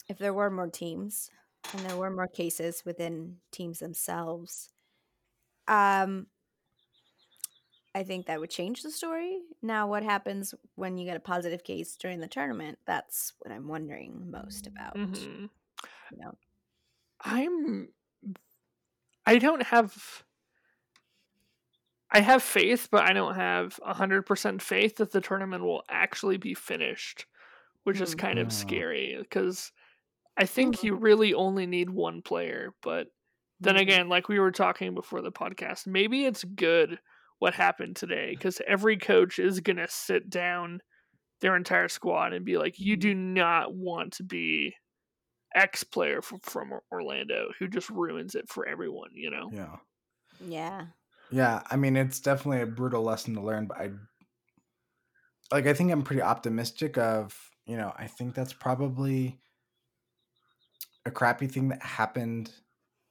if 0.07 0.17
there 0.17 0.33
were 0.33 0.49
more 0.49 0.69
teams 0.69 1.29
and 1.73 1.85
there 1.85 1.97
were 1.97 2.09
more 2.09 2.27
cases 2.27 2.83
within 2.85 3.39
teams 3.51 3.79
themselves, 3.79 4.69
um, 5.67 6.27
I 7.97 8.03
think 8.03 8.27
that 8.27 8.39
would 8.39 8.51
change 8.51 8.83
the 8.83 8.91
story. 8.91 9.39
Now, 9.63 9.87
what 9.87 10.03
happens 10.03 10.53
when 10.75 10.99
you 10.99 11.05
get 11.05 11.17
a 11.17 11.19
positive 11.19 11.63
case 11.63 11.95
during 11.95 12.19
the 12.19 12.27
tournament? 12.27 12.77
That's 12.85 13.33
what 13.39 13.51
I'm 13.51 13.67
wondering 13.67 14.29
most 14.29 14.67
about. 14.67 14.93
hmm 14.95 15.45
You 16.11 16.17
know, 16.19 16.37
I'm. 17.21 17.89
I 19.25 19.39
don't 19.39 19.63
have. 19.63 20.23
I 22.11 22.19
have 22.19 22.43
faith, 22.43 22.87
but 22.91 23.03
I 23.03 23.13
don't 23.13 23.33
have 23.33 23.79
hundred 23.83 24.27
percent 24.27 24.61
faith 24.61 24.97
that 24.97 25.11
the 25.11 25.21
tournament 25.21 25.63
will 25.63 25.83
actually 25.89 26.37
be 26.37 26.53
finished, 26.53 27.25
which 27.83 27.99
is 27.99 28.13
Hmm. 28.13 28.19
kind 28.19 28.37
of 28.37 28.47
Oh. 28.47 28.51
scary 28.51 29.17
because 29.19 29.71
I 30.37 30.45
think 30.45 30.81
Hmm. 30.81 30.85
you 30.85 30.95
really 30.95 31.33
only 31.33 31.65
need 31.65 31.89
one 31.89 32.21
player. 32.21 32.75
But 32.83 33.07
then 33.59 33.75
Mhm. 33.75 33.81
again, 33.81 34.07
like 34.07 34.29
we 34.29 34.37
were 34.37 34.51
talking 34.51 34.93
before 34.93 35.21
the 35.23 35.31
podcast, 35.31 35.87
maybe 35.87 36.25
it's 36.25 36.43
good 36.43 36.99
what 37.39 37.53
happened 37.53 37.95
today 37.95 38.31
because 38.31 38.61
every 38.67 38.97
coach 38.97 39.39
is 39.39 39.59
gonna 39.59 39.87
sit 39.89 40.29
down 40.29 40.81
their 41.41 41.55
entire 41.55 41.89
squad 41.89 42.33
and 42.33 42.45
be 42.45 42.57
like, 42.57 42.79
"You 42.79 42.97
do 42.97 43.15
not 43.15 43.75
want 43.75 44.13
to 44.15 44.23
be 44.23 44.75
X 45.55 45.83
player 45.83 46.21
from, 46.21 46.39
from 46.41 46.73
Orlando 46.91 47.49
who 47.59 47.67
just 47.67 47.89
ruins 47.89 48.35
it 48.35 48.49
for 48.49 48.67
everyone." 48.67 49.11
You 49.13 49.31
know? 49.31 49.51
Yeah. 49.51 49.77
yeah, 50.39 50.87
Yeah, 51.29 51.63
I 51.69 51.75
mean 51.77 51.95
it's 51.95 52.19
definitely 52.19 52.61
a 52.61 52.65
brutal 52.65 53.03
lesson 53.03 53.33
to 53.35 53.41
learn, 53.41 53.67
but 53.67 53.77
I 53.77 53.91
like 55.51 55.65
I 55.65 55.73
think 55.73 55.91
I'm 55.91 56.03
pretty 56.03 56.21
optimistic 56.21 56.97
of, 56.97 57.51
you 57.65 57.77
know, 57.77 57.93
I 57.95 58.07
think 58.07 58.35
that's 58.35 58.53
probably 58.53 59.41
a 61.05 61.11
crappy 61.11 61.47
thing 61.47 61.69
that 61.69 61.81
happened 61.81 62.53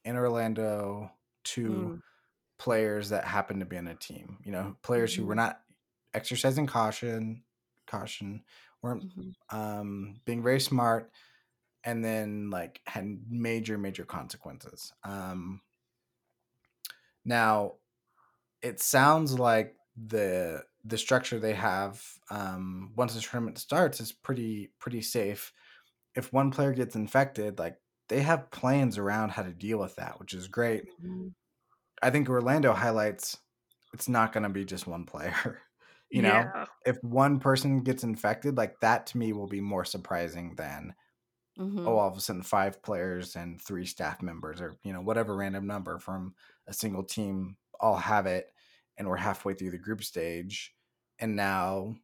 in 0.05 0.17
Orlando 0.17 1.11
to 1.45 1.93
Mm. 1.93 2.01
Players 2.59 3.11
that 3.11 3.25
happened 3.25 3.61
to 3.61 3.67
be 3.67 3.79
on 3.79 3.87
a 3.87 3.95
team. 3.97 4.41
You 4.45 4.53
know, 4.53 4.77
players 4.83 5.15
who 5.15 5.27
were 5.27 5.35
Mhm. 5.35 5.37
not 5.37 5.63
exercising 6.15 6.67
caution, 6.67 7.45
caution, 7.87 8.45
weren't 8.83 9.05
Mhm. 9.05 9.37
um 9.51 10.21
being 10.25 10.43
very 10.43 10.61
smart 10.61 11.13
and 11.85 12.05
then 12.05 12.51
like 12.51 12.83
had 12.87 13.07
major 13.31 13.79
major 13.79 14.05
consequences. 14.05 14.93
Um 15.05 15.63
now 17.25 17.77
it 18.63 18.81
sounds 18.81 19.39
like 19.39 19.77
the 19.97 20.65
the 20.85 20.99
structure 20.99 21.41
they 21.41 21.55
have 21.55 22.05
um, 22.31 22.93
once 22.97 23.15
the 23.15 23.21
tournament 23.23 23.59
starts 23.59 24.01
is 24.01 24.13
pretty 24.13 24.73
pretty 24.81 25.03
safe. 25.03 25.53
If 26.17 26.33
one 26.33 26.51
player 26.53 26.73
gets 26.75 26.97
infected, 26.97 27.59
like 27.59 27.79
they 28.09 28.23
have 28.23 28.51
plans 28.53 28.99
around 28.99 29.31
how 29.31 29.43
to 29.45 29.53
deal 29.55 29.79
with 29.79 29.97
that, 29.97 30.21
which 30.21 30.35
is 30.35 30.49
great. 30.49 30.87
Mhm. 30.99 31.35
I 32.03 32.11
think 32.11 32.29
Orlando 32.29 32.73
highlights 32.73 33.39
it's 33.95 34.09
not 34.09 34.33
going 34.33 34.43
to 34.43 34.49
be 34.51 34.65
just 34.65 34.87
one 34.87 35.05
player. 35.05 35.63
You 36.09 36.23
know, 36.23 36.53
yeah. 36.55 36.67
if 36.85 37.03
one 37.03 37.41
person 37.41 37.83
gets 37.83 38.05
infected, 38.05 38.57
like 38.57 38.79
that 38.79 39.07
to 39.09 39.19
me 39.19 39.33
will 39.33 39.49
be 39.49 39.61
more 39.61 39.85
surprising 39.85 40.55
than 40.55 40.95
Mhm. 41.59 41.87
oh, 41.87 41.97
all 41.97 42.09
of 42.09 42.17
a 42.17 42.21
sudden 42.21 42.43
five 42.43 42.83
players 42.83 43.37
and 43.37 43.61
three 43.61 43.87
staff 43.87 44.23
members 44.23 44.61
or 44.61 44.77
you 44.83 44.93
know 44.93 45.01
whatever 45.01 45.35
random 45.37 45.67
number 45.67 45.99
from 45.99 46.35
a 46.67 46.73
single 46.73 47.03
team 47.03 47.57
all 47.81 47.97
have 47.97 48.27
it 48.27 48.53
and 48.99 49.09
we're 49.09 49.17
halfway 49.17 49.55
through 49.55 49.71
the 49.71 49.79
group 49.79 50.03
stage 50.05 50.75
and 51.19 51.35
now 51.35 51.95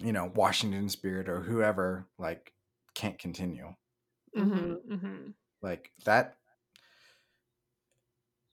you 0.00 0.12
know 0.12 0.32
washington 0.34 0.88
spirit 0.88 1.28
or 1.28 1.40
whoever 1.40 2.08
like 2.18 2.52
can't 2.94 3.18
continue 3.18 3.74
hmm 4.34 4.74
hmm 4.88 5.32
like 5.62 5.90
that 6.04 6.36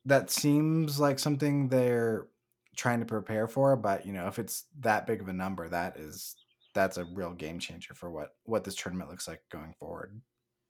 that 0.06 0.30
seems 0.30 1.00
like 1.00 1.20
something 1.20 1.68
they're 1.68 2.28
trying 2.76 3.00
to 3.00 3.06
prepare 3.06 3.48
for 3.48 3.76
but 3.76 4.06
you 4.06 4.14
know 4.14 4.28
if 4.28 4.40
it's 4.40 4.66
that 4.80 5.06
big 5.06 5.22
of 5.22 5.28
a 5.28 5.34
number 5.34 5.68
that 5.68 5.98
is 5.98 6.36
that's 6.74 6.98
a 6.98 7.06
real 7.14 7.34
game 7.34 7.60
changer 7.60 7.94
for 7.94 8.10
what 8.10 8.30
what 8.44 8.64
this 8.64 8.76
tournament 8.76 9.10
looks 9.10 9.28
like 9.28 9.42
going 9.52 9.74
forward 9.80 10.22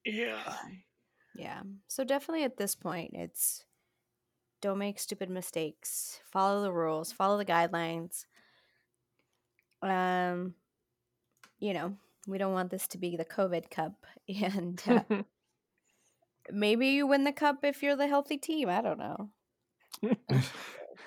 Yeah. 0.06 0.56
Yeah. 1.36 1.62
So 1.88 2.04
definitely 2.04 2.44
at 2.44 2.58
this 2.58 2.76
point, 2.76 3.12
it's 3.14 3.66
don't 4.62 4.78
make 4.78 5.00
stupid 5.00 5.30
mistakes. 5.30 6.20
Follow 6.32 6.62
the 6.62 6.72
rules. 6.72 7.12
Follow 7.12 7.38
the 7.38 7.46
guidelines. 7.46 8.26
Um, 9.82 10.56
you 11.60 11.74
know, 11.74 11.96
we 12.28 12.38
don't 12.38 12.54
want 12.54 12.70
this 12.70 12.88
to 12.90 12.98
be 12.98 13.16
the 13.16 13.26
COVID 13.26 13.70
Cup, 13.70 14.06
and 14.42 14.82
uh, 14.88 15.02
maybe 16.52 16.88
you 16.88 17.08
win 17.08 17.24
the 17.24 17.32
cup 17.32 17.64
if 17.64 17.82
you're 17.84 17.96
the 17.96 18.08
healthy 18.08 18.38
team. 18.38 18.70
I 18.70 18.82
don't 18.82 19.00
know. 19.00 19.30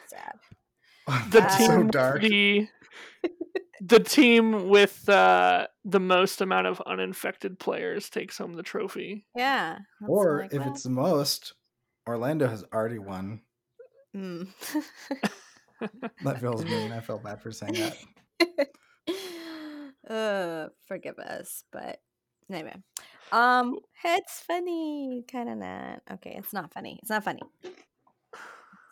Sad. 0.06 0.38
the 1.30 1.40
That's 1.40 1.56
team 1.56 1.66
so 1.66 1.82
dark. 1.84 2.22
the 2.22 2.68
the 3.80 4.00
team 4.00 4.68
with 4.68 5.08
uh, 5.08 5.66
the 5.84 6.00
most 6.00 6.40
amount 6.40 6.68
of 6.68 6.80
uninfected 6.82 7.58
players 7.58 8.08
takes 8.08 8.38
home 8.38 8.54
the 8.54 8.62
trophy. 8.62 9.26
Yeah. 9.34 9.78
Or 10.06 10.42
like, 10.42 10.52
if 10.52 10.60
well, 10.60 10.70
it's 10.70 10.84
the 10.84 10.90
most, 10.90 11.54
Orlando 12.08 12.48
has 12.48 12.64
already 12.72 12.98
won. 12.98 13.40
mm. 14.16 14.48
That 16.22 16.40
feels 16.40 16.64
mean. 16.64 16.92
I 16.92 17.00
felt 17.00 17.24
bad 17.24 17.42
for 17.42 17.50
saying 17.50 17.74
that. 18.38 18.68
uh, 20.08 20.68
forgive 20.86 21.18
us, 21.18 21.64
but 21.72 22.00
anyway. 22.48 22.76
Um, 23.32 23.78
it's 24.04 24.40
funny, 24.40 25.24
kind 25.30 25.48
of 25.48 25.58
not. 25.58 26.02
Okay, 26.12 26.34
it's 26.38 26.52
not 26.52 26.72
funny. 26.72 26.98
It's 27.02 27.10
not 27.10 27.24
funny. 27.24 27.40
It's 27.64 27.74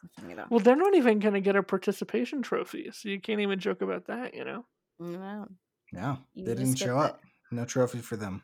not 0.07 0.12
funny 0.22 0.32
at 0.32 0.38
all. 0.38 0.47
Well, 0.51 0.61
they're 0.61 0.76
not 0.76 0.95
even 0.95 1.18
going 1.18 1.34
to 1.34 1.41
get 1.41 1.57
a 1.57 1.62
participation 1.62 2.41
trophy, 2.43 2.91
so 2.93 3.09
you 3.11 3.20
can't 3.20 3.41
even 3.41 3.59
joke 3.59 3.82
about 3.82 4.07
that. 4.07 4.34
You 4.34 4.45
know. 4.45 4.64
No, 4.99 5.47
Yeah, 5.93 6.16
You 6.34 6.45
they 6.47 6.55
didn't 6.55 6.76
show 6.76 6.95
the- 6.95 7.01
up. 7.01 7.20
No 7.53 7.64
trophy 7.64 7.99
for 7.99 8.16
them. 8.16 8.43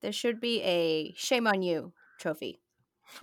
there 0.00 0.12
should 0.12 0.40
be 0.40 0.60
a 0.62 1.12
shame 1.16 1.46
on 1.46 1.62
you 1.62 1.92
trophy. 2.18 2.60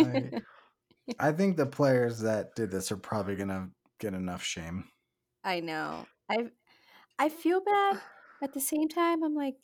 I, 0.00 0.30
I 1.18 1.32
think 1.32 1.56
the 1.56 1.66
players 1.66 2.20
that 2.20 2.54
did 2.54 2.70
this 2.70 2.90
are 2.92 2.96
probably 2.96 3.36
gonna 3.36 3.68
get 4.00 4.14
enough 4.14 4.42
shame. 4.42 4.84
I 5.44 5.60
know. 5.60 6.06
I 6.30 6.48
I 7.18 7.28
feel 7.28 7.60
bad 7.60 8.00
at 8.42 8.52
the 8.54 8.60
same 8.60 8.88
time. 8.88 9.22
I'm 9.22 9.34
like, 9.34 9.56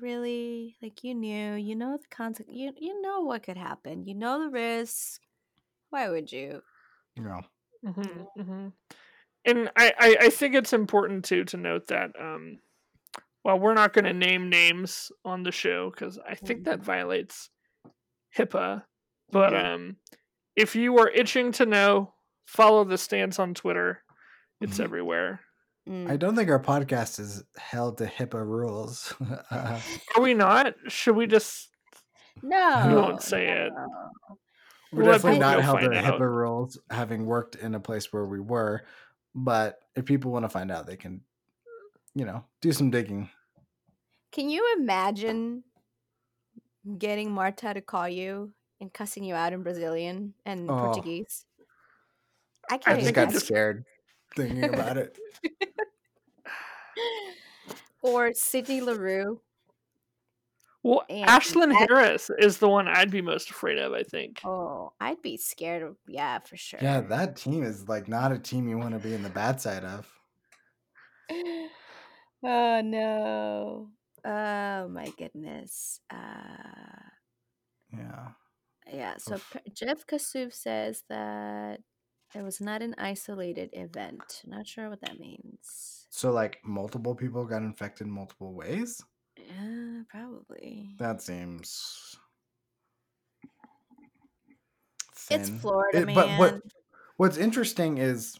really? 0.00 0.76
Like 0.82 1.04
you 1.04 1.14
knew, 1.14 1.54
you 1.54 1.74
know 1.76 1.96
the 1.96 2.08
concept 2.08 2.50
You 2.50 2.72
you 2.76 3.00
know 3.00 3.20
what 3.20 3.42
could 3.42 3.56
happen. 3.56 4.06
You 4.06 4.14
know 4.14 4.40
the 4.40 4.48
risk. 4.50 5.20
Why 5.90 6.08
would 6.08 6.32
you? 6.32 6.62
You 7.16 7.22
know, 7.24 7.40
hmm 7.84 8.42
hmm 8.42 8.68
And 9.44 9.70
I, 9.76 9.92
I, 9.98 10.16
I 10.22 10.30
think 10.30 10.54
it's 10.54 10.72
important 10.72 11.24
too 11.24 11.44
to 11.44 11.56
note 11.56 11.88
that 11.88 12.10
um, 12.18 12.58
while 13.42 13.58
we're 13.58 13.74
not 13.74 13.92
going 13.92 14.04
to 14.06 14.12
name 14.12 14.48
names 14.48 15.12
on 15.24 15.42
the 15.42 15.52
show 15.52 15.90
because 15.90 16.18
I 16.26 16.34
think 16.34 16.64
that 16.64 16.80
violates 16.80 17.50
HIPAA, 18.36 18.84
but 19.30 19.52
Mhm. 19.52 19.64
um, 19.74 19.96
if 20.56 20.74
you 20.76 20.98
are 20.98 21.08
itching 21.10 21.52
to 21.52 21.66
know, 21.66 22.14
follow 22.46 22.84
the 22.84 22.98
stance 22.98 23.38
on 23.38 23.54
Twitter. 23.54 24.04
It's 24.60 24.78
Mhm. 24.78 24.84
everywhere. 24.84 25.40
Mm. 25.88 26.08
I 26.10 26.16
don't 26.16 26.36
think 26.36 26.48
our 26.48 26.60
podcast 26.62 27.18
is 27.18 27.42
held 27.56 27.98
to 27.98 28.06
HIPAA 28.06 28.46
rules. 28.46 29.12
uh, 29.50 29.80
Are 30.16 30.22
we 30.22 30.32
not? 30.34 30.74
Should 30.88 31.16
we 31.16 31.26
just? 31.26 31.68
no, 32.42 32.84
We 32.88 32.94
won't 32.94 33.20
say 33.22 33.48
it. 33.48 33.72
we're 34.92 35.04
Let 35.04 35.12
definitely 35.14 35.40
not 35.40 35.60
held 35.62 35.80
to. 35.80 35.88
HIPAA 35.88 36.20
rules, 36.20 36.78
having 36.90 37.26
worked 37.26 37.56
in 37.56 37.74
a 37.74 37.80
place 37.80 38.12
where 38.12 38.24
we 38.26 38.38
were. 38.40 38.82
But 39.34 39.80
if 39.96 40.04
people 40.04 40.30
want 40.30 40.44
to 40.44 40.48
find 40.48 40.70
out, 40.70 40.86
they 40.86 40.96
can, 40.96 41.22
you 42.14 42.24
know, 42.26 42.44
do 42.60 42.70
some 42.72 42.90
digging. 42.90 43.28
Can 44.30 44.48
you 44.50 44.76
imagine 44.78 45.64
getting 46.98 47.30
Marta 47.32 47.74
to 47.74 47.80
call 47.80 48.08
you 48.08 48.52
and 48.80 48.92
cussing 48.92 49.24
you 49.24 49.34
out 49.34 49.52
in 49.52 49.62
Brazilian 49.62 50.34
and 50.46 50.70
Oh. 50.70 50.76
Portuguese? 50.78 51.44
I 52.70 52.74
I 52.74 52.78
can't 52.78 52.96
just 52.98 53.04
think 53.06 53.16
got 53.16 53.28
I 53.28 53.32
just- 53.32 53.46
scared 53.46 53.84
thinking 54.34 54.64
about 54.64 54.96
it. 54.96 55.18
or 58.02 58.32
Sydney 58.34 58.80
Leroux. 58.80 59.40
Well, 60.84 61.04
And 61.08 61.28
Ashlyn 61.28 61.68
that- 61.68 61.86
Harris 61.88 62.28
is 62.38 62.58
the 62.58 62.68
one 62.68 62.88
I'd 62.88 63.10
be 63.10 63.22
most 63.22 63.50
afraid 63.50 63.78
of. 63.78 63.92
I 63.92 64.02
think. 64.02 64.40
Oh, 64.44 64.92
I'd 65.00 65.22
be 65.22 65.36
scared 65.36 65.82
of 65.84 65.96
yeah, 66.08 66.40
for 66.40 66.56
sure. 66.56 66.80
Yeah, 66.82 67.00
that 67.02 67.36
team 67.36 67.62
is 67.62 67.88
like 67.88 68.08
not 68.08 68.32
a 68.32 68.38
team 68.38 68.68
you 68.68 68.78
want 68.78 68.92
to 68.94 68.98
be 68.98 69.14
in 69.14 69.22
the 69.22 69.30
bad 69.30 69.60
side 69.60 69.84
of. 69.84 70.08
oh 72.44 72.80
no. 72.82 73.88
Oh 74.24 74.88
my 74.88 75.06
goodness. 75.16 76.00
Uh 76.10 76.16
Yeah. 77.96 78.28
yeah, 78.92 79.14
so 79.18 79.36
Oof. 79.36 79.56
Jeff 79.72 80.04
Kassouf 80.06 80.52
says 80.52 81.04
that 81.08 81.78
it 82.34 82.42
was 82.42 82.60
not 82.60 82.82
an 82.82 82.94
isolated 82.98 83.70
event. 83.72 84.42
Not 84.46 84.66
sure 84.66 84.88
what 84.90 85.00
that 85.02 85.18
means. 85.18 86.06
So 86.10 86.30
like 86.32 86.58
multiple 86.64 87.14
people 87.14 87.44
got 87.44 87.62
infected 87.62 88.06
multiple 88.06 88.54
ways? 88.54 89.02
Yeah, 89.36 90.02
probably. 90.08 90.94
That 90.98 91.22
seems 91.22 92.16
It's 95.30 95.48
thin. 95.48 95.58
Florida, 95.58 95.98
It- 96.02 96.14
but 96.14 96.38
what 96.38 96.62
what's 97.16 97.36
interesting 97.36 97.98
is 97.98 98.38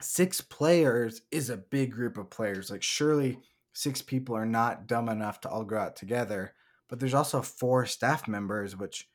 six 0.00 0.40
players 0.40 1.22
is 1.30 1.50
a 1.50 1.56
big 1.56 1.92
group 1.92 2.16
of 2.18 2.30
players. 2.30 2.70
Like 2.70 2.82
surely 2.82 3.38
six 3.72 4.02
people 4.02 4.34
are 4.36 4.46
not 4.46 4.86
dumb 4.86 5.08
enough 5.08 5.40
to 5.42 5.48
all 5.48 5.64
go 5.64 5.78
out 5.78 5.96
together, 5.96 6.54
but 6.88 6.98
there's 7.00 7.14
also 7.14 7.42
four 7.42 7.86
staff 7.86 8.26
members 8.28 8.76
which 8.76 9.08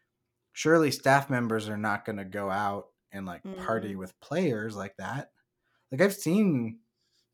surely 0.54 0.92
staff 0.92 1.30
members 1.30 1.70
are 1.70 1.78
not 1.78 2.06
going 2.06 2.18
to 2.18 2.26
go 2.26 2.50
out 2.50 2.88
and 3.14 3.26
like 3.26 3.43
party 3.57 3.93
Mhm. 3.93 3.97
with 3.99 4.20
players 4.20 4.76
like 4.76 4.95
that. 4.97 5.32
Like 5.91 6.01
I've 6.01 6.14
seen 6.14 6.80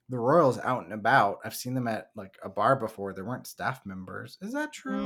the 0.09 0.19
Royals 0.19 0.57
out 0.59 0.84
and 0.84 0.93
about. 0.93 1.39
I've 1.45 1.55
seen 1.55 1.73
them 1.73 1.88
at 1.88 2.11
like 2.15 2.38
a 2.43 2.49
bar 2.49 2.75
before. 2.75 3.13
There 3.13 3.25
weren't 3.25 3.47
staff 3.47 3.86
members. 3.86 4.38
Is 4.41 4.53
that 4.53 4.73
true? 4.73 4.99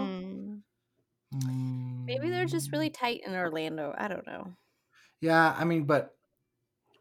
Mm. 1.33 2.05
Maybe 2.05 2.29
they're 2.29 2.45
just 2.45 2.71
really 2.71 2.89
Mm. 2.89 2.93
tight 2.95 3.21
in 3.25 3.33
Orlando. 3.33 3.93
I 3.97 4.07
don't 4.07 4.25
know. 4.27 4.55
Yeah, 5.19 5.55
I 5.57 5.63
mean, 5.63 5.85
but 5.85 6.17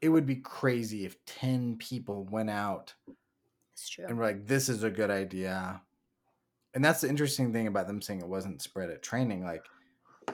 it 0.00 0.08
would 0.08 0.26
be 0.26 0.36
crazy 0.36 1.04
if 1.04 1.22
10 1.26 1.76
people 1.78 2.24
went 2.24 2.50
out 2.50 2.94
and 3.98 4.16
were 4.16 4.24
like, 4.24 4.46
this 4.46 4.68
is 4.68 4.82
a 4.84 4.90
good 4.90 5.10
idea. 5.10 5.82
And 6.74 6.84
that's 6.84 7.02
the 7.02 7.08
interesting 7.08 7.52
thing 7.52 7.66
about 7.66 7.86
them 7.86 8.00
saying 8.00 8.20
it 8.20 8.28
wasn't 8.28 8.62
spread 8.62 8.90
at 8.90 9.02
training. 9.02 9.44
Like, 9.44 9.66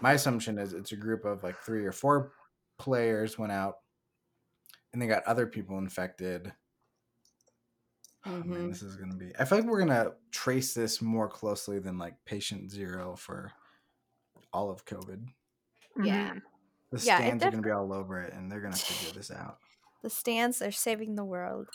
my 0.00 0.12
assumption 0.12 0.58
is 0.58 0.72
it's 0.74 0.92
a 0.92 0.96
group 0.96 1.24
of 1.24 1.42
like 1.42 1.56
three 1.58 1.84
or 1.84 1.92
four 1.92 2.32
players 2.78 3.38
went 3.38 3.52
out 3.52 3.76
and 4.92 5.00
they 5.02 5.06
got 5.06 5.24
other 5.24 5.46
people 5.46 5.78
infected. 5.78 6.52
Oh, 8.26 8.30
man, 8.42 8.66
Mhm. 8.66 8.68
this 8.70 8.82
is 8.82 8.96
going 8.96 9.10
to 9.10 9.16
be. 9.16 9.32
I 9.38 9.44
feel 9.44 9.58
like 9.58 9.66
we're 9.66 9.84
going 9.84 10.04
to 10.04 10.14
trace 10.30 10.74
this 10.74 11.00
more 11.00 11.28
closely 11.28 11.78
than 11.78 11.98
like 11.98 12.24
patient 12.24 12.70
zero 12.70 13.16
for 13.16 13.52
all 14.52 14.70
of 14.70 14.84
COVID. 14.84 15.26
Yeah. 16.02 16.34
Mhm. 16.34 16.42
The 16.90 16.98
Yeah, 17.04 17.18
it 17.18 17.22
stands 17.22 17.44
are 17.44 17.50
going 17.50 17.62
to 17.62 17.66
be 17.66 17.72
all 17.72 17.92
over 17.92 18.20
it 18.20 18.32
and 18.32 18.50
they're 18.50 18.60
going 18.60 18.72
to 18.72 18.78
figure 18.78 19.12
this 19.12 19.30
out. 19.30 19.58
The 20.02 20.10
stands 20.10 20.62
are 20.62 20.70
saving 20.70 21.16
the 21.16 21.24
world. 21.24 21.68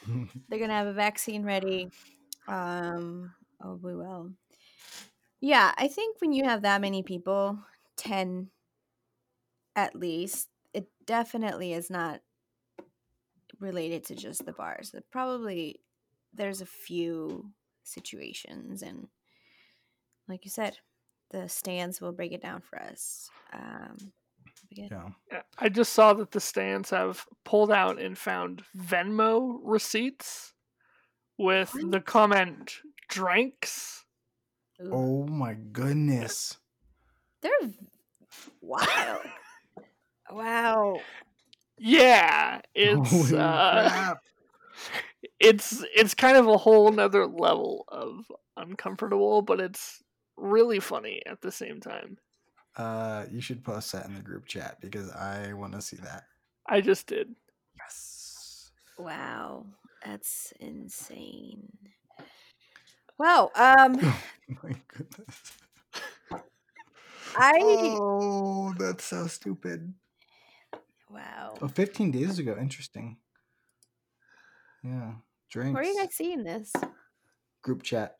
They're 0.48 0.58
gonna 0.58 0.72
have 0.72 0.86
a 0.86 0.94
vaccine 0.94 1.44
ready. 1.44 1.90
Um, 2.48 3.34
oh, 3.62 3.74
we 3.74 3.94
will. 3.94 4.32
Yeah, 5.40 5.74
I 5.76 5.86
think 5.88 6.20
when 6.22 6.32
you 6.32 6.44
have 6.44 6.62
that 6.62 6.80
many 6.80 7.02
people, 7.02 7.58
ten 7.96 8.50
at 9.76 9.94
least, 9.94 10.48
it 10.72 10.88
definitely 11.06 11.72
is 11.72 11.90
not 11.90 12.20
related 13.60 14.04
to 14.06 14.14
just 14.16 14.44
the 14.44 14.52
bars. 14.52 14.92
It 14.94 15.04
probably 15.12 15.80
there's 16.34 16.60
a 16.60 16.66
few 16.66 17.50
situations, 17.84 18.82
and 18.82 19.06
like 20.28 20.44
you 20.44 20.50
said, 20.50 20.78
the 21.30 21.48
stands 21.48 22.00
will 22.00 22.12
break 22.12 22.32
it 22.32 22.42
down 22.42 22.60
for 22.60 22.80
us. 22.80 23.30
Um, 23.52 23.96
yeah. 24.70 25.08
Yeah, 25.30 25.42
I 25.58 25.68
just 25.68 25.92
saw 25.92 26.12
that 26.14 26.30
the 26.32 26.40
stands 26.40 26.90
have 26.90 27.24
pulled 27.44 27.70
out 27.70 28.00
and 28.00 28.16
found 28.18 28.62
Venmo 28.76 29.58
receipts 29.62 30.52
with 31.38 31.72
the 31.90 32.00
comment 32.00 32.80
"drinks." 33.08 34.04
ooh, 34.82 34.90
Oh 34.92 35.26
my 35.26 35.54
goodness. 35.54 36.58
they're 37.42 37.50
v- 37.62 37.76
wild. 38.60 39.20
Wow. 40.30 41.00
Yeah, 41.78 42.60
it's 42.74 43.32
Holy 43.32 43.38
uh, 43.38 43.88
crap. 43.90 44.18
it's 45.40 45.84
it's 45.94 46.14
kind 46.14 46.36
of 46.36 46.46
a 46.46 46.56
whole 46.56 46.90
nother 46.90 47.26
level 47.26 47.84
of 47.88 48.30
uncomfortable, 48.56 49.42
but 49.42 49.60
it's 49.60 50.02
really 50.36 50.80
funny 50.80 51.22
at 51.26 51.40
the 51.40 51.52
same 51.52 51.80
time. 51.80 52.18
Uh, 52.76 53.24
you 53.30 53.40
should 53.40 53.64
post 53.64 53.92
that 53.92 54.06
in 54.06 54.14
the 54.14 54.20
group 54.20 54.46
chat 54.46 54.78
because 54.80 55.10
I 55.10 55.52
want 55.54 55.72
to 55.72 55.82
see 55.82 55.96
that. 55.96 56.24
I 56.66 56.80
just 56.80 57.06
did. 57.06 57.34
Yes. 57.78 58.70
Wow, 58.98 59.66
that's 60.04 60.52
insane. 60.60 61.68
Well, 63.18 63.50
um, 63.54 63.98
Oh 64.48 64.54
my 64.62 64.72
goodness. 64.88 65.52
I 67.36 67.98
Oh, 67.98 68.74
that's 68.78 69.04
so 69.04 69.26
stupid. 69.26 69.92
Wow. 71.16 71.54
Oh, 71.62 71.68
15 71.68 72.10
days 72.10 72.38
ago. 72.38 72.56
Interesting. 72.60 73.16
Yeah. 74.82 75.12
Drinks. 75.50 75.74
Where 75.74 75.82
are 75.82 75.86
you 75.86 75.98
guys 75.98 76.14
seeing 76.14 76.44
this? 76.44 76.72
Group 77.62 77.82
chat. 77.82 78.16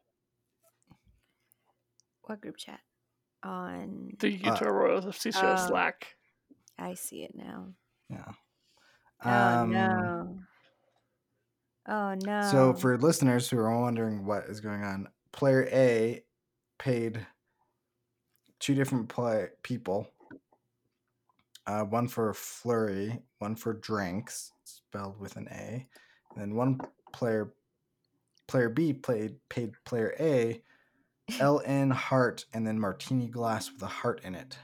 What 2.23 2.41
group 2.41 2.57
chat? 2.57 2.81
On 3.43 4.11
The 4.19 4.31
Utah 4.31 4.69
Royals 4.69 5.05
FC 5.05 5.33
show 5.33 5.55
Oh. 5.57 5.67
Slack. 5.69 6.17
I 6.79 6.95
see 6.95 7.23
it 7.23 7.33
now. 7.35 7.69
Yeah. 8.11 8.33
Oh 9.25 9.31
Um, 9.31 9.73
no. 9.73 10.39
Oh 11.89 12.15
no. 12.15 12.49
So, 12.51 12.75
for 12.75 12.99
listeners 12.99 13.49
who 13.49 13.59
are 13.59 13.81
wondering 13.81 14.27
what 14.27 14.45
is 14.47 14.61
going 14.61 14.83
on, 14.83 15.09
player 15.33 15.69
A 15.71 16.25
paid 16.79 17.25
two 18.59 18.75
different 18.75 19.09
play 19.09 19.49
people. 19.63 20.09
Uh, 21.67 21.83
one 21.83 22.07
for 22.07 22.33
flurry, 22.33 23.21
one 23.39 23.57
for 23.57 23.73
drinks, 23.73 24.53
spelled 24.65 25.19
with 25.19 25.37
an 25.37 25.49
A, 25.51 25.87
and 26.31 26.37
then 26.41 26.55
one 26.55 26.81
player, 27.13 27.53
player 28.47 28.69
B 28.69 28.93
played 28.93 29.37
paid 29.49 29.73
player 29.85 30.15
A, 30.21 30.63
LN 31.33 31.93
heart, 31.93 32.45
and 32.53 32.65
then 32.67 32.79
martini 32.79 33.27
glass 33.29 33.73
with 33.73 33.83
a 33.83 33.87
heart 33.87 34.21
in 34.23 34.35
it. 34.37 34.59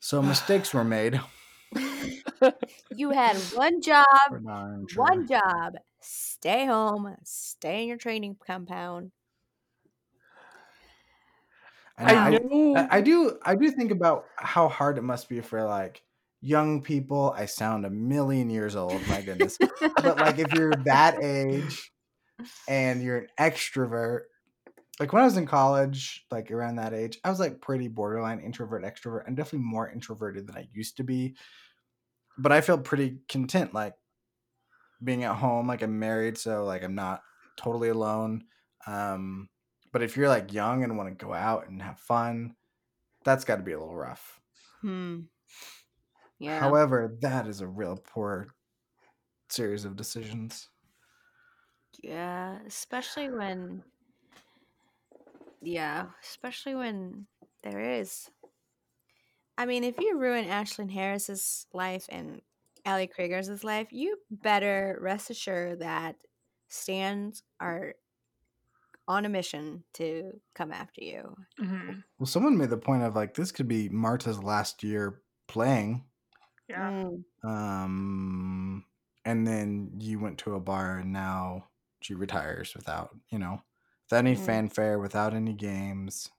So 0.00 0.22
mistakes 0.22 0.72
were 0.72 0.84
made. 0.84 1.20
you 2.94 3.10
had 3.10 3.36
one 3.54 3.82
job, 3.82 4.04
We're 4.30 4.40
not 4.40 4.66
even 4.72 4.86
sure. 4.88 5.02
one 5.02 5.26
job. 5.26 5.74
Stay 6.00 6.66
home, 6.66 7.16
stay 7.24 7.82
in 7.82 7.88
your 7.88 7.96
training 7.98 8.36
compound. 8.46 9.12
And 11.98 12.10
I, 12.10 12.26
I, 12.26 12.30
know. 12.30 12.76
I, 12.76 12.96
I 12.96 13.00
do 13.00 13.38
I 13.42 13.54
do 13.54 13.70
think 13.70 13.90
about 13.90 14.24
how 14.36 14.68
hard 14.68 14.98
it 14.98 15.02
must 15.02 15.28
be 15.28 15.40
for 15.40 15.64
like 15.64 16.02
young 16.40 16.82
people. 16.82 17.34
I 17.36 17.46
sound 17.46 17.86
a 17.86 17.90
million 17.90 18.50
years 18.50 18.76
old, 18.76 19.00
my 19.08 19.22
goodness. 19.22 19.58
but 19.80 20.18
like 20.18 20.38
if 20.38 20.52
you're 20.52 20.72
that 20.84 21.22
age 21.22 21.92
and 22.68 23.02
you're 23.02 23.18
an 23.18 23.28
extrovert, 23.38 24.22
like 24.98 25.12
when 25.12 25.22
I 25.22 25.24
was 25.24 25.36
in 25.36 25.46
college, 25.46 26.24
like 26.30 26.50
around 26.50 26.76
that 26.76 26.94
age, 26.94 27.18
I 27.24 27.30
was 27.30 27.40
like 27.40 27.60
pretty 27.60 27.88
borderline 27.88 28.40
introvert 28.40 28.84
extrovert. 28.84 29.24
I'm 29.26 29.34
definitely 29.34 29.66
more 29.66 29.88
introverted 29.88 30.48
than 30.48 30.56
I 30.56 30.68
used 30.72 30.96
to 30.98 31.04
be. 31.04 31.36
But 32.36 32.50
I 32.50 32.60
feel 32.60 32.78
pretty 32.78 33.18
content 33.28 33.72
like 33.72 33.94
being 35.02 35.22
at 35.22 35.36
home, 35.36 35.68
like 35.68 35.82
I'm 35.82 35.98
married, 35.98 36.38
so 36.38 36.64
like 36.64 36.82
I'm 36.82 36.96
not 36.96 37.22
totally 37.56 37.88
alone. 37.88 38.44
Um 38.86 39.48
but 39.94 40.02
if 40.02 40.16
you're 40.16 40.28
like 40.28 40.52
young 40.52 40.82
and 40.82 40.98
want 40.98 41.08
to 41.08 41.24
go 41.24 41.32
out 41.32 41.68
and 41.68 41.80
have 41.80 42.00
fun, 42.00 42.56
that's 43.24 43.44
got 43.44 43.56
to 43.58 43.62
be 43.62 43.70
a 43.70 43.78
little 43.78 43.94
rough. 43.94 44.40
Hmm. 44.80 45.20
Yeah. 46.40 46.58
However, 46.58 47.16
that 47.20 47.46
is 47.46 47.60
a 47.60 47.68
real 47.68 47.96
poor 48.04 48.48
series 49.48 49.84
of 49.84 49.94
decisions. 49.94 50.68
Yeah, 52.02 52.58
especially 52.66 53.30
when 53.30 53.84
yeah, 55.62 56.06
especially 56.24 56.74
when 56.74 57.28
there 57.62 57.78
is 57.80 58.28
I 59.56 59.64
mean, 59.64 59.84
if 59.84 60.00
you 60.00 60.18
ruin 60.18 60.46
Ashlyn 60.46 60.90
Harris's 60.90 61.68
life 61.72 62.06
and 62.08 62.42
Ali 62.84 63.06
Krieger's 63.06 63.62
life, 63.62 63.92
you 63.92 64.18
better 64.28 64.98
rest 65.00 65.30
assured 65.30 65.78
that 65.78 66.16
stands 66.66 67.44
are 67.60 67.94
on 69.08 69.24
a 69.24 69.28
mission 69.28 69.84
to 69.94 70.40
come 70.54 70.72
after 70.72 71.02
you. 71.02 71.36
Mhm. 71.60 72.04
Well, 72.18 72.26
someone 72.26 72.56
made 72.58 72.70
the 72.70 72.76
point 72.76 73.02
of 73.02 73.14
like 73.14 73.34
this 73.34 73.52
could 73.52 73.68
be 73.68 73.88
Marta's 73.88 74.42
last 74.42 74.82
year 74.82 75.22
playing, 75.48 76.04
Yeah. 76.68 76.90
Mm, 76.90 77.24
um, 77.42 78.84
and 79.24 79.46
then 79.46 79.92
you 80.00 80.18
went 80.18 80.38
to 80.40 80.54
a 80.54 80.60
bar 80.60 80.98
and 80.98 81.12
now 81.12 81.68
she 82.00 82.14
retires 82.14 82.74
without, 82.74 83.16
you 83.30 83.38
know, 83.38 83.62
without 84.06 84.18
any 84.18 84.34
Mm. 84.34 84.34
fanfare, 84.34 84.98
without 84.98 85.34
any 85.34 85.54
games. 85.54 86.30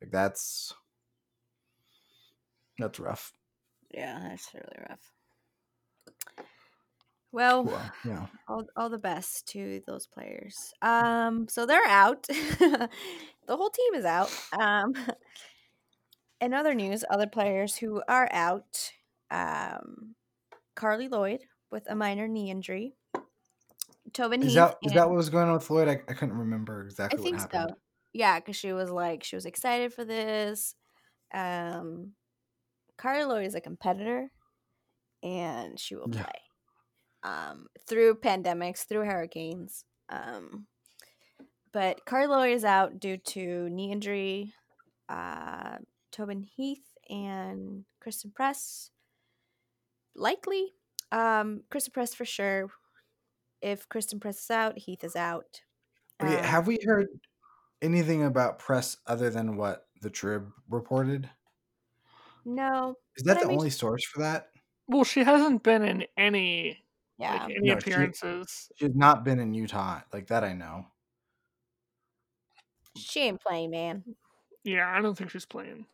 Like 0.00 0.10
that's 0.10 0.74
that's 2.78 2.98
rough. 3.00 3.32
yeah, 3.90 4.18
that's 4.28 4.52
really 4.54 4.76
rough. 4.88 5.15
Well, 7.32 7.64
Well, 7.64 7.92
yeah. 8.04 8.26
all, 8.48 8.64
all 8.76 8.88
the 8.88 8.98
best 8.98 9.46
to 9.48 9.82
those 9.86 10.06
players. 10.06 10.72
Um, 10.82 11.48
so 11.48 11.66
they're 11.66 11.86
out. 11.86 12.22
the 12.28 12.88
whole 13.48 13.70
team 13.70 13.94
is 13.94 14.04
out. 14.04 14.32
Um, 14.58 14.94
in 16.40 16.54
other 16.54 16.74
news, 16.74 17.04
other 17.10 17.26
players 17.26 17.76
who 17.76 18.02
are 18.08 18.28
out, 18.32 18.92
um, 19.30 20.14
Carli 20.76 21.08
Lloyd 21.10 21.40
with 21.70 21.84
a 21.90 21.94
minor 21.94 22.28
knee 22.28 22.50
injury. 22.50 22.94
Tobin 24.12 24.40
Is 24.40 24.48
Heath. 24.48 24.54
that 24.54 24.78
is 24.82 24.92
that 24.92 25.08
what 25.08 25.16
was 25.16 25.28
going 25.30 25.48
on 25.48 25.54
with 25.54 25.68
Lloyd? 25.68 25.88
I, 25.88 25.92
I 26.08 26.14
couldn't 26.14 26.38
remember 26.38 26.82
exactly 26.84 27.20
think 27.22 27.36
what 27.36 27.40
happened. 27.42 27.60
I 27.62 27.66
think 27.66 27.76
so. 27.76 27.80
Yeah, 28.12 28.38
because 28.38 28.56
she 28.56 28.72
was 28.72 28.90
like 28.90 29.24
she 29.24 29.36
was 29.36 29.46
excited 29.46 29.92
for 29.92 30.04
this. 30.04 30.74
Um, 31.34 32.12
Carli 32.96 33.24
Lloyd 33.28 33.46
is 33.46 33.54
a 33.54 33.60
competitor, 33.60 34.30
and 35.22 35.78
she 35.78 35.96
will 35.96 36.08
Yeah. 36.10 36.22
play. 36.22 36.32
Um, 37.26 37.66
through 37.88 38.16
pandemics, 38.16 38.86
through 38.86 39.04
hurricanes. 39.06 39.84
Um, 40.08 40.68
but 41.72 42.04
Carli 42.06 42.28
Lloyd 42.28 42.52
is 42.54 42.64
out 42.64 43.00
due 43.00 43.16
to 43.18 43.68
knee 43.70 43.92
injury. 43.92 44.54
Uh, 45.08 45.78
Tobin 46.12 46.42
Heath 46.42 46.86
and 47.10 47.84
Christen 48.00 48.32
Press 48.32 48.90
likely. 50.14 50.72
Um, 51.12 51.62
Christen 51.70 51.92
Press 51.92 52.14
for 52.14 52.24
sure. 52.24 52.70
If 53.60 53.88
Christen 53.88 54.20
Press 54.20 54.42
is 54.44 54.50
out, 54.50 54.78
Heath 54.78 55.04
is 55.04 55.16
out. 55.16 55.62
Okay, 56.22 56.38
Um, 56.38 56.42
have 56.42 56.66
we 56.66 56.78
heard 56.84 57.08
anything 57.82 58.24
about 58.24 58.58
press 58.58 58.98
other 59.06 59.30
than 59.30 59.56
what 59.56 59.88
the 60.02 60.10
Trib 60.10 60.52
reported? 60.68 61.30
no, 62.44 62.96
Is 63.16 63.24
that 63.24 63.34
But 63.34 63.42
I 63.42 63.44
the 63.44 63.48
mean, 63.48 63.58
only 63.58 63.70
source 63.70 64.04
for 64.04 64.20
that? 64.20 64.52
Well, 64.88 65.04
she 65.04 65.22
hasn't 65.24 65.62
been 65.62 65.82
in 65.84 66.06
any 66.16 66.85
yeah. 67.18 67.32
like 67.44 67.56
any 67.56 67.68
No, 67.68 67.74
she- 67.78 67.90
appearances. 67.90 68.68
She's 68.76 68.94
not 68.94 69.24
been 69.24 69.38
in 69.38 69.54
Utah, 69.54 70.00
like 70.12 70.26
that. 70.28 70.44
I 70.44 70.52
know. 70.52 70.86
She 72.96 73.20
ain't 73.20 73.40
playing, 73.40 73.70
man. 73.70 74.04
Yeah, 74.64 74.90
I 74.90 75.00
don't 75.00 75.16
think 75.16 75.30
she's 75.30 75.44
playing. 75.46 75.86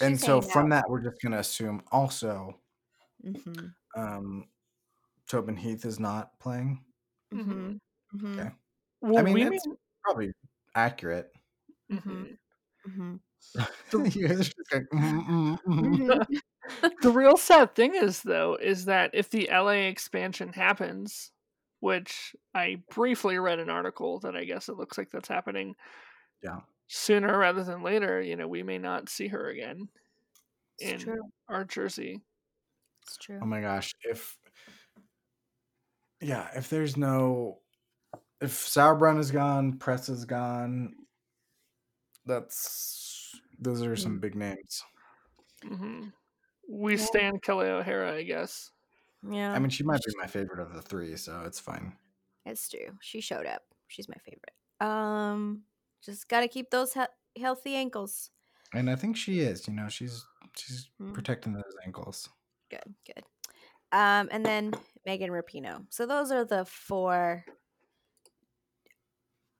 and 0.00 0.18
so 0.20 0.40
from 0.40 0.66
out. 0.72 0.82
that, 0.84 0.90
we're 0.90 1.00
just 1.02 1.20
gonna 1.22 1.38
assume 1.38 1.82
also 1.90 2.54
Mhm, 3.24 3.74
um, 3.96 4.48
Tobin 5.28 5.56
Heath 5.56 5.84
is 5.84 5.98
not 6.00 6.38
playing. 6.40 6.84
mhm, 7.32 7.78
mhm, 8.14 8.38
Okay. 8.40 8.50
Well, 9.00 9.24
mean, 9.24 9.34
we 9.34 9.44
that's- 9.44 9.66
Probably 10.02 10.32
accurate. 10.74 11.32
may- 11.88 11.98
Mhm. 11.98 12.38
Mhm. 12.88 13.20
mhm, 13.90 14.14
you 14.14 14.28
guys 14.28 14.40
are 14.40 14.44
just 14.44 14.70
going, 14.70 15.58
The 17.02 17.10
real 17.10 17.36
sad 17.36 17.74
thing 17.74 17.94
is 17.94 18.22
though 18.22 18.56
is 18.60 18.84
that 18.84 19.10
if 19.14 19.30
the 19.30 19.48
LA 19.50 19.88
expansion 19.88 20.52
happens, 20.52 21.30
which 21.80 22.36
I 22.54 22.82
briefly 22.90 23.38
read 23.38 23.58
an 23.58 23.70
article 23.70 24.20
that 24.20 24.36
I 24.36 24.44
guess 24.44 24.68
it 24.68 24.76
looks 24.76 24.98
like 24.98 25.10
that's 25.10 25.28
happening. 25.28 25.74
Yeah. 26.42 26.60
Sooner 26.88 27.38
rather 27.38 27.64
than 27.64 27.82
later, 27.82 28.20
you 28.20 28.36
know, 28.36 28.48
we 28.48 28.62
may 28.62 28.78
not 28.78 29.08
see 29.08 29.28
her 29.28 29.48
again 29.48 29.88
in 30.78 30.98
true. 30.98 31.20
our 31.48 31.64
jersey. 31.64 32.20
It's 33.02 33.16
true. 33.16 33.38
Oh 33.42 33.46
my 33.46 33.60
gosh! 33.60 33.94
If 34.04 34.36
yeah, 36.20 36.48
if 36.54 36.68
there's 36.68 36.96
no, 36.96 37.58
if 38.40 38.52
Sauerbrunn 38.52 39.18
is 39.18 39.30
gone, 39.30 39.78
Press 39.78 40.08
is 40.08 40.24
gone, 40.24 40.94
that's 42.26 43.34
those 43.58 43.82
are 43.82 43.96
some 43.96 44.18
big 44.18 44.34
names. 44.34 44.82
hmm 45.62 46.08
We 46.72 46.96
Yeah. 46.96 47.04
stand 47.04 47.42
Kelly 47.42 47.66
O'Hara, 47.68 48.14
I 48.14 48.22
guess. 48.22 48.70
Yeah, 49.28 49.52
I 49.52 49.58
mean, 49.58 49.70
she 49.70 49.82
might 49.82 50.00
be 50.06 50.14
my 50.16 50.26
favorite 50.28 50.60
of 50.60 50.72
the 50.72 50.80
three, 50.82 51.16
so 51.16 51.42
it's 51.44 51.58
fine. 51.60 51.96
it's 52.46 52.68
true. 52.68 52.96
She 53.00 53.20
showed 53.20 53.44
up. 53.46 53.62
She's 53.88 54.08
my 54.08 54.16
favorite. 54.24 54.54
Um, 54.80 55.64
just 56.02 56.28
gotta 56.28 56.48
keep 56.48 56.70
those 56.70 56.94
he- 56.94 57.40
healthy 57.42 57.74
ankles. 57.74 58.30
And 58.72 58.88
I 58.88 58.96
think 58.96 59.16
she 59.16 59.40
is. 59.40 59.66
You 59.68 59.74
know, 59.74 59.88
she's 59.88 60.24
she's 60.56 60.88
Mm. 61.00 61.12
protecting 61.12 61.52
those 61.52 61.74
ankles. 61.84 62.28
Good, 62.70 62.94
good. 63.06 63.24
Um, 63.92 64.28
and 64.32 64.44
then 64.46 64.72
Megan 65.04 65.30
Rapinoe. 65.30 65.86
So 65.90 66.06
those 66.06 66.30
are 66.32 66.44
the 66.44 66.64
four 66.64 67.44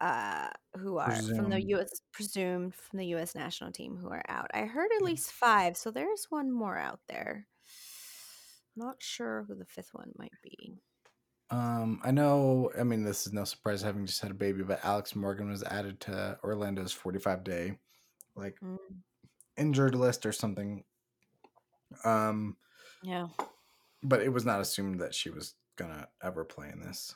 uh 0.00 0.48
who 0.78 0.98
are 0.98 1.22
from 1.36 1.50
the 1.50 1.60
US 1.68 2.00
presumed 2.12 2.74
from 2.74 2.98
the 2.98 3.06
US 3.08 3.34
national 3.34 3.72
team 3.72 3.96
who 3.96 4.08
are 4.08 4.22
out. 4.28 4.50
I 4.54 4.62
heard 4.64 4.90
at 4.96 5.02
least 5.02 5.32
five, 5.32 5.76
so 5.76 5.90
there's 5.90 6.26
one 6.30 6.50
more 6.52 6.78
out 6.78 7.00
there. 7.08 7.48
Not 8.76 9.02
sure 9.02 9.44
who 9.44 9.54
the 9.54 9.64
fifth 9.64 9.90
one 9.92 10.12
might 10.16 10.32
be. 10.42 10.80
Um, 11.50 12.00
I 12.04 12.12
know. 12.12 12.70
I 12.78 12.84
mean, 12.84 13.02
this 13.02 13.26
is 13.26 13.32
no 13.32 13.44
surprise 13.44 13.82
having 13.82 14.06
just 14.06 14.20
had 14.22 14.30
a 14.30 14.34
baby, 14.34 14.62
but 14.62 14.84
Alex 14.84 15.16
Morgan 15.16 15.50
was 15.50 15.64
added 15.64 16.00
to 16.02 16.38
Orlando's 16.44 16.92
45 16.92 17.42
day 17.44 17.78
like 18.36 18.58
Mm. 18.62 19.02
injured 19.56 19.94
list 19.94 20.26
or 20.26 20.32
something. 20.32 20.84
Um, 22.04 22.56
Yeah. 23.02 23.28
but 24.02 24.22
it 24.22 24.30
was 24.30 24.44
not 24.44 24.60
assumed 24.60 25.00
that 25.00 25.14
she 25.14 25.30
was 25.30 25.54
gonna 25.76 26.08
ever 26.22 26.44
play 26.44 26.70
in 26.70 26.80
this, 26.80 27.14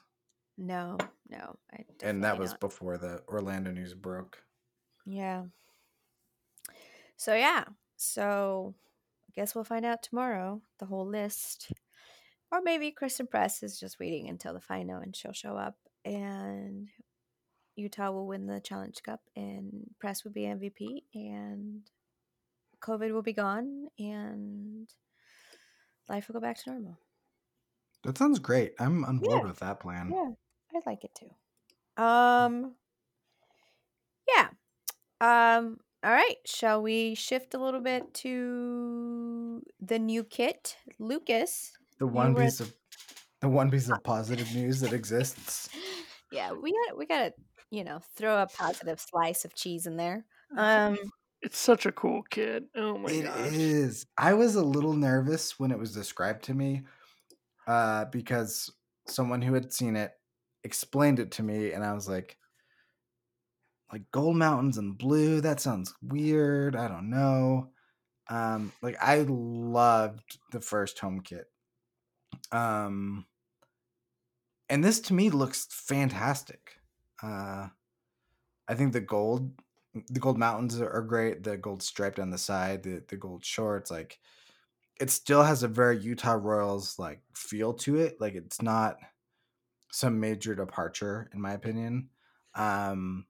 No, 0.56 0.96
no. 1.28 1.56
I 1.72 1.84
and 2.02 2.22
that 2.24 2.38
was 2.38 2.50
not. 2.50 2.60
before 2.60 2.96
the 2.98 3.22
Orlando 3.28 3.70
news 3.72 3.94
broke. 3.94 4.42
Yeah. 5.04 5.44
So 7.16 7.34
yeah. 7.34 7.64
So 7.96 8.74
I 9.28 9.32
guess 9.34 9.54
we'll 9.54 9.64
find 9.64 9.84
out 9.84 10.02
tomorrow 10.02 10.62
the 10.78 10.86
whole 10.86 11.06
list. 11.06 11.72
Or 12.52 12.60
maybe 12.62 12.90
Christen 12.92 13.26
Press 13.26 13.62
is 13.62 13.80
just 13.80 13.98
waiting 13.98 14.28
until 14.28 14.54
the 14.54 14.60
final 14.60 15.00
and 15.00 15.14
she'll 15.16 15.32
show 15.32 15.56
up 15.56 15.76
and 16.04 16.88
Utah 17.74 18.12
will 18.12 18.28
win 18.28 18.46
the 18.46 18.60
Challenge 18.60 19.02
Cup 19.02 19.20
and 19.34 19.90
Press 19.98 20.22
will 20.24 20.30
be 20.30 20.42
MVP 20.42 21.02
and 21.14 21.80
COVID 22.80 23.12
will 23.12 23.22
be 23.22 23.32
gone 23.32 23.88
and 23.98 24.88
life 26.08 26.28
will 26.28 26.34
go 26.34 26.40
back 26.40 26.62
to 26.62 26.70
normal. 26.70 26.98
That 28.04 28.18
sounds 28.18 28.38
great. 28.38 28.74
I'm 28.78 29.04
on 29.04 29.18
board 29.18 29.40
Yeah. 29.42 29.48
with 29.48 29.58
that 29.60 29.80
plan. 29.80 30.12
Yeah, 30.14 30.30
I 30.76 30.80
like 30.86 31.04
it 31.04 31.14
too. 31.14 32.02
Um 32.02 32.74
yeah. 34.28 34.48
Um 35.20 35.78
all 36.02 36.12
right, 36.12 36.36
shall 36.44 36.82
we 36.82 37.14
shift 37.14 37.54
a 37.54 37.58
little 37.58 37.80
bit 37.80 38.12
to 38.14 39.62
the 39.80 39.98
new 39.98 40.22
kit? 40.22 40.76
Lucas. 40.98 41.72
The 41.98 42.06
one 42.06 42.34
were- 42.34 42.42
piece 42.42 42.60
of 42.60 42.74
the 43.40 43.48
one 43.48 43.70
piece 43.70 43.88
of 43.88 44.02
positive 44.04 44.54
news 44.54 44.80
that 44.80 44.92
exists. 44.92 45.68
Yeah, 46.32 46.50
we 46.52 46.72
got 46.72 46.98
we 46.98 47.06
got 47.06 47.18
to, 47.28 47.32
you 47.70 47.84
know, 47.84 48.00
throw 48.16 48.42
a 48.42 48.46
positive 48.48 48.98
slice 48.98 49.44
of 49.44 49.54
cheese 49.54 49.86
in 49.86 49.96
there. 49.96 50.24
Um 50.56 50.98
It's 51.42 51.58
such 51.58 51.86
a 51.86 51.92
cool 51.92 52.22
kid. 52.24 52.64
Oh 52.74 52.98
my 52.98 53.10
It 53.10 53.24
gosh. 53.24 53.52
is. 53.52 54.06
I 54.18 54.32
was 54.34 54.56
a 54.56 54.64
little 54.64 54.94
nervous 54.94 55.60
when 55.60 55.70
it 55.70 55.78
was 55.78 55.92
described 55.92 56.42
to 56.44 56.54
me, 56.54 56.82
uh, 57.66 58.06
because 58.06 58.72
someone 59.06 59.42
who 59.42 59.54
had 59.54 59.72
seen 59.72 59.94
it 59.94 60.12
explained 60.64 61.20
it 61.20 61.30
to 61.32 61.42
me, 61.42 61.72
and 61.72 61.84
I 61.84 61.92
was 61.92 62.08
like, 62.08 62.36
like 63.92 64.10
gold 64.10 64.36
mountains 64.36 64.78
and 64.78 64.98
blue. 64.98 65.40
That 65.40 65.60
sounds 65.60 65.94
weird. 66.02 66.74
I 66.74 66.88
don't 66.88 67.10
know. 67.10 67.70
Um, 68.28 68.72
like 68.82 68.96
I 69.00 69.24
loved 69.28 70.38
the 70.50 70.60
first 70.60 70.98
home 70.98 71.20
kit. 71.20 71.46
Um, 72.50 73.26
and 74.68 74.82
this 74.82 75.00
to 75.02 75.14
me 75.14 75.30
looks 75.30 75.68
fantastic. 75.70 76.78
Uh, 77.22 77.68
I 78.66 78.74
think 78.74 78.92
the 78.92 79.00
gold, 79.00 79.52
the 80.08 80.20
gold 80.20 80.38
mountains 80.38 80.80
are 80.80 81.02
great. 81.02 81.44
The 81.44 81.56
gold 81.56 81.82
stripe 81.82 82.16
down 82.16 82.30
the 82.30 82.38
side, 82.38 82.82
the 82.82 83.04
the 83.08 83.16
gold 83.16 83.44
shorts, 83.44 83.90
like 83.90 84.18
it 85.00 85.10
still 85.10 85.42
has 85.42 85.62
a 85.62 85.68
very 85.68 85.98
Utah 85.98 86.38
Royals 86.40 86.98
like 86.98 87.20
feel 87.34 87.74
to 87.74 87.96
it. 87.96 88.20
Like 88.20 88.34
it's 88.34 88.62
not 88.62 88.96
some 89.94 90.20
major 90.20 90.54
departure, 90.54 91.30
in 91.32 91.40
my 91.40 91.52
opinion. 91.52 92.10
Um, 92.54 93.26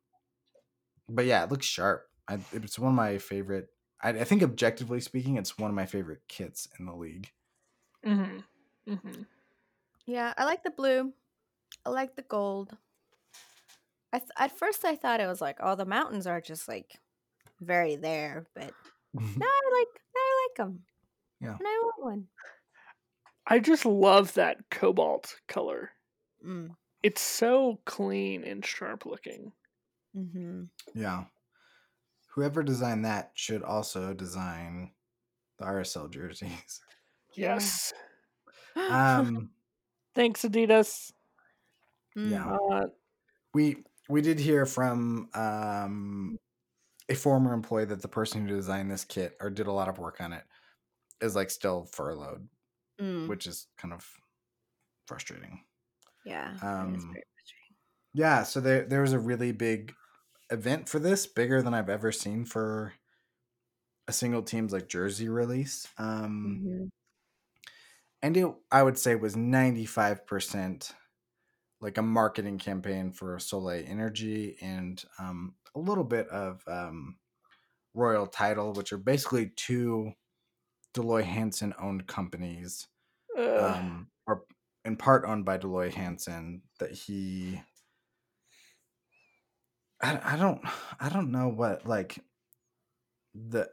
but 1.09 1.27
yeah, 1.27 1.45
it 1.45 1.51
looks 1.51 1.67
sharp. 1.67 2.09
I, 2.29 2.39
it's 2.53 2.79
one 2.79 2.93
of 2.93 2.97
my 2.97 3.19
favorite. 3.19 3.69
I, 4.03 4.11
I 4.11 4.25
think 4.25 4.43
objectively 4.43 5.01
speaking, 5.01 5.37
it's 5.37 5.59
one 5.59 5.71
of 5.71 5.75
my 5.77 5.87
favorite 5.87 6.23
kits 6.29 6.69
in 6.79 6.87
the 6.87 6.95
league. 6.95 7.31
hmm 8.05 8.41
hmm 8.87 9.23
yeah, 10.07 10.35
I 10.39 10.45
like 10.47 10.65
the 10.65 10.71
blue. 10.71 11.15
I 11.87 11.91
like 11.91 12.17
the 12.17 12.23
gold. 12.23 12.77
I 14.13 14.19
th- 14.19 14.31
at 14.39 14.57
first 14.59 14.85
I 14.85 14.97
thought 14.97 15.21
it 15.21 15.27
was 15.27 15.41
like, 15.41 15.59
oh, 15.61 15.75
the 15.75 15.85
mountains 15.85 16.27
are 16.27 16.41
just 16.41 16.69
like 16.69 17.01
very 17.61 17.97
there, 17.97 18.47
but 18.55 18.75
no, 19.37 19.47
I 19.47 19.71
like 19.81 20.03
I 20.17 20.49
like 20.49 20.57
them. 20.57 20.85
Yeah. 21.41 21.59
and 21.59 21.69
I 21.69 21.83
want 21.85 22.05
one. 22.05 22.29
I 23.47 23.59
just 23.59 23.87
love 23.87 24.35
that 24.35 24.69
cobalt 24.71 25.41
color. 25.49 25.93
Mm. 26.45 26.71
It's 27.03 27.21
so 27.21 27.81
clean 27.85 28.45
and 28.45 28.65
sharp 28.65 29.07
looking. 29.07 29.53
Mm-hmm. 30.17 30.65
Yeah. 30.95 31.25
Whoever 32.35 32.63
designed 32.63 33.05
that 33.05 33.31
should 33.35 33.63
also 33.63 34.13
design 34.15 34.93
the 35.59 35.65
RSL 35.67 36.11
jerseys. 36.11 36.81
Yes. 37.37 37.93
Um, 38.77 39.51
Thanks, 40.17 40.43
Adidas. 40.43 41.13
yeah. 42.17 42.57
Uh, 42.73 42.87
we 43.55 43.85
we 44.09 44.21
did 44.21 44.41
hear 44.41 44.67
from 44.67 45.29
um, 45.33 46.37
a 47.09 47.15
former 47.15 47.53
employee 47.53 47.85
that 47.85 48.03
the 48.03 48.09
person 48.09 48.43
who 48.49 48.57
designed 48.57 48.91
this 48.91 49.05
kit 49.05 49.37
or 49.41 49.49
did 49.49 49.69
a 49.69 49.73
lot 49.73 49.89
of 49.89 50.01
work 50.01 50.21
on 50.21 50.33
it 50.33 50.43
is 51.21 51.37
like 51.37 51.51
still 51.51 51.85
furloughed, 51.93 52.49
Mm. 53.01 53.29
which 53.29 53.47
is 53.47 53.69
kind 53.79 53.95
of 53.95 54.05
frustrating. 55.07 55.61
Yeah. 56.25 56.61
Um. 56.63 57.23
Yeah, 58.15 58.45
so 58.45 58.61
there 58.61 58.87
there 58.87 59.03
was 59.03 59.13
a 59.13 59.19
really 59.19 59.53
big 59.53 59.95
event 60.51 60.89
for 60.89 60.99
this, 61.01 61.27
bigger 61.27 61.63
than 61.63 61.75
I've 61.75 61.91
ever 61.91 62.13
seen 62.13 62.45
for 62.47 62.95
a 64.09 64.13
single 64.13 64.43
team's 64.43 64.73
like 64.73 64.89
jersey 64.89 65.29
release. 65.29 65.89
Um 65.99 66.63
Mhm. 66.63 66.91
and 68.23 68.37
it 68.37 68.47
I 68.71 68.83
would 68.83 68.99
say 68.99 69.15
was 69.15 69.37
95% 69.37 70.95
like 71.81 71.99
a 71.99 72.03
marketing 72.03 72.59
campaign 72.59 73.13
for 73.13 73.39
Soleil 73.39 73.85
Energy 73.87 74.57
and 74.61 75.03
um 75.19 75.57
a 75.75 75.81
little 75.81 76.05
bit 76.05 76.29
of 76.29 76.63
um 76.69 77.19
Royal 77.95 78.27
Title, 78.27 78.75
which 78.75 78.93
are 78.93 78.99
basically 78.99 79.51
two 79.57 80.13
Dell 80.95 81.05
Loy 81.07 81.23
Hansen 81.25 81.75
owned 81.79 82.07
companies 82.09 82.89
um, 83.57 84.11
in 84.85 84.97
part 84.97 85.25
owned 85.25 85.45
by 85.45 85.57
Dell 85.57 85.71
Loy 85.71 85.91
Hansen 85.91 86.63
that 86.79 86.93
he 86.93 87.61
I, 90.03 90.35
I 90.35 90.37
don't 90.37 90.61
I 91.01 91.09
don't 91.09 91.31
know 91.33 91.49
what 91.49 91.87
like 91.87 92.19
the 93.35 93.69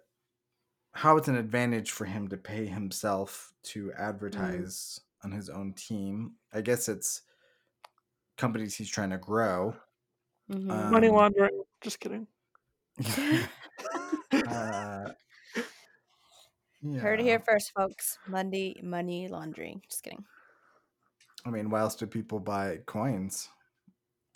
how 0.94 1.18
it's 1.18 1.28
an 1.28 1.36
advantage 1.36 1.92
for 1.92 2.06
him 2.06 2.28
to 2.30 2.38
pay 2.38 2.66
himself 2.66 3.54
to 3.64 3.92
advertise 3.98 5.00
on 5.24 5.32
his 5.32 5.50
own 5.50 5.74
team. 5.74 6.34
I 6.54 6.62
guess 6.62 6.90
it's 6.90 7.22
companies 8.38 8.76
he's 8.76 8.90
trying 8.90 9.12
to 9.12 9.18
grow. 9.18 9.76
Mhm. 10.50 10.92
money 10.92 11.08
um, 11.08 11.16
laundering. 11.16 11.64
Just 11.82 12.00
kidding. 12.00 12.28
uh, 14.48 15.12
Heard 17.00 17.20
it 17.20 17.24
here 17.24 17.40
first, 17.40 17.72
folks. 17.74 18.18
Monday 18.28 18.80
money 18.84 19.28
laundering. 19.28 19.82
Just 19.88 20.04
kidding. 20.04 20.26
I 21.46 21.50
mean, 21.50 21.70
why 21.70 21.80
else 21.82 21.96
do 21.96 22.06
people 22.08 22.40
buy 22.40 22.78
coins? 22.86 23.50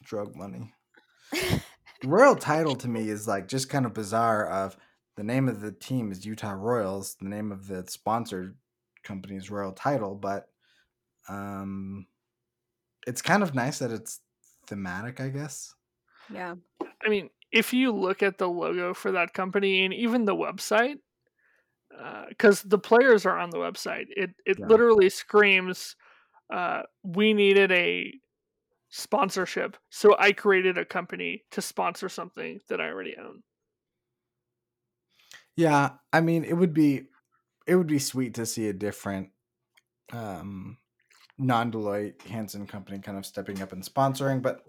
Drug 0.04 0.36
money. 0.36 0.74
Royal 2.04 2.36
title 2.36 2.76
to 2.76 2.88
me 2.88 3.10
is 3.10 3.28
like 3.28 3.48
just 3.48 3.70
kind 3.70 3.86
of 3.86 3.94
bizarre 3.94 4.48
of 4.48 4.78
the 5.16 5.24
name 5.24 5.48
of 5.48 5.62
the 5.62 5.72
team 5.72 6.12
is 6.12 6.26
Utah 6.26 6.52
Royals, 6.52 7.16
the 7.16 7.30
name 7.30 7.52
of 7.52 7.68
the 7.68 7.86
sponsored 7.88 8.58
company 9.04 9.36
is 9.36 9.50
Royal 9.50 9.72
Title, 9.72 10.16
but 10.16 10.50
um 11.30 12.08
it's 13.08 13.22
kind 13.22 13.44
of 13.44 13.56
nice 13.56 13.80
that 13.80 13.92
it's 13.92 14.22
thematic, 14.68 15.20
I 15.22 15.30
guess. 15.30 15.74
yeah. 16.30 16.56
I 17.04 17.10
mean, 17.10 17.30
if 17.52 17.74
you 17.74 17.92
look 17.92 18.24
at 18.24 18.38
the 18.38 18.48
logo 18.50 18.94
for 18.94 19.12
that 19.12 19.34
company 19.34 19.86
and 19.86 19.94
even 19.94 20.26
the 20.26 20.36
website, 20.36 20.98
because 22.30 22.62
the 22.64 22.80
players 22.80 23.26
are 23.26 23.38
on 23.38 23.50
the 23.50 23.58
website, 23.58 24.06
it 24.10 24.32
it 24.46 24.58
Yeah. 24.58 24.66
literally 24.68 25.10
screams, 25.10 25.96
uh, 26.50 26.84
"We 27.04 27.34
needed 27.34 27.72
a 27.72 28.14
sponsorship, 28.90 29.78
so 29.92 30.16
I 30.20 30.34
created 30.34 30.78
a 30.78 30.86
company 30.86 31.46
to 31.52 31.62
sponsor 31.62 32.10
something 32.10 32.62
that 32.70 32.82
I 32.82 32.90
already 32.90 33.18
own." 33.18 33.44
Yeah, 35.56 35.98
I 36.12 36.22
mean, 36.22 36.44
it 36.44 36.54
would 36.54 36.74
be 36.74 37.08
it 37.68 37.76
would 37.76 37.88
be 37.88 38.00
sweet 38.00 38.36
to 38.36 38.46
see 38.46 38.68
a 38.70 38.74
different 38.74 39.32
um 40.14 40.80
non-Dell 41.40 41.82
Loy 41.82 42.16
Hansen 42.28 42.68
company 42.68 43.00
kind 43.00 43.18
of 43.18 43.26
stepping 43.26 43.62
up 43.62 43.74
and 43.74 43.84
sponsoring, 43.84 44.42
but 44.42 44.66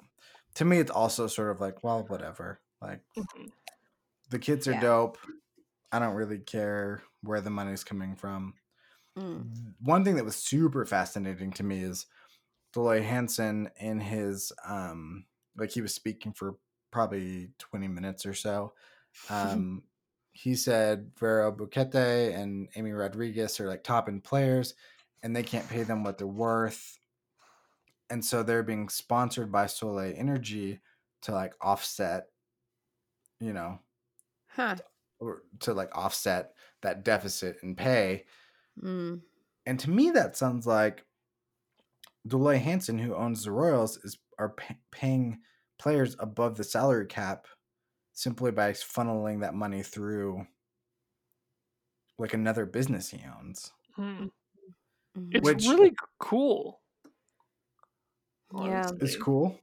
to 0.56 0.64
me 0.64 0.78
it's 0.80 0.90
also 0.90 1.26
sort 1.28 1.50
of 1.50 1.60
like, 1.60 1.84
well, 1.84 2.04
whatever. 2.06 2.60
Like 2.82 3.02
Mhm. 3.16 3.52
the 4.30 4.38
kids 4.38 4.66
are 4.68 4.74
Yeah. 4.74 4.74
dope. 4.74 5.18
I 5.92 5.98
don't 5.98 6.16
really 6.16 6.38
care 6.40 7.02
where 7.22 7.40
the 7.40 7.50
money's 7.50 7.84
coming 7.84 8.16
from. 8.16 8.54
Mm. 9.16 9.74
One 9.80 10.04
thing 10.04 10.16
that 10.16 10.24
was 10.24 10.36
super 10.36 10.84
fascinating 10.84 11.52
to 11.52 11.62
me 11.62 11.82
is 11.82 12.06
Dell 12.72 12.84
Loy 12.84 13.02
Hansen 13.02 13.70
in 13.78 14.00
his 14.00 14.52
um 14.66 15.26
like 15.56 15.70
he 15.70 15.82
was 15.82 15.94
speaking 15.94 16.32
for 16.32 16.56
probably 16.90 17.52
20 17.58 17.88
minutes 17.88 18.26
or 18.26 18.34
so. 18.34 18.74
Um 19.30 19.84
he 20.32 20.54
said 20.54 21.12
Vero 21.18 21.50
Boquete 21.52 22.34
and 22.36 22.68
Amy 22.76 22.92
Rodriguez 22.92 23.58
are 23.60 23.68
like 23.68 23.84
top 23.84 24.08
end 24.08 24.24
players 24.24 24.74
and 25.22 25.34
they 25.34 25.42
can't 25.42 25.68
pay 25.68 25.82
them 25.82 26.04
what 26.04 26.18
they're 26.18 26.26
worth. 26.26 26.98
And 28.10 28.24
so 28.24 28.42
they're 28.42 28.62
being 28.62 28.88
sponsored 28.88 29.50
by 29.50 29.66
Soleil 29.66 30.14
Energy 30.16 30.80
to 31.22 31.32
like 31.32 31.54
offset, 31.60 32.30
you 33.40 33.52
know, 33.52 33.80
Huh. 34.48 34.76
or 35.18 35.42
to 35.60 35.72
like 35.74 35.96
offset 35.96 36.54
that 36.82 37.04
deficit 37.04 37.62
and 37.62 37.76
pay. 37.76 38.24
Mm. 38.82 39.20
And 39.66 39.80
to 39.80 39.90
me, 39.90 40.10
that 40.10 40.36
sounds 40.36 40.66
like 40.66 41.04
Dell 42.26 42.40
Loy 42.40 42.58
Hansen, 42.58 42.98
who 42.98 43.14
owns 43.14 43.44
the 43.44 43.50
Royals, 43.52 43.98
is 44.04 44.18
are 44.38 44.50
pay- 44.50 44.78
paying 44.92 45.38
players 45.78 46.16
above 46.18 46.56
the 46.56 46.64
salary 46.64 47.06
cap 47.06 47.46
simply 48.12 48.50
by 48.50 48.72
funneling 48.72 49.40
that 49.40 49.54
money 49.54 49.82
through 49.82 50.46
like 52.18 52.34
another 52.34 52.64
business 52.66 53.10
he 53.10 53.20
owns. 53.38 53.72
Hmm. 53.94 54.26
Mhm. 55.16 55.28
It's 55.32 55.44
Which- 55.44 55.66
really 55.66 55.94
cool. 56.18 56.80
Yeah. 58.54 58.90
It's 59.00 59.16
cool. 59.16 59.58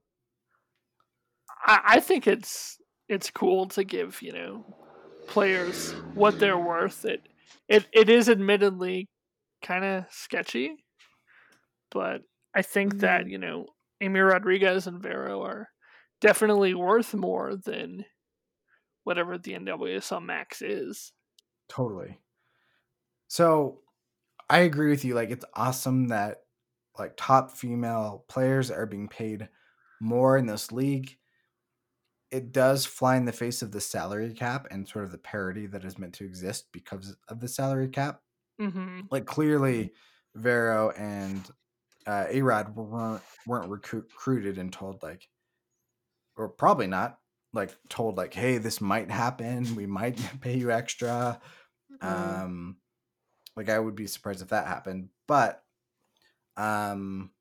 I, 1.65 1.81
I 1.85 1.99
think 1.99 2.27
it's 2.27 2.77
it's 3.07 3.29
cool 3.29 3.67
to 3.69 3.83
give 3.83 4.21
you 4.21 4.33
know 4.33 4.65
players 5.27 5.93
what 6.13 6.39
they're 6.39 6.57
worth. 6.57 7.05
It 7.05 7.27
it 7.67 7.87
it 7.93 8.09
is 8.09 8.29
admittedly 8.29 9.09
kind 9.63 9.85
of 9.85 10.05
sketchy, 10.11 10.77
but 11.91 12.21
I 12.53 12.61
think 12.61 12.99
that 12.99 13.25
Mhm. 13.25 13.29
you 13.29 13.37
know 13.37 13.67
Amy 14.01 14.19
Rodriguez 14.19 14.87
and 14.87 15.01
Vero 15.01 15.41
are 15.43 15.69
definitely 16.21 16.73
worth 16.73 17.13
more 17.13 17.55
than 17.55 18.05
whatever 19.03 19.37
the 19.37 19.55
NWSL 19.55 20.21
max 20.21 20.61
is. 20.61 21.13
Totally. 21.67 22.21
So 23.27 23.81
I 24.49 24.59
agree 24.59 24.89
with 24.91 25.05
you. 25.05 25.15
Like 25.15 25.31
it's 25.31 25.45
awesome 25.55 26.09
that 26.09 26.45
like 26.99 27.15
top 27.17 27.51
female 27.51 28.25
players 28.29 28.71
are 28.71 28.85
being 28.85 29.09
paid 29.09 29.49
more 29.99 30.37
in 30.37 30.45
this 30.47 30.71
league. 30.71 31.17
It 32.33 32.51
does 32.51 32.85
fly 32.85 33.15
in 33.17 33.25
the 33.25 33.31
face 33.31 33.61
of 33.61 33.71
the 33.71 33.81
salary 33.81 34.33
cap 34.33 34.67
and 34.71 34.87
sort 34.89 35.05
of 35.05 35.11
the 35.11 35.19
parity 35.19 35.67
that 35.67 35.85
is 35.85 35.99
meant 35.99 36.15
to 36.15 36.25
exist 36.25 36.71
because 36.73 37.15
of 37.29 37.39
the 37.39 37.47
salary 37.47 37.89
cap. 37.89 38.23
hmm 38.59 39.07
Like 39.11 39.25
clearly, 39.25 39.93
Vero 40.35 40.91
and 40.91 41.49
uh, 42.07 42.25
Arod 42.29 42.73
weren't 42.75 43.23
weren't 43.47 43.69
recruit, 43.69 44.05
recruited 44.11 44.57
and 44.57 44.73
told 44.73 45.03
like, 45.03 45.29
or 46.35 46.49
probably 46.49 46.87
not 46.87 47.19
like 47.53 47.77
told 47.89 48.17
like, 48.17 48.33
hey, 48.33 48.57
this 48.57 48.81
might 48.81 49.11
happen. 49.11 49.75
We 49.75 49.85
might 49.85 50.17
pay 50.41 50.57
you 50.57 50.71
extra. 50.71 51.39
Mm. 51.91 52.43
Um, 52.43 52.77
like 53.55 53.69
I 53.69 53.79
would 53.79 53.95
be 53.95 54.07
surprised 54.07 54.41
if 54.41 54.49
that 54.49 54.67
happened, 54.67 55.09
but 55.27 55.63
um, 56.57 57.31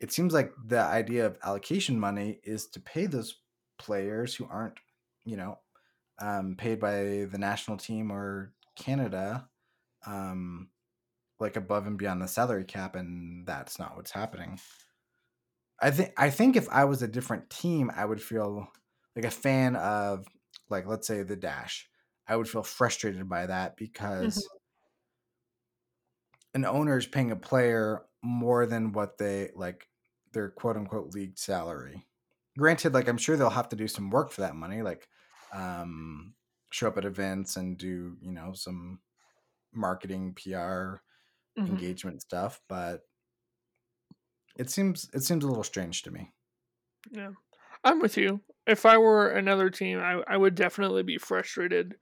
it 0.00 0.12
seems 0.12 0.32
like 0.34 0.52
the 0.64 0.80
idea 0.80 1.26
of 1.26 1.38
allocation 1.42 1.98
money 1.98 2.40
is 2.42 2.66
to 2.68 2.80
pay 2.80 3.06
those 3.06 3.42
players 3.78 4.34
who 4.34 4.46
aren't, 4.50 4.78
you 5.24 5.36
know, 5.36 5.58
um, 6.20 6.56
paid 6.56 6.80
by 6.80 7.26
the 7.30 7.38
national 7.38 7.76
team 7.76 8.10
or 8.10 8.52
Canada, 8.76 9.48
um, 10.06 10.70
like 11.38 11.56
above 11.56 11.86
and 11.86 11.98
beyond 11.98 12.22
the 12.22 12.28
salary 12.28 12.64
cap, 12.64 12.96
and 12.96 13.46
that's 13.46 13.78
not 13.78 13.96
what's 13.96 14.10
happening. 14.10 14.58
I 15.80 15.90
think 15.90 16.12
I 16.16 16.30
think 16.30 16.56
if 16.56 16.68
I 16.70 16.84
was 16.84 17.02
a 17.02 17.08
different 17.08 17.50
team, 17.50 17.90
I 17.94 18.04
would 18.04 18.22
feel 18.22 18.68
like 19.14 19.24
a 19.24 19.30
fan 19.30 19.76
of 19.76 20.26
like 20.70 20.86
let's 20.86 21.06
say 21.06 21.22
the 21.22 21.36
Dash. 21.36 21.88
I 22.28 22.36
would 22.36 22.48
feel 22.48 22.62
frustrated 22.62 23.28
by 23.28 23.46
that 23.46 23.76
because 23.76 24.48
an 26.54 26.64
owner 26.64 26.96
is 26.96 27.06
paying 27.06 27.30
a 27.30 27.36
player 27.36 28.02
more 28.22 28.66
than 28.66 28.92
what 28.92 29.18
they 29.18 29.50
like 29.54 29.88
their 30.32 30.48
quote 30.48 30.76
unquote 30.76 31.14
league 31.14 31.38
salary. 31.38 32.06
Granted, 32.58 32.94
like 32.94 33.08
I'm 33.08 33.18
sure 33.18 33.36
they'll 33.36 33.50
have 33.50 33.68
to 33.70 33.76
do 33.76 33.88
some 33.88 34.10
work 34.10 34.30
for 34.30 34.40
that 34.42 34.56
money, 34.56 34.82
like 34.82 35.08
um, 35.52 36.34
show 36.72 36.88
up 36.88 36.96
at 36.98 37.04
events 37.04 37.56
and 37.56 37.76
do 37.78 38.16
you 38.20 38.32
know 38.32 38.52
some 38.54 39.00
marketing, 39.72 40.34
PR, 40.34 41.02
Mhm. 41.56 41.86
engagement 41.86 42.22
stuff. 42.22 42.60
But 42.68 43.02
it 44.58 44.68
seems 44.70 45.08
it 45.14 45.22
seems 45.22 45.44
a 45.44 45.48
little 45.48 45.64
strange 45.64 46.02
to 46.02 46.10
me. 46.10 46.34
Yeah, 47.10 47.32
I'm 47.84 48.00
with 48.00 48.16
you. 48.16 48.42
If 48.66 48.84
I 48.86 48.98
were 48.98 49.30
another 49.30 49.70
team, 49.70 49.98
I, 49.98 50.22
I 50.26 50.36
would 50.36 50.54
definitely 50.54 51.02
be 51.02 51.18
frustrated. 51.18 51.96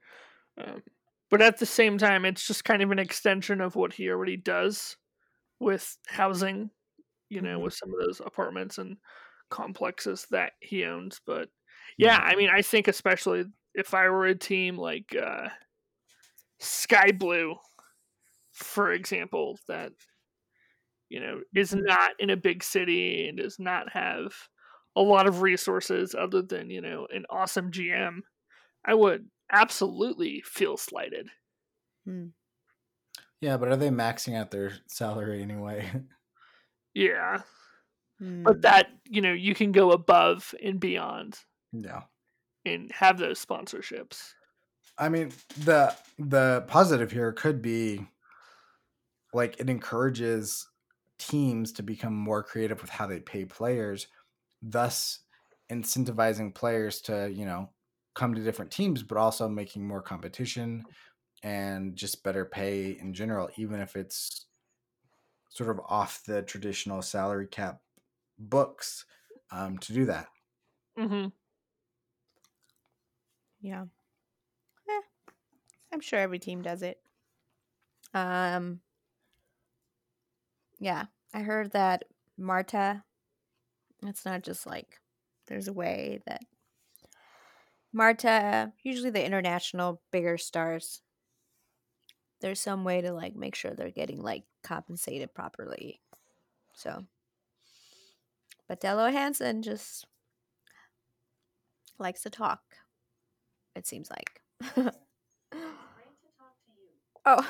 Um, 0.57 0.83
but 1.31 1.41
at 1.41 1.59
the 1.59 1.65
same 1.67 1.97
time, 1.99 2.25
it's 2.25 2.47
just 2.47 2.65
kind 2.65 2.81
of 2.83 2.91
an 2.91 2.99
extension 2.99 3.61
of 3.61 3.75
what 3.75 3.93
he 3.93 4.09
already 4.09 4.37
does 4.37 4.97
with 5.59 5.97
housing, 6.07 6.71
you 7.29 7.41
know, 7.41 7.59
Mhm. 7.59 7.61
with 7.61 7.75
some 7.75 7.93
of 7.93 7.99
those 8.05 8.21
apartments 8.21 8.77
and 8.79 8.97
complexes 9.49 10.25
that 10.31 10.53
he 10.61 10.85
owns. 10.85 11.19
But 11.25 11.49
yeah, 11.97 12.17
I 12.17 12.35
mean, 12.35 12.49
I 12.49 12.61
think 12.61 12.87
especially 12.87 13.45
if 13.73 13.93
I 13.93 14.09
were 14.09 14.25
a 14.25 14.35
team 14.35 14.77
like 14.77 15.15
uh, 15.15 15.49
Sky 16.59 17.11
Blue, 17.11 17.55
for 18.53 18.91
example, 18.91 19.59
that 19.67 19.91
you 21.09 21.19
know 21.19 21.41
is 21.53 21.73
not 21.75 22.11
in 22.19 22.29
a 22.29 22.37
big 22.37 22.63
city 22.63 23.27
and 23.27 23.37
does 23.37 23.59
not 23.59 23.91
have 23.91 24.33
a 24.95 25.01
lot 25.01 25.27
of 25.27 25.41
resources 25.41 26.15
other 26.17 26.41
than 26.41 26.69
you 26.69 26.81
know 26.81 27.07
an 27.13 27.25
awesome 27.29 27.71
GM, 27.71 28.19
I 28.85 28.93
would 28.93 29.27
absolutely 29.51 30.41
feel 30.45 30.77
slighted. 30.77 31.29
Hmm. 32.05 32.27
Yeah, 33.41 33.57
but 33.57 33.69
are 33.69 33.75
they 33.75 33.89
maxing 33.89 34.35
out 34.35 34.51
their 34.51 34.73
salary 34.87 35.41
anyway? 35.41 35.91
Yeah, 36.97 37.41
Mm. 38.21 38.43
but 38.43 38.61
that 38.61 38.87
you 39.09 39.21
know 39.21 39.33
you 39.33 39.53
can 39.53 39.73
go 39.73 39.91
above 39.91 40.55
and 40.63 40.79
beyond 40.79 41.37
yeah. 41.73 42.03
and 42.65 42.91
have 42.93 43.17
those 43.17 43.43
sponsorships. 43.45 44.33
I 44.97 45.09
mean, 45.09 45.31
the 45.63 45.95
the 46.17 46.63
positive 46.67 47.11
here 47.11 47.33
could 47.33 47.61
be 47.61 48.07
like 49.33 49.59
it 49.59 49.69
encourages 49.69 50.67
teams 51.17 51.71
to 51.73 51.83
become 51.83 52.15
more 52.15 52.43
creative 52.43 52.81
with 52.81 52.89
how 52.89 53.07
they 53.07 53.19
pay 53.19 53.45
players, 53.45 54.07
thus 54.61 55.19
incentivizing 55.71 56.53
players 56.53 57.01
to, 57.01 57.29
you 57.31 57.45
know, 57.45 57.69
come 58.13 58.33
to 58.33 58.43
different 58.43 58.71
teams, 58.71 59.03
but 59.03 59.17
also 59.17 59.49
making 59.49 59.85
more 59.85 60.01
competition 60.01 60.85
and 61.43 61.95
just 61.95 62.23
better 62.23 62.45
pay 62.45 62.97
in 62.99 63.13
general, 63.13 63.49
even 63.57 63.79
if 63.79 63.95
it's 63.95 64.45
sort 65.49 65.69
of 65.69 65.79
off 65.87 66.23
the 66.25 66.41
traditional 66.43 67.01
salary 67.01 67.47
cap 67.47 67.81
books 68.37 69.05
um, 69.51 69.77
to 69.79 69.93
do 69.93 70.05
that. 70.05 70.27
Mm-hmm. 70.97 71.27
Yeah. 73.61 73.85
Eh, 74.89 75.01
I'm 75.93 75.99
sure 76.01 76.19
every 76.19 76.39
team 76.39 76.61
does 76.61 76.81
it. 76.81 76.99
Um 78.13 78.81
Yeah, 80.79 81.05
I 81.33 81.39
heard 81.39 81.71
that 81.71 82.05
Marta 82.37 83.03
it's 84.03 84.25
not 84.25 84.43
just 84.43 84.67
like 84.67 84.99
there's 85.47 85.67
a 85.67 85.73
way 85.73 86.21
that 86.27 86.41
Marta, 87.91 88.73
usually 88.83 89.09
the 89.09 89.25
international 89.25 90.01
bigger 90.11 90.37
stars, 90.37 91.01
there's 92.41 92.59
some 92.59 92.83
way 92.83 92.99
to 93.01 93.13
like 93.13 93.35
make 93.37 93.55
sure 93.55 93.71
they're 93.73 93.89
getting 93.89 94.21
like 94.21 94.43
compensated 94.63 95.33
properly. 95.33 96.01
So 96.73 97.05
but 98.67 98.79
Dell 98.79 98.97
Loy 98.97 99.11
Hansen 99.11 99.61
just 99.61 100.05
likes 101.99 102.21
to 102.23 102.29
talk. 102.29 102.61
It 103.75 103.85
seems 103.87 104.09
like. 104.09 104.41
oh. 107.25 107.47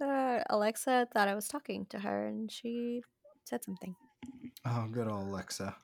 uh, 0.02 0.40
Alexa 0.50 1.08
thought 1.12 1.28
I 1.28 1.34
was 1.34 1.48
talking 1.48 1.86
to 1.90 1.98
her 1.98 2.26
and 2.26 2.50
she 2.50 3.02
said 3.44 3.64
something. 3.64 3.94
Oh, 4.64 4.88
good 4.90 5.08
old 5.08 5.28
Alexa. 5.28 5.76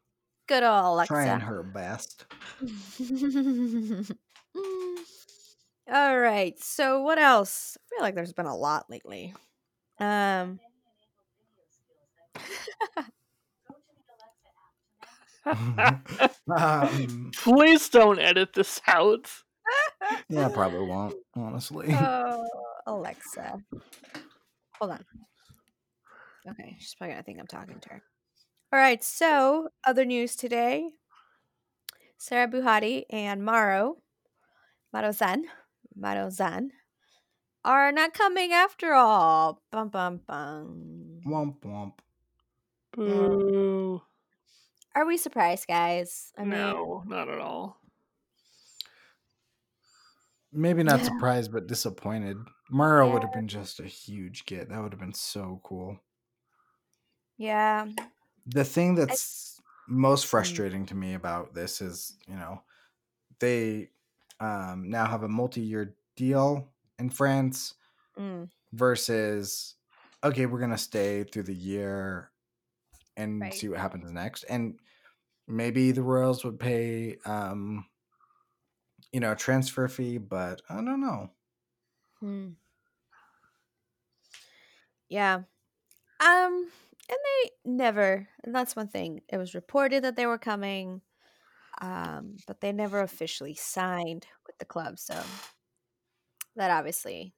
Good 0.49 0.62
old 0.64 0.85
Alexa. 0.85 1.14
Trying 1.14 1.41
her 1.41 1.62
best. 1.62 2.26
All 5.93 6.18
right. 6.18 6.59
So 6.62 7.03
what 7.03 7.18
else? 7.18 7.76
I 7.78 7.83
feel 7.89 8.03
like 8.03 8.14
there's 8.14 8.33
been 8.33 8.47
a 8.47 8.57
lot 8.57 8.91
lately. 8.91 9.35
Um 10.01 10.59
um, 16.57 17.30
Please 17.36 17.88
don't 17.88 18.18
edit 18.18 18.53
this 18.55 18.80
out. 18.86 19.30
yeah, 20.28 20.47
I 20.49 20.53
probably 20.53 20.86
won't, 20.86 21.14
honestly. 21.34 21.88
Oh, 22.84 22.99
Alexa. 22.99 23.59
Hold 24.78 24.90
on. 24.93 25.05
Okay, 26.51 26.76
she's 26.80 26.95
probably 26.97 27.12
gonna 27.12 27.22
think 27.22 27.38
I'm 27.38 27.47
talking 27.47 27.78
to 27.78 27.88
her. 27.90 28.03
All 28.72 28.78
right, 28.78 29.03
so 29.05 29.68
other 29.86 30.05
news 30.05 30.34
today. 30.34 30.90
Sarah 32.18 32.49
Bouhaddi 32.49 33.05
and 33.11 33.45
Maro, 33.45 33.99
Marozsán, 34.95 35.43
Marozsán, 35.99 36.70
are 37.64 37.93
not 37.93 38.14
coming 38.14 38.53
after 38.53 38.95
all. 38.95 39.62
Bum 39.70 39.88
bum 39.88 40.20
bum. 40.26 41.20
womp 41.26 41.61
womp. 41.61 41.93
Boo. 42.97 44.03
Are 44.95 45.07
we 45.07 45.16
surprised, 45.16 45.66
guys? 45.66 46.32
I 46.36 46.45
mean, 46.45 46.74
no, 46.74 47.03
not 47.07 47.28
at 47.28 47.38
all. 47.38 47.80
maybe 50.53 50.82
not 50.82 51.05
Yeah. 51.05 51.05
surprised, 51.05 51.53
but 51.53 51.66
disappointed. 51.66 52.36
Mara 52.70 53.09
would 53.09 53.22
have 53.22 53.32
been 53.32 53.49
just 53.49 53.80
a 53.80 53.86
huge 53.86 54.45
get. 54.45 54.68
That 54.68 54.80
would 54.82 54.93
have 54.93 55.01
been 55.01 55.14
so 55.14 55.61
cool. 55.64 55.99
Yeah. 57.36 57.88
The 58.47 58.64
thing 58.64 58.95
that's 58.95 59.61
most 59.86 60.26
Mm. 60.38 60.62
frustrating 60.66 60.86
to 60.86 60.95
me 60.95 61.14
about 61.14 61.55
this 61.55 61.80
is, 61.80 62.16
you 62.26 62.34
know, 62.34 62.62
they 63.40 63.90
um, 64.40 64.90
now 64.90 65.07
have 65.07 65.24
a 65.24 65.28
multi-year 65.28 65.97
deal 66.16 66.72
in 66.99 67.11
France 67.11 67.74
Mm, 68.16 68.51
versus 68.72 69.76
okay, 70.24 70.47
we're 70.47 70.61
gonna 70.61 70.78
stay 70.78 71.24
through 71.24 71.45
the 71.45 71.55
year 71.57 72.32
and 73.17 73.53
Right. 73.53 73.55
see 73.55 73.69
what 73.69 73.81
happens 73.81 74.11
next. 74.13 74.45
And 74.45 74.79
maybe 75.49 75.93
the 75.93 76.03
Royals 76.03 76.45
would 76.45 76.61
pay 76.61 77.19
um 77.27 77.87
you 79.13 79.21
know, 79.21 79.33
a 79.33 79.37
transfer 79.37 79.89
fee, 79.89 80.19
but 80.19 80.63
I 80.69 80.77
don't 80.77 81.01
know. 81.01 81.31
hmm. 82.21 82.53
Yeah. 85.09 85.43
Um, 86.21 86.73
and 87.11 87.19
they 87.25 87.51
never, 87.65 88.29
and 88.45 88.55
that's 88.55 88.77
one 88.77 88.89
thing. 88.89 89.23
It 89.29 89.39
was 89.39 89.55
reported 89.55 90.05
that 90.05 90.17
they 90.17 90.27
were 90.27 90.39
coming, 90.39 91.03
um, 91.81 92.43
but 92.47 92.61
they 92.61 92.73
never 92.73 93.01
officially 93.01 93.55
signed 93.55 94.27
with 94.47 94.59
the 94.59 94.67
club. 94.67 94.99
So 94.99 95.33
that 96.57 96.71
obviously 96.71 97.35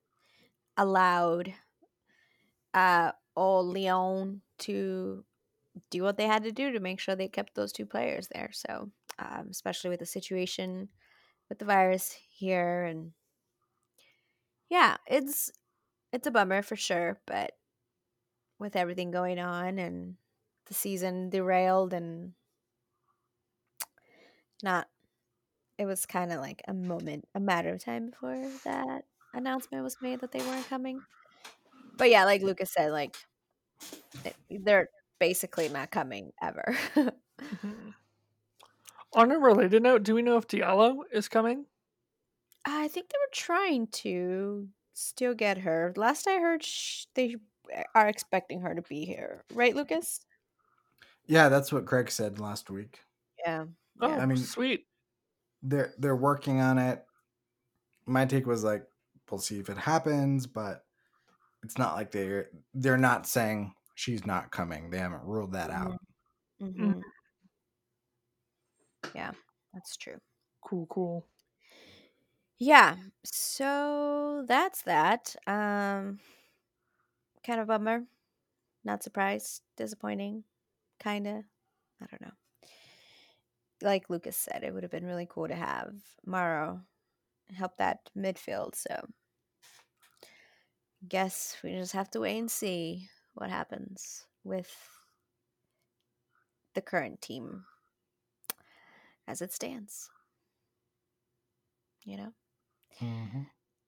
allowed 0.77 1.55
uh 2.73 3.13
old 3.37 3.67
Leon 3.67 4.43
to 4.59 5.25
do 5.91 6.03
what 6.03 6.17
they 6.17 6.27
had 6.27 6.45
to 6.45 6.53
do 6.53 6.73
to 6.73 6.81
make 6.81 7.01
sure 7.01 7.15
they 7.15 7.29
kept 7.29 7.55
those 7.55 7.73
two 7.73 7.87
players 7.87 8.29
there. 8.33 8.51
So, 8.53 8.91
um, 9.19 9.49
especially 9.51 9.91
with 9.91 10.01
the 10.01 10.07
situation 10.07 10.89
with 11.49 11.59
the 11.59 11.65
virus 11.65 12.15
here, 12.31 12.85
and 12.85 13.13
yeah, 14.71 14.97
it's 15.07 15.51
it's 16.13 16.27
a 16.27 16.31
bummer 16.31 16.63
for 16.63 16.77
sure. 16.77 17.21
But 17.27 17.53
with 18.59 18.77
everything 18.77 19.11
going 19.11 19.39
on 19.39 19.79
and 19.79 20.15
the 20.67 20.75
season 20.75 21.29
derailed 21.29 21.93
and 21.93 22.33
not, 24.63 24.89
it 25.77 25.87
was 25.87 26.07
kind 26.07 26.33
of 26.33 26.41
like 26.41 26.63
a 26.67 26.73
moment, 26.73 27.27
a 27.35 27.41
matter 27.41 27.75
of 27.75 27.85
time 27.85 28.11
before 28.11 28.49
that 28.65 29.05
announcement 29.35 29.85
was 29.85 29.97
made 30.01 30.21
that 30.21 30.33
they 30.33 30.39
weren't 30.41 30.69
coming. 30.69 31.01
But 31.97 32.11
yeah, 32.11 32.25
like 32.25 32.43
Lucas 32.43 32.73
said, 32.73 32.91
like 32.91 33.17
they're 34.51 34.89
basically 35.29 35.69
not 35.71 35.91
coming 35.91 36.33
ever. 36.43 36.77
Mhm. 36.95 37.95
On 39.15 39.31
a 39.31 39.39
related 39.39 39.83
note, 39.83 40.03
do 40.03 40.15
we 40.15 40.21
know 40.23 40.37
if 40.37 40.47
Diallo 40.47 41.03
is 41.13 41.29
coming? 41.29 41.67
I 42.65 42.89
think 42.89 43.09
they 43.09 43.17
were 43.19 43.33
trying 43.33 43.87
to 44.05 44.69
still 44.93 45.35
get 45.35 45.59
her. 45.59 45.93
Last 45.97 46.27
I 46.27 46.39
heard, 46.39 46.63
sh- 46.63 47.07
they 47.15 47.37
are 47.95 48.07
expecting 48.09 48.61
her 48.61 48.75
to 48.75 48.83
be 48.83 49.05
here, 49.07 49.45
right, 49.55 49.75
Lucas? 49.75 50.21
Yeah, 51.27 51.49
that's 51.49 51.73
what 51.73 51.87
Craig 51.87 52.11
said 52.11 52.39
last 52.39 52.69
week. 52.71 53.01
Yeah. 53.45 53.65
Oh, 54.01 54.09
Yeah. 54.09 54.19
I 54.19 54.27
mean- 54.27 54.37
sweet. 54.37 54.87
They're 55.63 55.95
they're 55.97 56.17
working 56.17 56.61
on 56.61 56.77
it. 56.77 57.03
My 58.05 58.27
take 58.27 58.47
was 58.47 58.63
like, 58.63 58.87
we'll 59.31 59.41
see 59.41 59.59
if 59.59 59.71
it 59.71 59.79
happens, 59.79 60.47
but 60.47 60.85
it's 61.63 61.79
not 61.79 61.95
like 61.95 62.11
they're 62.11 62.51
they're 62.75 62.99
not 62.99 63.27
saying 63.27 63.75
she's 63.95 64.27
not 64.27 64.51
coming. 64.51 64.91
They 64.91 64.99
haven't 64.99 65.25
ruled 65.25 65.53
that 65.53 65.71
out. 65.71 65.99
hmm 66.61 67.01
Yeah, 69.15 69.33
that's 69.73 69.97
true. 69.97 70.19
Cool, 70.63 70.87
cool. 70.87 71.27
Yeah. 72.59 72.97
So 73.25 74.45
that's 74.47 74.83
that. 74.83 75.35
Um, 75.47 76.21
kind 77.45 77.61
of 77.61 77.67
bummer. 77.67 78.05
Not 78.85 79.03
surprised. 79.03 79.63
Disappointing. 79.77 80.45
Kinda. 81.01 81.45
I 82.01 82.07
don't 82.07 82.21
know. 82.21 82.33
Like 83.83 84.09
Lucas 84.11 84.37
said, 84.37 84.65
it 84.65 84.73
would 84.73 84.83
have 84.83 84.91
been 84.93 85.07
really 85.07 85.27
cool 85.27 85.49
to 85.49 85.55
have 85.55 85.95
Morrow 86.25 86.83
help 87.55 87.77
that 87.79 88.11
midfield. 88.17 88.75
So 88.77 89.09
guess 91.09 91.57
we 91.63 91.73
just 91.73 91.93
have 91.93 92.11
to 92.11 92.21
wait 92.21 92.39
and 92.39 92.51
see 92.51 93.09
what 93.35 93.51
happens 93.51 94.27
with 94.45 94.75
the 96.75 96.83
current 96.83 97.21
team 97.23 97.65
as 99.27 99.41
it 99.43 99.53
stands. 99.53 100.11
You 102.05 102.17
know? 102.19 102.33
Mhm. 103.01 103.47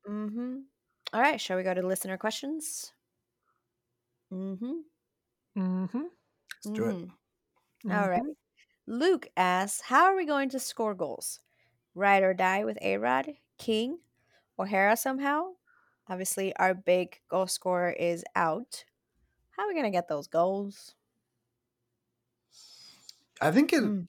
Mm-hmm. 0.09 0.61
All 1.13 1.21
right, 1.21 1.41
shall 1.41 1.57
we 1.57 1.63
go 1.63 1.75
to 1.75 1.83
listener 1.87 2.17
questions? 2.17 2.93
Mm-hmm. 4.33 4.81
Mm-hmm. 5.59 6.03
Let's 6.03 6.71
do 6.73 6.85
it. 6.87 6.99
All 7.91 8.09
right. 8.09 8.23
Luke 8.87 9.29
asks, 9.37 9.83
how 9.83 10.05
are 10.05 10.17
we 10.17 10.27
going 10.27 10.49
to 10.51 10.61
score 10.61 10.95
goals? 10.95 11.41
Ride 11.95 12.23
or 12.23 12.35
die 12.35 12.65
with 12.65 12.79
A-Rod, 12.83 13.35
King, 13.59 13.99
O'Hara 14.59 14.97
somehow? 14.97 15.53
Obviously, 16.09 16.55
our 16.57 16.75
big 16.75 17.21
goal 17.29 17.47
scorer 17.47 17.91
is 17.91 18.25
out. 18.37 18.85
How 19.57 19.65
are 19.65 19.69
we 19.69 19.75
going 19.75 19.85
to 19.85 19.91
get 19.91 20.09
those 20.09 20.27
goals? 20.29 20.95
I 23.41 23.51
think 23.51 23.73
it 23.73 23.83
Mm. 23.83 24.07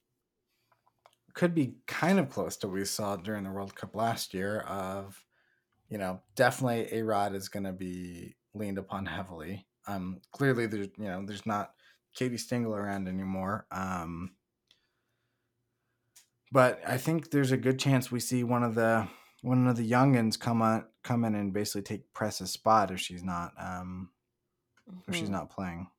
could 1.34 1.54
be 1.54 1.76
kind 1.86 2.20
of 2.20 2.30
close 2.30 2.58
to 2.58 2.68
what 2.68 2.74
we 2.76 2.86
saw 2.86 3.16
during 3.16 3.44
the 3.44 3.52
World 3.52 3.76
Cup 3.76 3.96
last 3.96 4.34
year. 4.34 4.60
Of 4.62 5.26
you 5.90 5.98
know, 5.98 6.24
definitely 6.36 7.00
A 7.00 7.04
Rod 7.04 7.36
is 7.36 7.50
going 7.50 7.66
to 7.66 7.74
be 7.74 8.38
leaned 8.54 8.78
upon 8.78 9.08
heavily. 9.08 9.68
Um, 9.88 10.22
clearly, 10.32 10.68
there's 10.68 10.90
you 10.98 11.06
know, 11.06 11.26
there's 11.26 11.46
not 11.46 11.76
Katie 12.16 12.38
Stengel 12.38 12.76
around 12.76 13.08
anymore. 13.08 13.68
Um, 13.72 14.36
but 16.52 16.82
I 16.88 16.98
think 16.98 17.32
there's 17.32 17.52
a 17.52 17.58
good 17.58 17.80
chance 17.80 18.12
we 18.12 18.20
see 18.20 18.44
one 18.44 18.64
of 18.64 18.76
the 18.76 19.08
one 19.42 19.68
of 19.68 19.76
the 19.78 19.90
youngins 19.90 20.40
come 20.40 20.62
on 20.62 20.88
come 21.04 21.24
in 21.26 21.36
and 21.36 21.54
basically 21.54 21.84
take 21.84 22.14
Press's 22.14 22.52
spot 22.52 22.92
if 22.92 23.00
she's 23.00 23.24
not 23.24 23.54
um 23.58 24.12
if 25.08 25.16
she's 25.16 25.30
not 25.30 25.50
playing. 25.50 25.90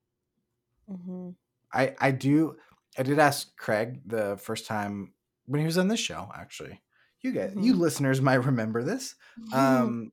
Mm-hmm. 0.90 1.30
I 1.72 1.94
I 1.98 2.10
do 2.10 2.56
I 2.96 3.02
did 3.02 3.18
ask 3.18 3.56
Craig 3.56 4.02
the 4.06 4.36
first 4.36 4.66
time 4.66 5.14
when 5.46 5.60
he 5.60 5.66
was 5.66 5.78
on 5.78 5.88
this 5.88 6.00
show 6.00 6.30
actually. 6.34 6.82
You 7.20 7.32
get 7.32 7.56
you 7.58 7.74
Mhm. 7.74 7.76
listeners 7.76 8.20
might 8.20 8.44
remember 8.44 8.82
this. 8.82 9.14
Um 9.52 10.12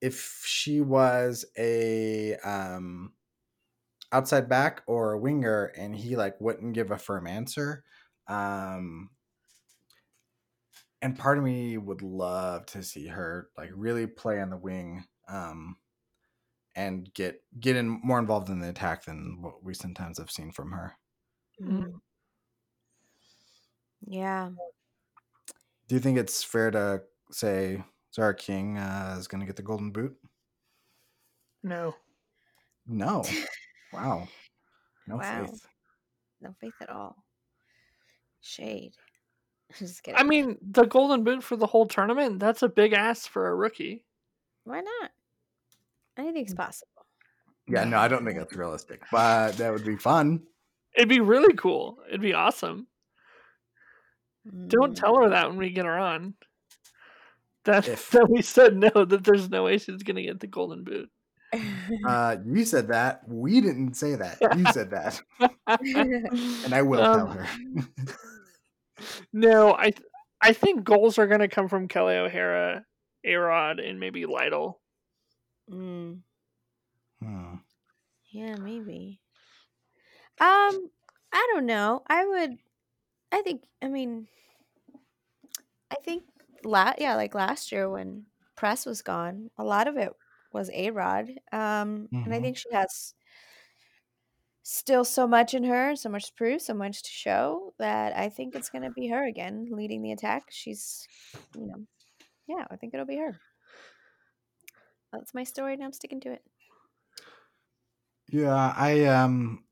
if 0.00 0.42
she 0.44 0.80
was 0.80 1.44
a 1.56 2.36
um 2.38 3.14
outside 4.12 4.48
back 4.48 4.82
or 4.86 5.12
a 5.12 5.18
winger 5.18 5.66
and 5.76 5.96
he 5.96 6.16
like 6.16 6.40
wouldn't 6.40 6.74
give 6.74 6.90
a 6.90 6.98
firm 6.98 7.26
answer. 7.26 7.84
Um 8.28 9.10
and 11.00 11.18
part 11.18 11.38
of 11.38 11.44
me 11.44 11.76
would 11.78 12.02
love 12.02 12.66
to 12.66 12.82
see 12.82 13.06
her 13.08 13.50
like 13.56 13.70
really 13.74 14.06
play 14.06 14.40
on 14.40 14.50
the 14.50 14.56
wing 14.56 15.04
um 15.28 15.76
and 16.74 17.12
get 17.14 17.42
get 17.60 17.76
in 17.76 17.88
more 17.88 18.18
involved 18.18 18.48
in 18.48 18.60
the 18.60 18.68
attack 18.70 19.04
than 19.04 19.38
what 19.40 19.62
we 19.62 19.74
sometimes 19.74 20.18
have 20.18 20.30
seen 20.30 20.50
from 20.52 20.72
her. 20.72 20.96
Mhm. 21.60 22.00
Yeah. 24.06 24.50
Do 25.88 25.94
you 25.94 26.00
think 26.00 26.18
it's 26.18 26.42
fair 26.42 26.70
to 26.70 27.02
say 27.30 27.82
Tziarra 28.16 28.36
King 28.36 28.78
uh, 28.78 29.16
is 29.18 29.28
going 29.28 29.40
to 29.40 29.46
get 29.46 29.56
the 29.56 29.62
golden 29.62 29.90
boot? 29.90 30.16
No. 31.62 31.94
No. 32.86 33.24
Wow. 33.92 34.26
No 35.06 35.16
Wow. 35.16 35.44
faith. 35.44 35.66
No 36.40 36.54
faith 36.58 36.72
at 36.80 36.88
all. 36.88 37.22
Shade. 38.40 38.96
Just 39.78 40.02
kidding. 40.02 40.18
I 40.18 40.22
mean, 40.22 40.56
the 40.62 40.84
golden 40.86 41.24
boot 41.24 41.44
for 41.44 41.56
the 41.56 41.66
whole 41.66 41.86
tournament, 41.86 42.40
that's 42.40 42.62
a 42.62 42.68
big 42.70 42.94
ask 42.94 43.28
for 43.28 43.48
a 43.48 43.54
rookie. 43.54 44.06
Why 44.64 44.80
not? 44.80 45.10
Anything's 46.18 46.54
possible. 46.54 46.88
Yeah, 47.68 47.84
no, 47.84 47.98
I 47.98 48.08
don't 48.08 48.24
think 48.24 48.38
that's 48.38 48.54
realistic, 48.56 49.02
but 49.10 49.52
that 49.58 49.72
would 49.72 49.84
be 49.84 49.96
fun. 49.96 50.42
It'd 50.96 51.08
be 51.08 51.20
really 51.20 51.54
cool. 51.54 51.98
It'd 52.08 52.20
be 52.20 52.34
awesome. 52.34 52.86
Don't 54.66 54.92
Mm. 54.92 55.00
tell 55.00 55.16
her 55.16 55.28
that 55.30 55.48
when 55.48 55.58
we 55.58 55.70
get 55.70 55.86
her 55.86 55.96
on. 55.96 56.34
That, 57.64 57.86
If- 57.86 58.10
that 58.10 58.28
we 58.28 58.42
said 58.42 58.76
no, 58.76 58.90
that 58.90 59.22
there's 59.24 59.48
no 59.48 59.64
way 59.64 59.78
she's 59.78 60.02
going 60.02 60.16
to 60.16 60.22
get 60.22 60.40
the 60.40 60.46
golden 60.48 60.84
boot. 60.84 61.08
Uh, 62.06 62.36
you 62.46 62.64
said 62.64 62.88
that. 62.88 63.20
We 63.28 63.60
didn't 63.60 63.94
say 63.94 64.14
that. 64.16 64.38
You 64.56 64.64
said 64.72 64.90
that, 64.90 65.20
and 65.66 66.74
I 66.74 66.80
will 66.82 66.98
tell 67.02 67.28
Um, 67.28 67.36
her. 67.38 67.46
No, 69.32 69.74
I 69.74 69.90
th- 69.90 70.08
I 70.40 70.52
think 70.52 70.84
goals 70.84 71.18
are 71.18 71.26
going 71.26 71.40
to 71.40 71.48
come 71.48 71.68
from 71.68 71.88
Kelly 71.88 72.14
O'Hara, 72.16 72.84
Arod, 73.26 73.86
and 73.86 74.00
maybe 74.00 74.26
Lytle. 74.26 74.80
Mm. 75.72 76.22
Hmm. 77.20 77.64
Yeah, 78.32 78.56
maybe. 78.56 79.20
Um, 80.40 80.90
I 81.32 81.48
don't 81.52 81.66
know. 81.66 82.02
I 82.06 82.26
would. 82.26 82.58
I 83.32 83.42
think. 83.42 83.64
I 83.82 83.88
mean, 83.88 84.28
I 85.90 85.96
think 85.96 86.24
la- 86.64 86.94
yeah, 86.98 87.14
like 87.16 87.34
last 87.34 87.72
year 87.72 87.88
when 87.88 88.26
press 88.56 88.86
was 88.86 89.02
gone, 89.02 89.50
a 89.56 89.64
lot 89.64 89.88
of 89.88 89.96
it 89.96 90.12
was 90.52 90.70
A 90.70 90.90
Rod. 90.90 91.30
Um, 91.52 92.10
and 92.24 92.32
I 92.34 92.40
Mhm. 92.40 92.40
think 92.40 92.56
she 92.56 92.72
has 92.72 93.14
still 94.62 95.04
so 95.04 95.26
much 95.26 95.54
in 95.54 95.64
her, 95.64 95.96
so 95.96 96.08
much 96.08 96.26
to 96.28 96.34
prove, 96.34 96.62
so 96.62 96.74
much 96.74 97.02
to 97.02 97.10
show 97.10 97.74
that 97.78 98.16
I 98.16 98.28
think 98.28 98.54
it's 98.54 98.70
going 98.70 98.82
to 98.82 98.90
be 98.90 99.08
her 99.08 99.24
again 99.26 99.68
leading 99.70 100.02
the 100.02 100.12
attack. 100.12 100.44
She's, 100.50 101.08
you 101.54 101.66
know, 101.66 101.86
yeah, 102.48 102.66
I 102.70 102.76
think 102.76 102.94
it'll 102.94 103.06
be 103.06 103.18
her. 103.18 103.40
That's 105.12 105.32
my 105.34 105.44
story, 105.44 105.74
and 105.74 105.84
I'm 105.84 105.92
sticking 105.92 106.20
to 106.20 106.32
it. 106.32 106.44
Yeah, 108.28 108.72
I 108.76 109.04
um 109.04 109.64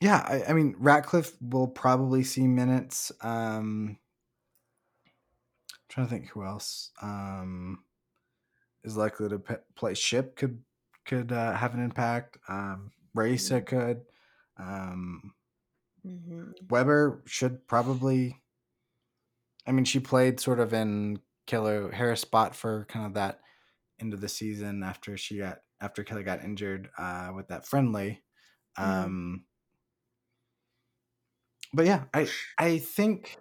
yeah, 0.00 0.24
I, 0.26 0.50
I 0.50 0.52
mean 0.52 0.74
Ratcliffe 0.78 1.40
will 1.40 1.68
probably 1.68 2.22
see 2.22 2.46
minutes. 2.46 3.12
Um 3.22 3.98
I'm 5.72 5.78
trying 5.88 6.06
to 6.06 6.10
think 6.10 6.28
who 6.30 6.44
else 6.44 6.92
um 7.00 7.84
is 8.84 8.96
likely 8.96 9.28
to 9.28 9.38
pe- 9.38 9.62
play 9.74 9.94
ship 9.94 10.36
could 10.36 10.62
could 11.04 11.30
uh, 11.32 11.54
have 11.54 11.74
an 11.74 11.82
impact. 11.82 12.38
Um 12.48 12.92
Raisa 13.14 13.60
could. 13.62 14.02
Um 14.58 15.34
hmm 16.04 16.52
Weber 16.68 17.22
should 17.26 17.66
probably 17.66 18.42
I 19.66 19.72
mean 19.72 19.84
she 19.84 20.00
played 20.00 20.40
sort 20.40 20.60
of 20.60 20.72
in 20.72 21.20
Kelley 21.46 21.72
O'Hara's 21.72 22.20
spot 22.20 22.54
for 22.54 22.84
kind 22.86 23.06
of 23.06 23.14
that 23.14 23.40
end 24.00 24.14
of 24.14 24.20
the 24.20 24.28
season 24.28 24.82
after 24.82 25.16
she 25.16 25.38
got 25.38 25.58
after 25.80 26.04
Kelley 26.04 26.22
got 26.24 26.44
injured 26.44 26.90
uh 26.98 27.32
with 27.34 27.48
that 27.48 27.66
friendly. 27.66 28.22
Mhm. 28.80 29.10
Um 29.10 29.46
but 31.72 31.86
yeah, 31.86 32.04
I 32.14 32.28
I 32.58 32.78
think 32.78 33.36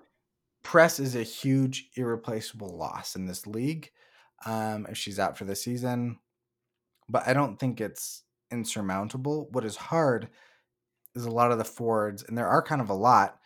press 0.63 0.99
is 0.99 1.15
a 1.15 1.23
huge 1.23 1.89
irreplaceable 1.95 2.77
loss 2.77 3.15
in 3.15 3.25
this 3.27 3.47
league. 3.47 3.91
Um 4.45 4.87
if 4.89 4.97
she's 4.97 5.19
out 5.19 5.37
for 5.37 5.45
the 5.45 5.55
season. 5.55 6.19
But 7.09 7.27
I 7.27 7.33
don't 7.33 7.57
think 7.59 7.81
it's 7.81 8.23
insurmountable. 8.51 9.49
What 9.51 9.65
is 9.65 9.75
hard 9.77 10.29
is 11.15 11.25
a 11.25 11.31
lot 11.31 11.51
of 11.51 11.57
the 11.59 11.65
forwards, 11.65 12.23
and 12.23 12.37
there 12.37 12.47
are 12.47 12.61
kind 12.63 12.81
of 12.81 12.89
a 12.89 12.95
lot 12.95 13.39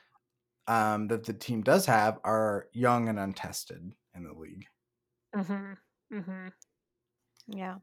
um, 0.68 1.08
that 1.10 1.26
the 1.26 1.34
team 1.34 1.64
does 1.64 1.86
have 1.88 2.20
are 2.24 2.68
young 2.74 3.10
and 3.10 3.20
untested 3.20 3.94
in 4.16 4.24
the 4.24 4.34
league. 4.34 4.66
Mm-hmm. 5.36 5.74
Mm-hmm. 6.16 6.48
Yeah. 7.50 7.76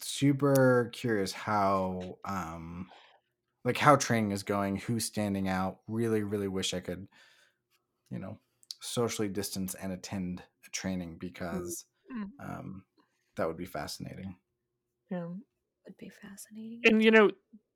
Super 0.00 0.90
curious 0.92 1.32
how 1.32 2.18
um 2.24 2.90
like 3.64 3.76
how 3.76 3.96
training 3.96 4.32
is 4.32 4.42
going, 4.42 4.76
who's 4.76 5.04
standing 5.04 5.48
out. 5.48 5.80
Really, 5.86 6.22
really 6.22 6.48
wish 6.48 6.72
I 6.72 6.80
could, 6.80 7.06
you 8.10 8.18
know, 8.18 8.38
socially 8.80 9.28
distance 9.28 9.74
and 9.74 9.92
attend 9.92 10.42
a 10.66 10.70
training 10.70 11.16
because 11.18 11.84
Mm. 12.12 12.30
um 12.40 12.84
that 13.36 13.46
would 13.46 13.56
be 13.56 13.66
fascinating. 13.66 14.36
Yeah. 15.10 15.26
Would 15.26 15.96
be 15.98 16.08
fascinating. 16.10 16.82
And 16.84 17.02
you 17.02 17.10
know, 17.10 17.30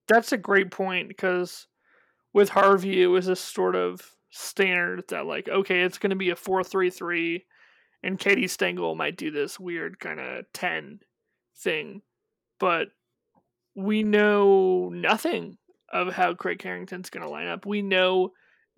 that's 0.09 0.33
a 0.33 0.39
great 0.39 0.70
point 0.70 1.09
because 1.09 1.68
with 2.33 2.49
Harvey, 2.49 3.03
it 3.03 3.07
was 3.07 3.29
a 3.29 3.37
sort 3.37 3.77
of 3.77 4.01
standard 4.31 5.05
that 5.09 5.27
like, 5.27 5.49
okay, 5.49 5.83
it's 5.83 5.99
going 5.99 6.11
to 6.11 6.16
be 6.16 6.31
a 6.31 6.37
four-three-three, 6.37 7.47
and 8.03 8.18
Katie 8.18 8.49
Stengel 8.49 8.97
might 8.97 9.16
do 9.16 9.31
this 9.31 9.61
weird 9.61 10.01
kind 10.01 10.18
of 10.18 10.45
ten 10.53 11.01
thing, 11.57 12.02
but 12.61 12.88
we 13.74 14.02
know 14.02 14.90
nothing 14.92 15.59
of 15.92 16.12
how 16.12 16.34
Craig 16.34 16.62
Harrington's 16.62 17.11
going 17.11 17.24
to 17.24 17.30
line 17.30 17.48
up. 17.48 17.66
We 17.66 17.82
know 17.82 18.30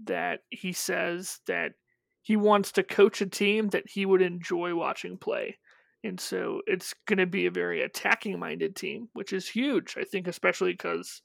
that 0.04 0.40
he 0.50 0.72
says 0.72 1.40
that 1.46 1.72
he 2.22 2.36
wants 2.36 2.72
to 2.72 2.82
coach 2.82 3.20
a 3.20 3.26
team 3.26 3.68
that 3.68 3.88
he 3.88 4.04
would 4.04 4.22
enjoy 4.22 4.74
watching 4.74 5.16
play. 5.16 5.58
And 6.04 6.20
so 6.20 6.60
it's 6.66 6.94
going 7.06 7.18
to 7.18 7.26
be 7.26 7.46
a 7.46 7.50
very 7.50 7.82
attacking 7.82 8.38
minded 8.38 8.76
team, 8.76 9.08
which 9.12 9.32
is 9.32 9.48
huge. 9.48 9.96
I 9.98 10.04
think, 10.04 10.28
especially 10.28 10.72
because, 10.72 11.22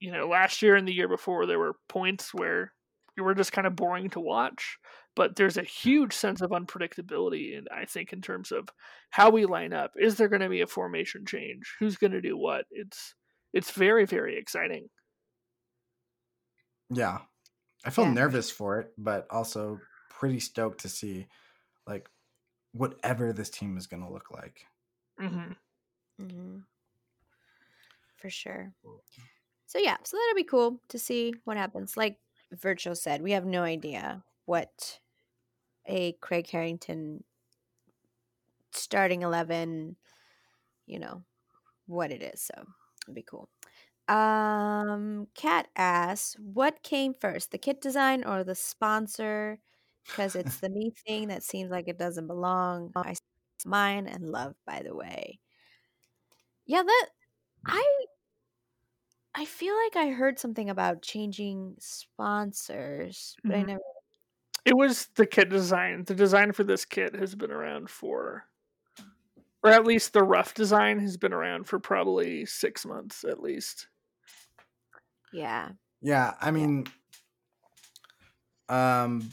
you 0.00 0.12
know, 0.12 0.28
last 0.28 0.62
year 0.62 0.76
and 0.76 0.86
the 0.86 0.94
year 0.94 1.08
before, 1.08 1.46
there 1.46 1.58
were 1.58 1.76
points 1.88 2.34
where 2.34 2.72
you 3.16 3.24
were 3.24 3.34
just 3.34 3.52
kind 3.52 3.66
of 3.66 3.76
boring 3.76 4.10
to 4.10 4.20
watch. 4.20 4.78
But 5.16 5.36
there's 5.36 5.56
a 5.56 5.62
huge 5.62 6.12
sense 6.12 6.40
of 6.40 6.50
unpredictability, 6.50 7.56
and 7.56 7.68
I 7.70 7.84
think 7.84 8.12
in 8.12 8.20
terms 8.22 8.50
of 8.52 8.68
how 9.10 9.30
we 9.30 9.46
line 9.46 9.72
up, 9.72 9.92
is 9.96 10.16
there 10.16 10.28
going 10.28 10.42
to 10.42 10.48
be 10.48 10.60
a 10.60 10.66
formation 10.66 11.24
change? 11.26 11.74
Who's 11.78 11.96
going 11.96 12.12
to 12.12 12.20
do 12.20 12.36
what? 12.36 12.66
It's 12.70 13.14
it's 13.52 13.70
very 13.72 14.06
very 14.06 14.36
exciting. 14.38 14.90
Yeah. 16.90 17.22
I 17.84 17.90
feel 17.90 18.06
Yeah, 18.06 18.06
nervous 18.06 18.50
for 18.50 18.80
it, 18.80 18.94
but 18.98 19.26
also 19.30 19.82
pretty 20.10 20.40
stoked 20.40 20.82
to 20.82 20.90
see 20.90 21.28
like 21.86 22.10
whatever 22.72 23.32
this 23.32 23.50
team 23.50 23.78
is 23.78 23.86
going 23.88 24.02
to 24.04 24.10
look 24.12 24.30
like. 24.30 24.66
hmm 25.18 25.54
hmm 26.18 26.64
For 28.16 28.30
sure. 28.30 28.74
So 29.66 29.78
yeah, 29.78 29.98
so 30.04 30.16
that'll 30.16 30.36
be 30.36 30.44
cool 30.44 30.80
to 30.88 30.98
see 30.98 31.34
what 31.44 31.56
happens. 31.56 31.96
Like 31.96 32.20
Virtual 32.52 32.94
said, 32.96 33.22
we 33.22 33.32
have 33.32 33.46
no 33.46 33.62
idea 33.62 34.24
what 34.46 35.00
a 35.86 36.12
Craig 36.14 36.48
Harrington 36.50 37.24
starting 38.72 39.22
eleven, 39.22 39.96
you 40.86 40.98
know, 40.98 41.24
what 41.86 42.12
it 42.12 42.22
is. 42.22 42.42
So 42.42 42.64
it'd 43.06 43.14
be 43.14 43.22
cool. 43.22 43.50
Um, 44.08 45.28
Kat 45.34 45.68
asks, 45.76 46.36
what 46.40 46.82
came 46.82 47.14
first, 47.14 47.52
the 47.52 47.58
kit 47.58 47.80
design 47.82 48.24
or 48.24 48.44
the 48.44 48.54
sponsor? 48.56 49.60
Because 50.12 50.36
it's 50.36 50.58
the 50.60 50.70
me 50.70 50.92
thing 51.06 51.28
that 51.28 51.42
seems 51.44 51.70
like 51.70 51.88
it 51.88 51.98
doesn't 51.98 52.28
belong. 52.28 52.96
I 53.02 53.14
mine 53.66 54.08
and 54.08 54.30
love, 54.32 54.56
by 54.66 54.82
the 54.84 54.94
way. 54.96 55.40
Yeah, 56.66 56.82
that 56.82 57.08
I 57.66 58.06
I 59.34 59.44
feel 59.44 59.74
like 59.76 59.96
I 59.96 60.08
heard 60.10 60.38
something 60.38 60.70
about 60.70 61.02
changing 61.02 61.76
sponsors, 61.80 63.36
but 63.46 63.56
I 63.56 63.62
Mhm. 63.62 63.64
never. 63.64 63.80
It 64.64 64.76
was 64.76 65.06
the 65.14 65.26
kit 65.26 65.50
design. 65.50 66.04
The 66.04 66.14
design 66.14 66.52
for 66.52 66.64
this 66.64 66.84
kit 66.84 67.14
has 67.14 67.34
been 67.34 67.50
around 67.50 67.90
for, 67.90 68.46
or 69.62 69.70
at 69.70 69.84
least 69.84 70.12
the 70.12 70.22
rough 70.22 70.54
design 70.54 70.98
has 71.00 71.16
been 71.16 71.32
around 71.32 71.64
for 71.64 71.78
probably 71.78 72.46
six 72.46 72.86
months 72.86 73.24
at 73.24 73.42
least. 73.42 73.88
Yeah, 75.32 75.70
Yeah, 76.00 76.34
I 76.40 76.50
mean 76.50 76.86
um 78.68 79.30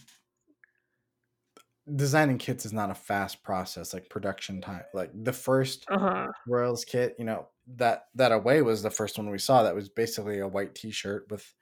designing 1.95 2.37
kits 2.37 2.65
is 2.65 2.73
not 2.73 2.91
a 2.91 2.95
fast 2.95 3.43
process 3.43 3.93
like 3.93 4.09
production 4.09 4.61
time. 4.61 4.83
Like 4.93 5.11
the 5.13 5.33
first 5.33 5.85
Uh 5.89 5.99
huh. 5.99 6.27
Royals 6.47 6.85
kit, 6.85 7.15
you 7.19 7.25
know, 7.25 7.47
that 7.75 8.07
that 8.15 8.31
away 8.31 8.61
was 8.61 8.81
the 8.81 8.89
first 8.89 9.17
one 9.17 9.29
we 9.29 9.37
saw 9.37 9.63
that 9.63 9.75
was 9.75 9.89
basically 9.89 10.39
a 10.39 10.47
white 10.47 10.75
t-shirt 10.75 11.27
with 11.29 11.53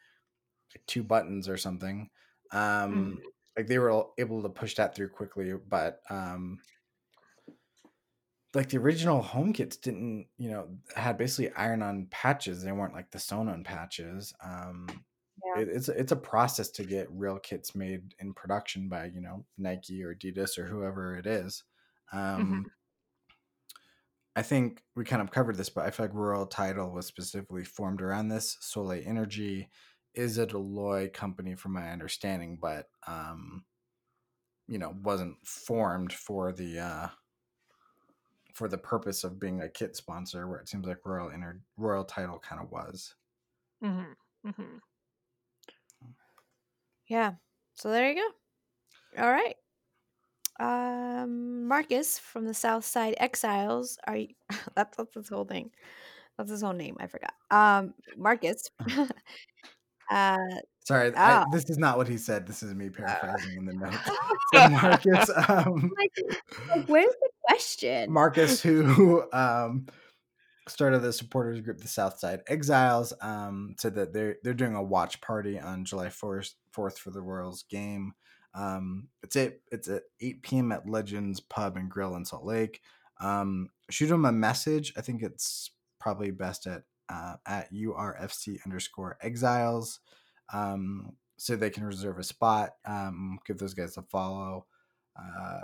like 0.74 0.86
two 0.86 1.04
buttons 1.04 1.50
or 1.50 1.58
something. 1.58 2.10
Um 2.52 3.20
like 3.60 3.68
they 3.68 3.80
were 3.80 4.06
able 4.18 4.42
to 4.44 4.50
push 4.50 4.76
that 4.76 4.96
through 4.96 5.10
quickly, 5.10 5.54
but 5.54 6.02
um 6.10 6.60
like 8.54 8.70
the 8.70 8.78
original 8.78 9.22
home 9.22 9.54
kits 9.54 9.78
didn't, 9.78 10.28
you 10.38 10.50
know, 10.50 10.70
had 10.96 11.18
basically 11.18 11.52
iron 11.54 11.84
on 11.84 12.08
patches. 12.10 12.64
They 12.64 12.72
weren't 12.72 12.96
like 12.96 13.12
the 13.12 13.20
sewn 13.20 13.48
on 13.48 13.64
patches. 13.64 14.34
Um 14.44 15.06
Yeah. 15.44 15.62
it, 15.62 15.70
it's 15.70 15.90
it's 15.90 16.12
a 16.12 16.16
process 16.16 16.70
to 16.72 16.84
get 16.86 17.12
real 17.12 17.40
kits 17.40 17.76
made 17.76 18.16
in 18.20 18.34
production 18.34 18.90
by 18.90 19.06
you 19.06 19.22
know 19.22 19.46
Nike 19.58 20.04
or 20.04 20.16
Adidas 20.16 20.58
or 20.58 20.66
whoever 20.66 21.16
it 21.18 21.28
is. 21.28 21.64
Um, 22.12 22.72
I 24.36 24.42
think 24.42 24.84
we 24.96 25.04
kind 25.04 25.22
of 25.22 25.32
covered 25.32 25.58
this, 25.58 25.70
but 25.70 25.86
I 25.86 25.92
feel 25.92 26.06
like 26.06 26.14
Royal 26.16 26.46
Title 26.46 26.92
was 26.92 27.06
specifically 27.08 27.66
formed 27.66 28.02
around 28.02 28.30
this. 28.30 28.58
Soleil 28.62 29.04
Energy 29.06 29.70
is 30.20 30.38
a 30.38 30.46
Dell 30.46 30.68
Loy 30.68 31.10
company, 31.14 31.56
from 31.56 31.74
my 31.74 31.92
understanding, 31.92 32.58
but 32.62 32.90
um, 33.08 33.64
you 34.68 34.78
know 34.78 34.96
wasn't 35.04 35.36
formed 35.46 36.14
for 36.14 36.52
the 36.52 36.80
uh, 36.80 37.08
for 38.54 38.68
the 38.68 38.78
purpose 38.78 39.24
of 39.24 39.40
being 39.40 39.62
a 39.62 39.70
kit 39.70 39.96
sponsor. 39.96 40.48
Where 40.48 40.60
it 40.60 40.70
seems 40.70 40.86
like 40.86 41.06
Royal 41.06 41.30
Ener- 41.30 41.62
Royal 41.78 42.04
Title 42.04 42.40
kind 42.40 42.62
of 42.62 42.72
was. 42.72 43.16
hmm 43.82 44.04
hmm 44.46 44.78
yeah. 47.08 47.34
So 47.74 47.90
there 47.90 48.10
you 48.12 48.16
go. 48.16 49.24
All 49.24 49.32
right. 49.32 49.56
Um, 50.60 51.68
Marcus 51.68 52.20
from 52.20 52.46
the 52.46 52.54
South 52.54 52.86
Side 52.86 53.16
Exiles. 53.18 53.98
Are 54.06 54.18
you? 54.18 54.28
That's 54.76 54.98
that's 54.98 55.16
his 55.16 55.30
whole 55.30 55.46
thing. 55.46 55.72
That's 56.38 56.52
his 56.52 56.62
whole 56.62 56.74
name. 56.74 56.98
I 57.00 57.08
forgot. 57.08 57.34
Um, 57.50 57.94
Marcus. 58.18 58.70
uh, 60.10 60.38
Sorry, 60.86 61.12
Ah. 61.16 61.46
I, 61.48 61.56
this 61.56 61.70
is 61.70 61.78
not 61.78 61.98
what 61.98 62.08
he 62.08 62.18
said. 62.18 62.48
This 62.48 62.64
is 62.64 62.74
me 62.74 62.90
paraphrasing 62.90 63.58
in 63.58 63.66
the 63.66 63.74
notes. 63.76 63.98
So 64.54 64.70
Marcus, 64.70 65.30
um, 65.50 65.92
like, 65.96 66.12
like, 66.76 66.90
where's 66.90 67.14
the 67.22 67.30
question? 67.48 68.12
Marcus, 68.12 68.60
who 68.62 69.24
um, 69.32 69.86
started 70.68 71.00
the 71.04 71.14
supporters 71.14 71.62
group, 71.62 71.80
the 71.80 71.88
Southside 71.88 72.42
Exiles, 72.48 73.14
um, 73.22 73.76
said 73.78 73.94
that 73.96 74.14
they're 74.14 74.38
they're 74.44 74.56
doing 74.56 74.74
a 74.76 74.82
watch 74.82 75.22
party 75.22 75.60
on 75.60 75.86
July 75.86 76.10
fourth 76.10 76.56
fourth 76.72 76.98
for 76.98 77.12
the 77.12 77.22
Royals 77.22 77.64
game. 77.70 78.14
Um, 78.56 79.10
it's 79.22 79.36
it. 79.36 79.62
It's 79.72 79.88
at 79.90 80.04
8 80.22 80.42
p.m. 80.42 80.72
at 80.72 80.90
Legends 80.90 81.40
Pub 81.40 81.78
and 81.78 81.88
Grill 81.88 82.16
in 82.16 82.26
Salt 82.26 82.46
Lake. 82.46 82.82
Um, 83.22 83.70
shoot 83.92 84.08
them 84.08 84.26
a 84.26 84.32
message. 84.32 84.92
I 84.98 85.02
think 85.02 85.22
it's 85.22 85.70
probably 86.00 86.32
best 86.32 86.66
at 86.66 86.82
uh, 87.10 87.36
at 87.46 87.74
urfc 87.74 88.58
underscore 88.66 89.18
exiles, 89.22 90.00
um, 90.54 91.14
so 91.38 91.56
they 91.56 91.70
can 91.70 91.84
reserve 91.84 92.20
a 92.20 92.24
spot. 92.24 92.72
Um, 92.86 93.40
give 93.46 93.58
those 93.58 93.74
guys 93.74 93.98
a 93.98 94.02
follow. 94.04 94.66
Uh, 95.18 95.62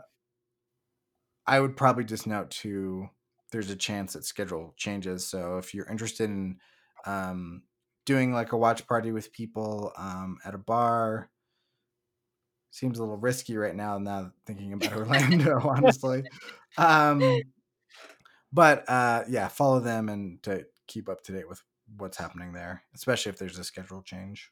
I 1.47 1.59
would 1.59 1.77
probably 1.77 2.03
just 2.03 2.27
note 2.27 2.49
too. 2.51 3.09
There's 3.51 3.69
a 3.69 3.75
chance 3.75 4.13
that 4.13 4.25
schedule 4.25 4.73
changes. 4.77 5.27
So 5.27 5.57
if 5.57 5.73
you're 5.73 5.89
interested 5.89 6.29
in 6.29 6.57
um, 7.05 7.63
doing 8.05 8.33
like 8.33 8.51
a 8.51 8.57
watch 8.57 8.87
party 8.87 9.11
with 9.11 9.31
people 9.31 9.91
um, 9.97 10.37
at 10.43 10.55
a 10.55 10.57
bar, 10.59 11.29
seems 12.71 12.99
a 12.99 13.01
little 13.01 13.17
risky 13.17 13.55
right 13.57 13.75
now. 13.75 13.97
Now 13.97 14.31
thinking 14.45 14.73
about 14.73 14.93
Orlando, 14.97 15.59
honestly. 15.63 16.23
Um, 16.77 17.39
but 18.51 18.89
uh, 18.89 19.23
yeah, 19.29 19.47
follow 19.47 19.79
them 19.79 20.09
and 20.09 20.43
to 20.43 20.65
keep 20.87 21.09
up 21.09 21.21
to 21.23 21.31
date 21.31 21.47
with 21.47 21.61
what's 21.97 22.17
happening 22.17 22.53
there, 22.53 22.83
especially 22.93 23.29
if 23.29 23.37
there's 23.37 23.59
a 23.59 23.63
schedule 23.63 24.01
change. 24.01 24.51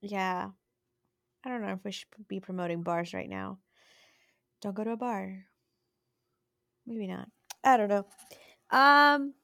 Yeah. 0.00 0.50
I 1.44 1.48
don't 1.48 1.62
know 1.62 1.72
if 1.72 1.84
we 1.84 1.92
should 1.92 2.08
be 2.28 2.40
promoting 2.40 2.82
bars 2.82 3.14
right 3.14 3.28
now. 3.28 3.58
Don't 4.60 4.74
go 4.74 4.84
to 4.84 4.92
a 4.92 4.96
bar. 4.96 5.44
Maybe 6.86 7.06
not. 7.06 7.28
I 7.62 7.76
don't 7.76 7.88
know. 7.88 8.06
Um, 8.70 9.34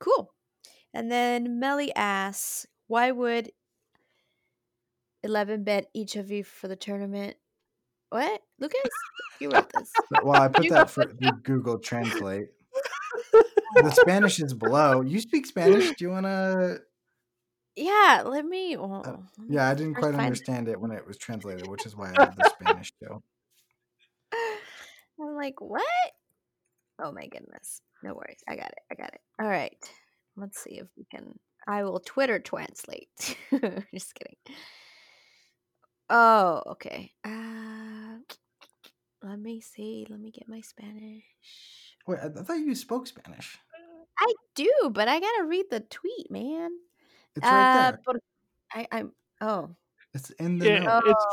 cool. 0.00 0.32
And 0.92 1.10
then 1.10 1.60
Melly 1.60 1.94
asks, 1.94 2.66
why 2.86 3.10
would 3.10 3.50
11 5.22 5.64
bet 5.64 5.88
each 5.94 6.16
of 6.16 6.30
you 6.30 6.42
for 6.42 6.68
the 6.68 6.76
tournament? 6.76 7.36
What? 8.10 8.42
Lucas? 8.58 8.80
You 9.38 9.50
wrote 9.50 9.70
this. 9.76 9.92
Well, 10.22 10.40
I 10.40 10.48
put 10.48 10.70
that 10.70 10.88
for 10.88 11.04
Google 11.42 11.78
Translate. 11.78 12.48
The 13.74 13.90
Spanish 13.90 14.40
is 14.40 14.54
below. 14.54 15.00
You 15.02 15.20
speak 15.20 15.46
Spanish? 15.46 15.88
Do 15.96 16.04
you 16.04 16.10
want 16.10 16.26
to? 16.26 16.80
Yeah, 17.74 18.22
let 18.24 18.44
me. 18.46 18.76
Well, 18.76 19.02
Uh, 19.06 19.16
Yeah, 19.48 19.68
I 19.68 19.74
didn't 19.74 19.94
quite 19.94 20.14
understand 20.14 20.68
it 20.68 20.80
when 20.80 20.90
it 20.92 21.06
was 21.06 21.18
translated, 21.18 21.66
which 21.66 21.84
is 21.86 21.94
why 21.96 22.12
I 22.16 22.24
have 22.24 22.36
the 22.36 22.50
Spanish 22.60 22.92
too. 23.02 23.22
I'm 25.20 25.34
like, 25.34 25.60
what? 25.60 25.82
Oh 27.02 27.12
my 27.12 27.26
goodness. 27.26 27.82
No 28.02 28.14
worries. 28.14 28.42
I 28.48 28.56
got 28.56 28.68
it. 28.68 28.78
I 28.90 28.94
got 28.94 29.12
it. 29.12 29.20
All 29.40 29.48
right. 29.48 29.76
Let's 30.36 30.58
see 30.62 30.78
if 30.78 30.86
we 30.96 31.04
can. 31.10 31.38
I 31.66 31.82
will 31.84 32.00
Twitter 32.00 32.38
translate. 32.38 33.36
Just 33.92 34.14
kidding. 34.14 34.36
Oh, 36.08 36.62
okay. 36.72 37.12
Uh, 37.24 38.18
let 39.22 39.38
me 39.40 39.60
see. 39.60 40.06
Let 40.08 40.20
me 40.20 40.30
get 40.30 40.48
my 40.48 40.60
Spanish. 40.60 41.24
Wait, 42.06 42.18
I 42.20 42.26
I 42.26 42.42
thought 42.42 42.58
you 42.58 42.74
spoke 42.74 43.06
Spanish. 43.06 43.58
I 44.18 44.32
do, 44.54 44.90
but 44.92 45.08
I 45.08 45.20
gotta 45.20 45.44
read 45.44 45.66
the 45.70 45.80
tweet, 45.80 46.30
man. 46.30 46.70
It's 47.34 47.44
right 47.50 47.72
Uh, 47.72 47.92
there. 47.92 48.00
but 48.06 48.16
I, 48.72 48.86
I'm. 48.92 49.12
Oh, 49.40 49.70
It's 50.14 50.30
in 50.30 50.58
the 50.58 50.66
Yeah, 50.66 50.80
note. 50.80 51.02
it's 51.06 51.26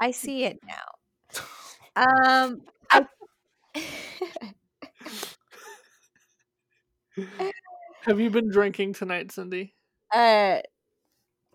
I 0.00 0.10
see 0.10 0.44
it 0.44 0.58
now. 0.64 0.84
Um, 1.96 2.62
I. 2.90 3.06
Have 8.02 8.18
you 8.18 8.30
been 8.30 8.50
drinking 8.50 8.94
tonight, 8.94 9.30
Cindy? 9.30 9.74
uh, 10.12 10.60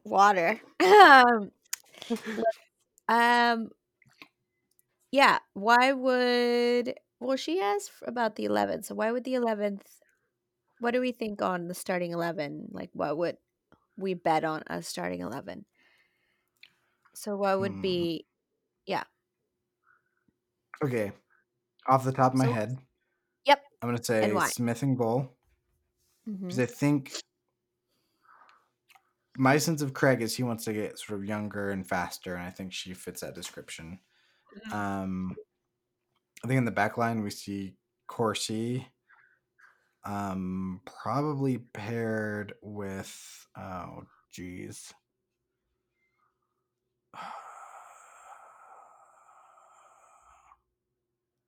water. 0.05 0.61
um, 0.79 1.51
um, 3.09 3.69
yeah. 5.11 5.39
Why 5.53 5.91
would? 5.91 6.95
Well, 7.19 7.37
she 7.37 7.59
asked 7.59 7.91
f- 8.01 8.07
about 8.07 8.35
the 8.35 8.45
11th. 8.45 8.85
So 8.85 8.95
why 8.95 9.11
would 9.11 9.23
the 9.23 9.33
11th? 9.35 9.81
What 10.79 10.91
do 10.91 11.01
we 11.01 11.11
think 11.11 11.41
on 11.41 11.67
the 11.67 11.73
starting 11.73 12.11
11? 12.11 12.69
Like, 12.71 12.89
what 12.93 13.17
would 13.17 13.37
we 13.97 14.13
bet 14.13 14.43
on 14.45 14.63
a 14.67 14.81
starting 14.81 15.19
11? 15.21 15.65
So 17.13 17.35
what 17.35 17.59
would 17.59 17.73
Hmm. 17.73 17.81
be? 17.81 18.25
Yeah. 18.85 19.03
Okay, 20.81 21.11
off 21.87 22.05
the 22.05 22.13
top 22.13 22.31
of 22.33 22.37
my 22.39 22.45
So- 22.45 22.53
head, 22.53 22.77
Yep. 23.45 23.65
I'm 23.81 23.89
gonna 23.89 24.03
say 24.03 24.31
why? 24.31 24.47
Smith 24.47 24.81
and 24.83 24.97
goal 24.97 25.35
Mhm. 26.25 26.39
because 26.41 26.59
I 26.59 26.65
think 26.65 27.21
my 29.37 29.57
sense 29.57 29.81
of 29.81 29.93
Craig 29.93 30.21
is 30.21 30.35
he 30.37 30.43
wants 30.43 30.63
to 30.65 30.73
get 30.73 30.97
sort 30.99 31.19
of 31.19 31.25
younger 31.25 31.69
and 31.71 31.85
faster, 31.85 32.35
and 32.35 32.45
I 32.45 32.49
think 32.51 32.71
she 32.71 32.93
fits 32.93 33.19
that 33.21 33.35
description. 33.35 33.99
Um, 34.71 35.35
I 36.43 36.47
think 36.47 36.57
in 36.57 36.65
the 36.65 36.71
back 36.71 36.97
line 36.97 37.21
we 37.21 37.29
see 37.29 37.75
Corsie, 38.07 38.85
um, 40.03 40.81
probably 40.85 41.57
paired 41.57 42.53
with 42.61 43.47
oh 43.57 44.03
geez. 44.31 44.93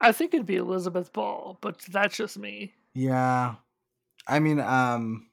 I 0.02 0.12
think 0.12 0.34
it'd 0.34 0.46
be 0.46 0.56
Elizabeth 0.56 1.14
Ball, 1.14 1.58
but 1.62 1.80
that's 1.80 2.18
just 2.18 2.38
me. 2.38 2.74
Yeah. 2.94 3.56
I 4.28 4.40
mean, 4.40 4.60
um 4.60 5.30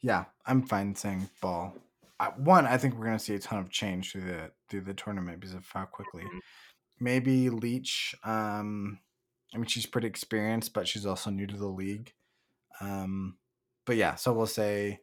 yeah, 0.00 0.26
I'm 0.44 0.62
fine 0.62 0.94
saying 0.94 1.28
ball. 1.40 1.74
I, 2.20 2.28
one, 2.28 2.66
I 2.66 2.78
think 2.78 2.94
we're 2.94 3.06
gonna 3.06 3.18
see 3.18 3.34
a 3.34 3.38
ton 3.38 3.58
of 3.58 3.70
change 3.70 4.12
through 4.12 4.22
the 4.22 4.52
through 4.68 4.82
the 4.82 4.94
tournament 4.94 5.40
because 5.40 5.54
of 5.54 5.66
how 5.68 5.84
quickly. 5.84 6.22
Mhm. 6.24 6.40
Maybe 6.98 7.50
Leach. 7.50 8.14
Um, 8.24 9.00
I 9.54 9.58
mean, 9.58 9.66
she's 9.66 9.86
pretty 9.86 10.06
experienced, 10.06 10.72
but 10.72 10.88
she's 10.88 11.06
also 11.06 11.30
new 11.30 11.46
to 11.46 11.56
the 11.56 11.66
league. 11.66 12.12
Um, 12.80 13.36
but 13.84 13.96
yeah, 13.96 14.14
so 14.16 14.32
we'll 14.32 14.46
say 14.46 15.00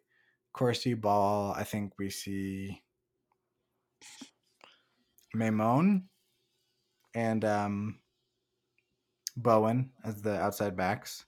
Corsie 0.55 0.99
Ball. 0.99 1.53
I 1.55 1.63
think 1.63 1.93
we 1.97 2.09
see 2.09 2.81
Maimone 5.35 6.03
and 7.15 7.45
um, 7.45 7.99
Bowen 9.35 9.91
as 10.03 10.21
the 10.21 10.39
outside 10.39 10.75
backs 10.75 11.25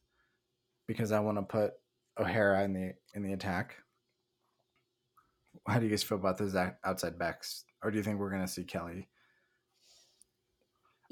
because 0.87 1.11
I 1.11 1.19
want 1.19 1.37
to 1.37 1.43
put 1.43 1.73
O'Hara 2.19 2.63
in 2.63 2.73
the 2.73 2.93
in 3.13 3.23
the 3.23 3.33
attack. 3.33 3.75
How 5.67 5.79
do 5.79 5.85
you 5.85 5.89
guys 5.89 6.03
feel 6.03 6.17
about 6.17 6.37
those 6.37 6.55
outside 6.83 7.17
backs, 7.17 7.65
or 7.83 7.89
do 7.89 7.97
you 7.97 8.03
think 8.03 8.19
we're 8.19 8.29
gonna 8.29 8.47
see 8.47 8.63
Kelley? 8.63 9.07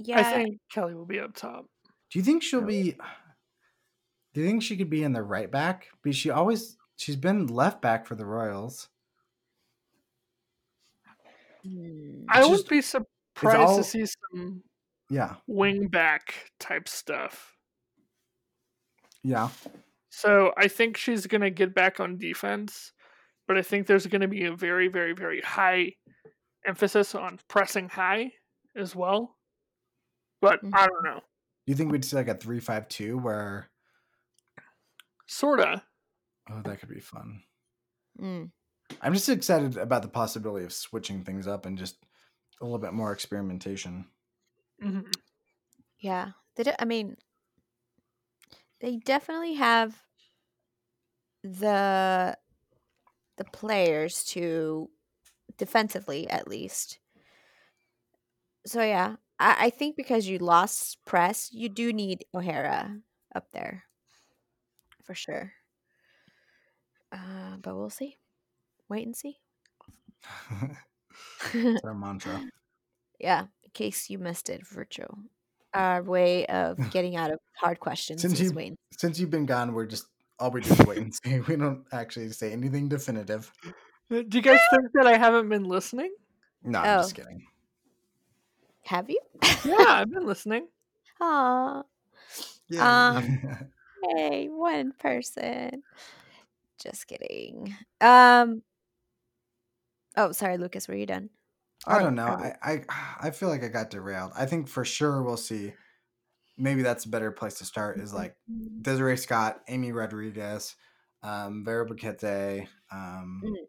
Yeah. 0.03 0.19
I 0.19 0.23
think 0.23 0.59
Kelley 0.71 0.93
will 0.95 1.05
be 1.05 1.19
up 1.19 1.35
top. 1.35 1.65
Do 2.11 2.19
you 2.19 2.23
think 2.25 2.43
she'll 2.43 2.61
Yeah. 2.61 2.65
be? 2.67 2.97
Do 4.33 4.41
you 4.41 4.47
think 4.47 4.63
she 4.63 4.77
could 4.77 4.89
be 4.89 5.03
in 5.03 5.13
the 5.13 5.23
right 5.23 5.49
back? 5.51 5.87
Because 6.01 6.15
she 6.17 6.29
always 6.29 6.77
she's 6.95 7.15
been 7.15 7.47
left 7.47 7.81
back 7.81 8.05
for 8.05 8.15
the 8.15 8.25
Royals. 8.25 8.89
Hmm. 11.63 12.25
I 12.29 12.39
It's 12.39 12.49
would 12.49 12.55
just- 12.57 12.69
be 12.69 12.81
surprised 12.81 13.57
all- 13.59 13.77
to 13.77 13.83
see 13.83 14.05
some 14.05 14.63
Yeah, 15.09 15.37
wing 15.47 15.87
back 15.87 16.51
type 16.59 16.87
stuff. 16.87 17.57
yeah. 19.23 19.49
So 20.09 20.53
I 20.57 20.67
think 20.67 20.97
she's 20.97 21.25
gonna 21.27 21.49
get 21.49 21.73
back 21.73 21.99
on 21.99 22.17
defense, 22.17 22.93
but 23.47 23.57
I 23.57 23.61
think 23.61 23.87
there's 23.87 24.05
gonna 24.07 24.27
be 24.27 24.45
a 24.45 24.55
very, 24.55 24.87
very, 24.87 25.13
very 25.13 25.41
high 25.41 25.95
emphasis 26.65 27.15
on 27.15 27.39
pressing 27.47 27.89
high 27.89 28.31
as 28.75 28.95
well. 28.95 29.37
But 30.43 30.59
I 30.73 30.87
don't 30.87 31.05
know. 31.05 31.21
Do 31.65 31.71
you 31.71 31.75
think 31.75 31.89
we'd 31.89 32.03
see 32.03 32.17
like 32.17 32.27
a 32.27 32.35
three-five-two 32.35 33.17
where? 33.17 33.69
Sorta. 35.25 35.81
Oh, 36.51 36.61
that 36.65 36.81
could 36.81 36.89
be 36.89 36.99
fun. 36.99 37.43
Mm. 38.21 38.51
I'm 39.01 39.13
just 39.13 39.29
excited 39.29 39.77
about 39.77 40.01
the 40.01 40.09
possibility 40.09 40.65
of 40.65 40.73
switching 40.73 41.23
things 41.23 41.47
up 41.47 41.65
and 41.65 41.77
just 41.77 41.95
a 42.59 42.65
little 42.65 42.77
bit 42.77 42.91
more 42.91 43.13
experimentation. 43.13 44.05
hmm 44.81 44.99
Yeah. 46.01 46.31
They 46.57 46.63
do, 46.63 46.71
I 46.77 46.83
mean, 46.83 47.15
they 48.81 48.97
definitely 48.97 49.53
have 49.53 49.97
the 51.41 52.37
the 53.37 53.45
players 53.45 54.25
to 54.25 54.89
defensively 55.57 56.29
at 56.29 56.49
least. 56.49 56.99
So 58.65 58.81
yeah, 58.81 59.15
I, 59.39 59.65
I 59.65 59.69
think 59.69 59.95
because 59.95 60.27
you 60.27 60.37
lost 60.39 60.97
press, 61.05 61.49
you 61.51 61.69
do 61.69 61.91
need 61.93 62.25
O'Hara 62.33 62.97
up 63.35 63.47
there 63.51 63.83
for 65.03 65.13
sure. 65.15 65.53
Uh, 67.11 67.57
but 67.61 67.75
we'll 67.75 67.89
see. 67.89 68.17
Wait 68.89 69.05
and 69.05 69.15
see. 69.15 69.37
It's 71.53 71.83
our 71.83 71.93
mantra. 71.93 72.43
yeah, 73.19 73.41
in 73.63 73.69
case 73.73 74.09
you 74.09 74.17
missed 74.17 74.49
it, 74.49 74.65
virtual. 74.65 75.17
Our 75.73 76.03
way 76.03 76.45
of 76.47 76.77
getting 76.91 77.15
out 77.15 77.31
of 77.31 77.39
hard 77.55 77.79
questions 77.79 78.21
Since 78.21 78.39
is 78.39 78.49
you- 78.49 78.55
waiting. 78.55 78.77
Since 78.97 79.19
you've 79.19 79.29
been 79.31 79.45
gone, 79.45 79.73
we're 79.73 79.85
just 79.85 80.05
all 80.39 80.51
we 80.51 80.61
do 80.61 80.71
is 80.73 80.79
wait 80.85 80.97
and 80.99 81.13
see. 81.23 81.39
We 81.41 81.55
don't 81.55 81.83
actually 81.91 82.29
say 82.31 82.51
anything 82.51 82.87
definitive. 82.89 83.51
Do 84.09 84.25
you 84.31 84.41
guys 84.41 84.59
think 84.71 84.83
that 84.93 85.07
I 85.07 85.17
haven't 85.17 85.49
been 85.49 85.63
listening? 85.63 86.13
No, 86.63 86.79
I'm 86.79 86.99
Oh. 86.99 87.01
just 87.01 87.15
kidding. 87.15 87.45
Have 88.85 89.09
you? 89.09 89.19
Yeah, 89.63 89.75
I've 89.87 90.11
been 90.11 90.25
listening. 90.25 90.67
Aw. 91.21 91.83
Yeah. 92.69 93.17
Um, 93.17 93.39
Hey, 94.17 94.49
one 94.49 94.91
person. 94.99 95.81
Just 96.79 97.07
kidding. 97.07 97.75
Um. 98.01 98.63
Oh, 100.17 100.31
sorry, 100.31 100.57
Lucas. 100.57 100.87
Were 100.87 100.95
you 100.95 101.05
done? 101.05 101.29
I 101.87 101.99
don't 101.99 102.15
know. 102.15 102.27
I, 102.27 102.53
I 102.61 102.81
I 103.21 103.31
feel 103.31 103.49
like 103.49 103.63
I 103.63 103.67
got 103.67 103.89
derailed. 103.89 104.31
I 104.35 104.45
think 104.45 104.67
for 104.67 104.85
sure 104.85 105.21
we'll 105.23 105.37
see. 105.37 105.73
Maybe 106.57 106.81
that's 106.81 107.05
a 107.05 107.09
better 107.09 107.31
place 107.31 107.55
to 107.59 107.65
start. 107.65 107.99
Is 107.99 108.13
like 108.13 108.35
Desiree 108.81 109.17
Scott, 109.17 109.61
Amy 109.67 109.91
Rodriguez, 109.91 110.75
um, 111.23 111.63
Vero 111.65 111.85
Boquete, 111.85 112.67
um, 112.91 113.41
Mhm. 113.43 113.67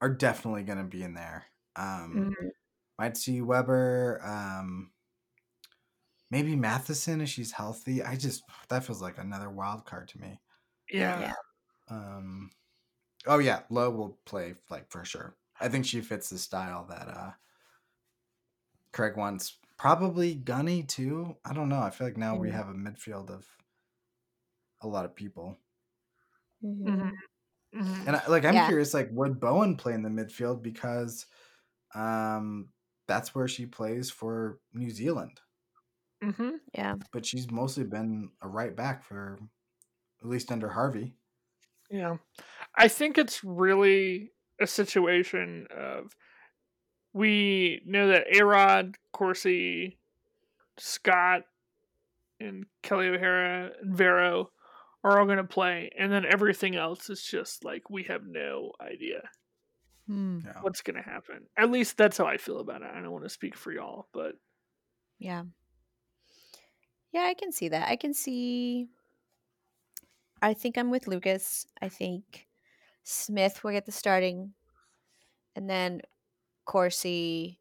are 0.00 0.08
definitely 0.10 0.62
going 0.62 0.78
to 0.78 0.84
be 0.84 1.02
in 1.02 1.14
there. 1.14 1.44
Um, 1.76 2.14
Mhm. 2.14 2.50
Might 2.98 3.16
see 3.16 3.40
Weber, 3.42 4.20
um, 4.24 4.92
maybe 6.30 6.56
Matheson 6.56 7.20
if 7.20 7.28
she's 7.28 7.52
healthy. 7.52 8.02
I 8.02 8.16
just 8.16 8.44
that 8.68 8.84
feels 8.84 9.02
like 9.02 9.18
another 9.18 9.50
wild 9.50 9.84
card 9.86 10.08
to 10.08 10.20
me. 10.20 10.40
Yeah. 10.90 11.24
Yeah. 11.24 11.34
Um, 11.88 12.52
oh 13.26 13.38
yeah, 13.40 13.64
Lowe 13.70 13.90
will 13.90 14.20
play 14.26 14.56
like 14.70 14.90
for 14.90 15.04
sure. 15.06 15.36
I 15.60 15.68
think 15.68 15.86
she 15.86 16.00
fits 16.02 16.30
the 16.30 16.38
style 16.38 16.86
that 16.86 17.08
uh 17.08 17.32
Craig 18.92 19.14
wants. 19.18 19.58
Probably 19.76 20.34
Gunny 20.34 20.84
too. 20.84 21.36
I 21.44 21.52
don't 21.52 21.68
know. 21.68 21.80
I 21.82 21.90
feel 21.90 22.06
like 22.06 22.16
now 22.16 22.36
we 22.38 22.48
Mhm. 22.48 22.52
have 22.52 22.68
a 22.70 22.74
midfield 22.74 23.28
of 23.28 23.46
a 24.80 24.86
lot 24.86 25.04
of 25.04 25.16
people. 25.16 25.58
Mhm. 26.62 26.86
Mhm. 26.86 27.10
Mhm. 27.74 28.06
And 28.06 28.16
I, 28.16 28.26
like 28.28 28.44
I'm 28.44 28.60
Yeah. 28.60 28.60
curious, 28.60 28.94
like 28.94 29.08
would 29.12 29.40
Bowen 29.40 29.76
play 29.76 29.94
in 29.94 30.02
the 30.02 30.08
midfield 30.10 30.62
because 30.62 31.26
um 31.94 32.70
that's 33.06 33.34
where 33.34 33.48
she 33.48 33.66
plays 33.66 34.10
for 34.10 34.58
New 34.72 34.90
Zealand. 34.90 35.40
Mhm. 36.22 36.60
Yeah. 36.72 36.96
But 37.12 37.26
she's 37.26 37.50
mostly 37.50 37.84
been 37.84 38.30
a 38.40 38.48
right 38.48 38.74
back 38.74 39.02
for 39.02 39.38
at 40.22 40.28
least 40.28 40.50
under 40.50 40.70
Harvey. 40.70 41.14
Yeah. 41.90 42.16
I 42.74 42.88
think 42.88 43.18
it's 43.18 43.44
really 43.44 44.32
a 44.60 44.66
situation 44.66 45.66
of 45.70 46.16
we 47.12 47.82
know 47.84 48.08
that 48.08 48.26
Arod, 48.34 48.94
Corsie, 49.12 49.98
Scott, 50.78 51.42
and 52.40 52.66
Kelley 52.82 53.08
O'Hara 53.08 53.70
and 53.80 53.96
Vero 53.96 54.50
are 55.04 55.20
all 55.20 55.26
going 55.26 55.36
to 55.38 55.44
play, 55.44 55.90
and 55.96 56.10
then 56.10 56.24
everything 56.24 56.74
else 56.74 57.10
is 57.10 57.22
just 57.22 57.64
like 57.64 57.90
we 57.90 58.04
have 58.04 58.26
no 58.26 58.72
idea 58.80 59.28
Hmm. 60.06 60.40
Yeah. 60.44 60.52
what's 60.60 60.82
going 60.82 60.96
to 60.96 61.02
happen. 61.02 61.46
At 61.56 61.70
least 61.70 61.96
that's 61.96 62.18
how 62.18 62.26
I 62.26 62.36
feel 62.36 62.60
about 62.60 62.82
it. 62.82 62.90
I 62.94 63.00
don't 63.00 63.12
want 63.12 63.24
to 63.24 63.30
speak 63.30 63.56
for 63.56 63.72
y'all, 63.72 64.06
but 64.12 64.34
Yeah. 65.18 65.44
Yeah, 67.12 67.22
I 67.22 67.34
can 67.34 67.52
see 67.52 67.68
that. 67.68 67.88
I 67.88 67.96
can 67.96 68.12
see. 68.12 68.88
I 70.42 70.52
think 70.52 70.76
I'm 70.76 70.90
with 70.90 71.06
Lucas. 71.06 71.64
I 71.80 71.88
think 71.88 72.48
Smith 73.04 73.62
will 73.62 73.70
get 73.70 73.86
the 73.86 73.92
starting, 73.92 74.52
and 75.54 75.70
then 75.70 76.02
Corsie, 76.66 77.58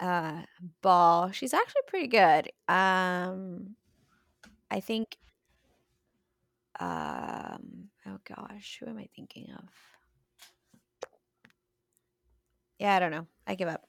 uh, 0.00 0.42
Ball. 0.82 1.30
She's 1.30 1.54
actually 1.54 1.82
pretty 1.86 2.08
good. 2.08 2.50
Um, 2.68 3.76
I 4.70 4.80
think. 4.80 5.16
Um, 6.80 7.90
oh 8.06 8.18
gosh, 8.24 8.78
who 8.80 8.90
am 8.90 8.98
I 8.98 9.06
thinking 9.14 9.48
of? 9.56 9.68
Yeah, 12.80 12.96
I 12.96 12.98
don't 12.98 13.10
know. 13.10 13.26
I 13.46 13.54
give 13.56 13.68
up. 13.68 13.86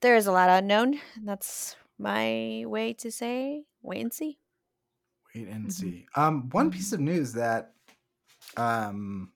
There 0.00 0.16
is 0.16 0.26
a 0.26 0.32
lot 0.32 0.50
unknown. 0.50 1.00
That's 1.22 1.76
my 1.96 2.64
way 2.66 2.92
to 2.94 3.12
say 3.12 3.64
wait 3.82 4.00
and 4.00 4.12
see. 4.12 4.38
Wait 5.34 5.46
and 5.46 5.68
Mhm. 5.68 5.72
see. 5.72 6.06
Um, 6.16 6.48
one 6.50 6.70
piece 6.72 6.92
of 6.92 6.98
news 7.00 7.32
that 7.34 7.74
um 8.56 9.32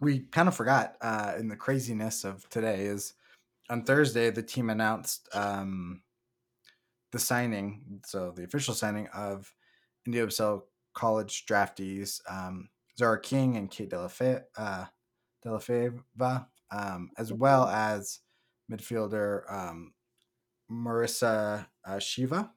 we 0.00 0.20
kind 0.20 0.48
of 0.48 0.56
forgot 0.56 0.96
uh 1.02 1.34
in 1.38 1.48
the 1.48 1.56
craziness 1.56 2.24
of 2.24 2.48
today 2.48 2.86
is 2.86 3.14
on 3.68 3.84
Thursday 3.84 4.30
the 4.30 4.42
team 4.42 4.70
announced 4.70 5.28
um 5.34 6.02
the 7.12 7.18
signing, 7.18 8.00
so 8.06 8.30
the 8.30 8.44
official 8.44 8.72
signing 8.72 9.08
of 9.08 9.52
India 10.06 10.24
Basel 10.24 10.68
college 10.94 11.44
draftees 11.44 12.20
um 12.30 12.70
Tziarra 12.98 13.22
King 13.22 13.56
and 13.58 13.70
Kate 13.70 13.90
Delafe 13.90 14.44
uh 14.56 14.86
Del 15.42 15.58
Fava, 15.58 16.49
um, 16.70 17.10
as 17.18 17.32
well 17.32 17.66
as 17.68 18.20
midfielder 18.70 19.50
um 19.52 19.94
Marissa 20.70 21.66
uh, 21.84 21.98
Shiva. 21.98 22.52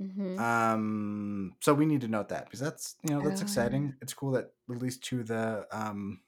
Mm-hmm. 0.00 0.38
Um, 0.38 1.56
so 1.60 1.72
we 1.72 1.86
need 1.86 2.00
to 2.02 2.08
note 2.08 2.28
that 2.30 2.44
because 2.46 2.60
that's 2.60 2.96
you 3.02 3.14
know 3.14 3.22
that's 3.22 3.40
Oh, 3.40 3.44
exciting. 3.44 3.94
It's 4.02 4.12
cool 4.14 4.32
that 4.32 4.52
at 4.70 4.76
least 4.78 5.02
two 5.04 5.20
of 5.20 5.28
the 5.28 5.66
um 5.70 6.20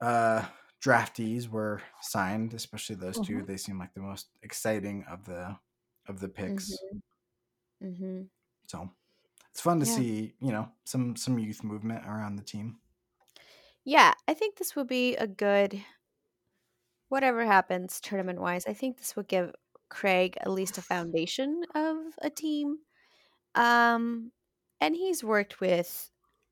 uh 0.00 0.46
draftees 0.82 1.48
were 1.48 1.82
signed, 2.00 2.54
especially 2.54 2.96
those 2.96 3.18
two. 3.20 3.42
Mhm. 3.42 3.46
They 3.46 3.56
seem 3.56 3.78
like 3.78 3.94
the 3.94 4.00
most 4.00 4.28
exciting 4.42 5.04
of 5.04 5.24
the 5.24 5.58
of 6.06 6.20
the 6.20 6.28
picks. 6.28 6.84
Mm-hmm. 7.82 8.22
So 8.66 8.90
it's 9.50 9.60
fun 9.60 9.80
to 9.80 9.86
Yeah. 9.86 9.96
see, 9.96 10.34
you 10.40 10.52
know, 10.52 10.72
some 10.84 11.16
some 11.16 11.38
youth 11.38 11.64
movement 11.64 12.06
around 12.06 12.36
the 12.36 12.42
team. 12.44 12.80
Yeah, 13.88 14.12
I 14.28 14.34
think 14.34 14.56
this 14.56 14.76
will 14.76 14.84
be 14.84 15.16
a 15.16 15.26
good, 15.26 15.82
whatever 17.08 17.46
happens 17.46 18.02
tournament 18.02 18.38
wise. 18.38 18.66
I 18.66 18.74
think 18.74 18.98
this 18.98 19.16
will 19.16 19.22
give 19.22 19.54
Craig 19.88 20.36
at 20.42 20.50
least 20.50 20.76
a 20.76 20.82
foundation 20.92 21.62
of 21.74 21.96
a 22.20 22.28
team. 22.28 22.80
Um, 23.54 24.32
and 24.78 24.94
he's 24.94 25.24
worked 25.24 25.62
with 25.62 26.10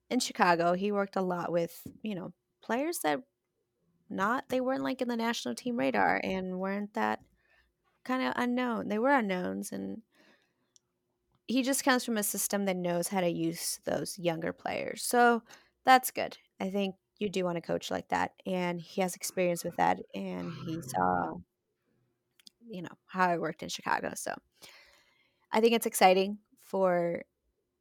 in 0.08 0.18
Chicago. 0.18 0.72
He 0.72 0.90
worked 0.90 1.16
a 1.16 1.20
lot 1.20 1.52
with 1.52 1.78
you 2.00 2.14
know 2.14 2.32
players 2.64 3.00
that 3.00 3.20
not 4.08 4.48
they 4.48 4.62
weren't 4.62 4.82
like 4.82 5.02
in 5.02 5.08
the 5.08 5.14
national 5.14 5.54
team 5.54 5.76
radar 5.76 6.18
and 6.24 6.58
weren't 6.58 6.94
that 6.94 7.20
kind 8.02 8.26
of 8.26 8.32
unknown. 8.36 8.88
They 8.88 8.98
were 8.98 9.12
unknowns, 9.12 9.72
and 9.72 10.00
he 11.46 11.62
just 11.62 11.84
comes 11.84 12.02
from 12.02 12.16
a 12.16 12.22
system 12.22 12.64
that 12.64 12.78
knows 12.78 13.08
how 13.08 13.20
to 13.20 13.28
use 13.28 13.78
those 13.84 14.18
younger 14.18 14.54
players. 14.54 15.02
So 15.02 15.42
that's 15.84 16.10
good. 16.10 16.38
I 16.58 16.70
think 16.70 16.94
you 17.18 17.28
do 17.28 17.44
want 17.44 17.59
a 17.59 17.62
coach 17.62 17.90
like 17.90 18.09
that, 18.09 18.32
and 18.44 18.80
he 18.80 19.01
has 19.01 19.14
experience 19.16 19.64
with 19.64 19.76
that, 19.76 19.98
and 20.14 20.52
he 20.66 20.80
saw, 20.82 21.34
you 22.68 22.82
know, 22.82 22.97
how 23.06 23.32
it 23.32 23.40
worked 23.40 23.62
in 23.62 23.68
Chicago. 23.68 24.12
So 24.14 24.34
I 25.52 25.60
think 25.60 25.72
it's 25.74 25.86
exciting 25.86 26.38
for, 26.60 27.22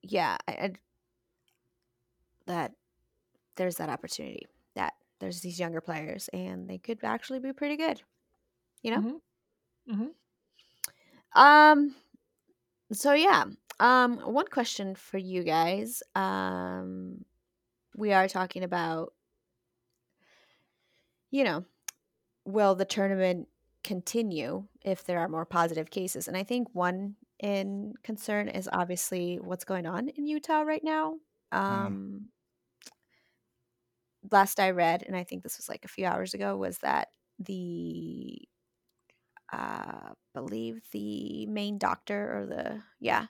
yeah, 0.02 0.38
I, 0.48 0.52
I, 0.52 0.74
that 2.46 2.72
there's 3.56 3.78
that 3.78 3.90
opportunity 3.90 4.46
that 4.76 4.94
there's 5.20 5.42
these 5.42 5.60
younger 5.60 5.82
players, 5.82 6.30
and 6.34 6.70
they 6.70 6.78
could 6.78 7.04
actually 7.04 7.40
be 7.40 7.54
pretty 7.54 7.78
good. 7.78 8.02
You 8.84 8.92
know. 8.92 9.22
Mhm. 9.90 10.10
Um. 11.34 11.96
So 12.92 13.14
yeah. 13.14 13.46
Um. 13.80 14.18
One 14.20 14.48
question 14.48 14.96
for 14.96 15.18
you 15.18 15.44
guys. 15.44 16.04
Um. 16.16 17.26
We 17.98 18.12
are 18.12 18.28
talking 18.28 18.64
about, 18.64 19.14
you 21.32 21.44
know, 21.44 21.66
will 22.46 22.76
the 22.76 22.86
tournament 22.86 23.48
continue 23.84 24.68
if 24.84 25.06
there 25.06 25.20
are 25.20 25.30
more 25.30 25.46
positive 25.46 25.90
cases? 25.92 26.28
And 26.28 26.38
I 26.38 26.44
think 26.44 26.70
one 26.74 27.16
in 27.40 27.94
concern 28.04 28.50
is 28.50 28.70
obviously 28.72 29.38
what's 29.40 29.66
going 29.66 29.86
on 29.88 30.10
in 30.10 30.28
Utah 30.28 30.62
right 30.62 30.84
now. 30.84 31.18
Um. 31.52 32.30
Last 34.32 34.60
I 34.60 34.72
read, 34.72 35.04
and 35.04 35.16
I 35.16 35.24
think 35.24 35.44
this 35.44 35.58
was 35.58 35.70
like 35.70 35.86
a 35.86 35.90
few 35.90 36.06
hours 36.06 36.34
ago, 36.34 36.58
was 36.58 36.80
that 36.80 37.10
the 37.38 38.48
uh 39.52 40.14
believe 40.34 40.82
the 40.92 41.46
main 41.48 41.78
doctor 41.78 42.40
or 42.40 42.46
the 42.48 42.82
yeah 43.00 43.28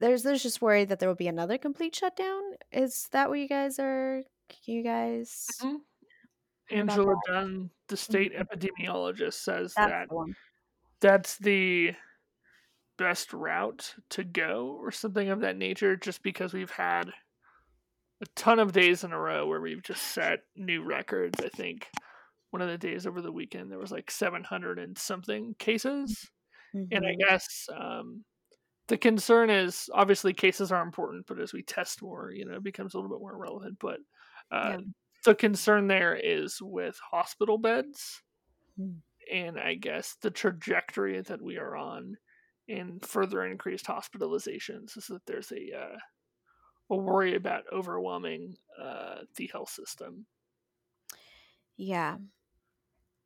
there's 0.00 0.22
there's 0.22 0.42
just 0.42 0.60
worry 0.60 0.84
that 0.84 0.98
there 0.98 1.08
will 1.08 1.14
be 1.16 1.28
another 1.28 1.58
complete 1.58 1.94
shutdown 1.94 2.42
is 2.72 3.08
that 3.12 3.28
what 3.28 3.38
you 3.38 3.48
guys 3.48 3.78
are 3.78 4.22
you 4.66 4.82
guys 4.82 5.64
Mhm. 5.64 5.84
Angela 6.70 7.14
Dunn, 7.26 7.70
the 7.88 7.96
state 7.96 8.32
Mhm. 8.32 8.46
epidemiologist, 8.46 9.34
says 9.34 9.74
that's 9.76 9.90
that 9.90 10.08
the 10.08 10.34
that's 11.00 11.36
the 11.38 11.94
best 12.98 13.32
route 13.32 13.94
to 14.10 14.24
go 14.24 14.76
or 14.80 14.90
something 14.92 15.28
of 15.28 15.40
that 15.40 15.56
nature 15.56 15.96
just 15.96 16.22
because 16.22 16.52
we've 16.54 16.70
had 16.70 17.12
a 18.20 18.26
ton 18.36 18.58
of 18.60 18.72
days 18.72 19.02
in 19.04 19.12
a 19.12 19.18
row 19.18 19.46
where 19.46 19.60
we've 19.60 19.82
just 19.82 20.02
set 20.02 20.40
new 20.56 20.82
records 20.84 21.40
i 21.40 21.48
think 21.48 21.88
one 22.50 22.62
of 22.62 22.68
the 22.68 22.78
days 22.78 23.06
over 23.06 23.20
the 23.20 23.32
weekend 23.32 23.70
there 23.70 23.78
was 23.80 23.90
like 23.90 24.10
700 24.10 24.78
and 24.78 24.96
something 24.96 25.54
cases 25.58 26.30
and 26.92 27.04
i 27.06 27.14
Mhm. 27.14 27.18
guess 27.18 27.68
um, 27.76 28.24
the 28.88 28.98
concern 28.98 29.50
is 29.50 29.90
obviously 29.94 30.32
cases 30.32 30.72
are 30.72 30.82
important 30.82 31.26
but 31.26 31.40
as 31.40 31.52
we 31.52 31.62
test 31.62 32.02
more 32.02 32.30
you 32.32 32.44
know 32.44 32.54
it 32.56 32.62
becomes 32.64 32.94
a 32.94 32.98
little 32.98 33.10
bit 33.10 33.20
more 33.20 33.36
relevant 33.36 33.76
but 33.80 33.98
uh, 34.52 34.70
Yeah. 34.70 34.80
The 35.24 35.34
concern 35.34 35.88
there 35.88 36.14
is 36.14 36.60
with 36.62 36.98
hospital 36.98 37.58
beds 37.58 38.22
Hmm. 38.76 38.98
in 39.30 39.58
I 39.58 39.74
guess 39.74 40.16
the 40.20 40.30
trajectory 40.30 41.20
that 41.22 41.40
we 41.42 41.56
are 41.58 41.76
on 41.76 42.16
in 42.68 43.00
further 43.00 43.44
increased 43.44 43.86
hospitalizations 43.86 44.96
is 44.96 45.06
that 45.08 45.24
there's 45.26 45.52
a 45.52 45.72
uh, 45.72 45.96
a 46.90 46.96
worry 46.96 47.34
about 47.36 47.64
overwhelming 47.72 48.56
uh, 48.78 49.24
the 49.36 49.48
health 49.48 49.70
system. 49.70 50.26
Yeah, 51.76 52.18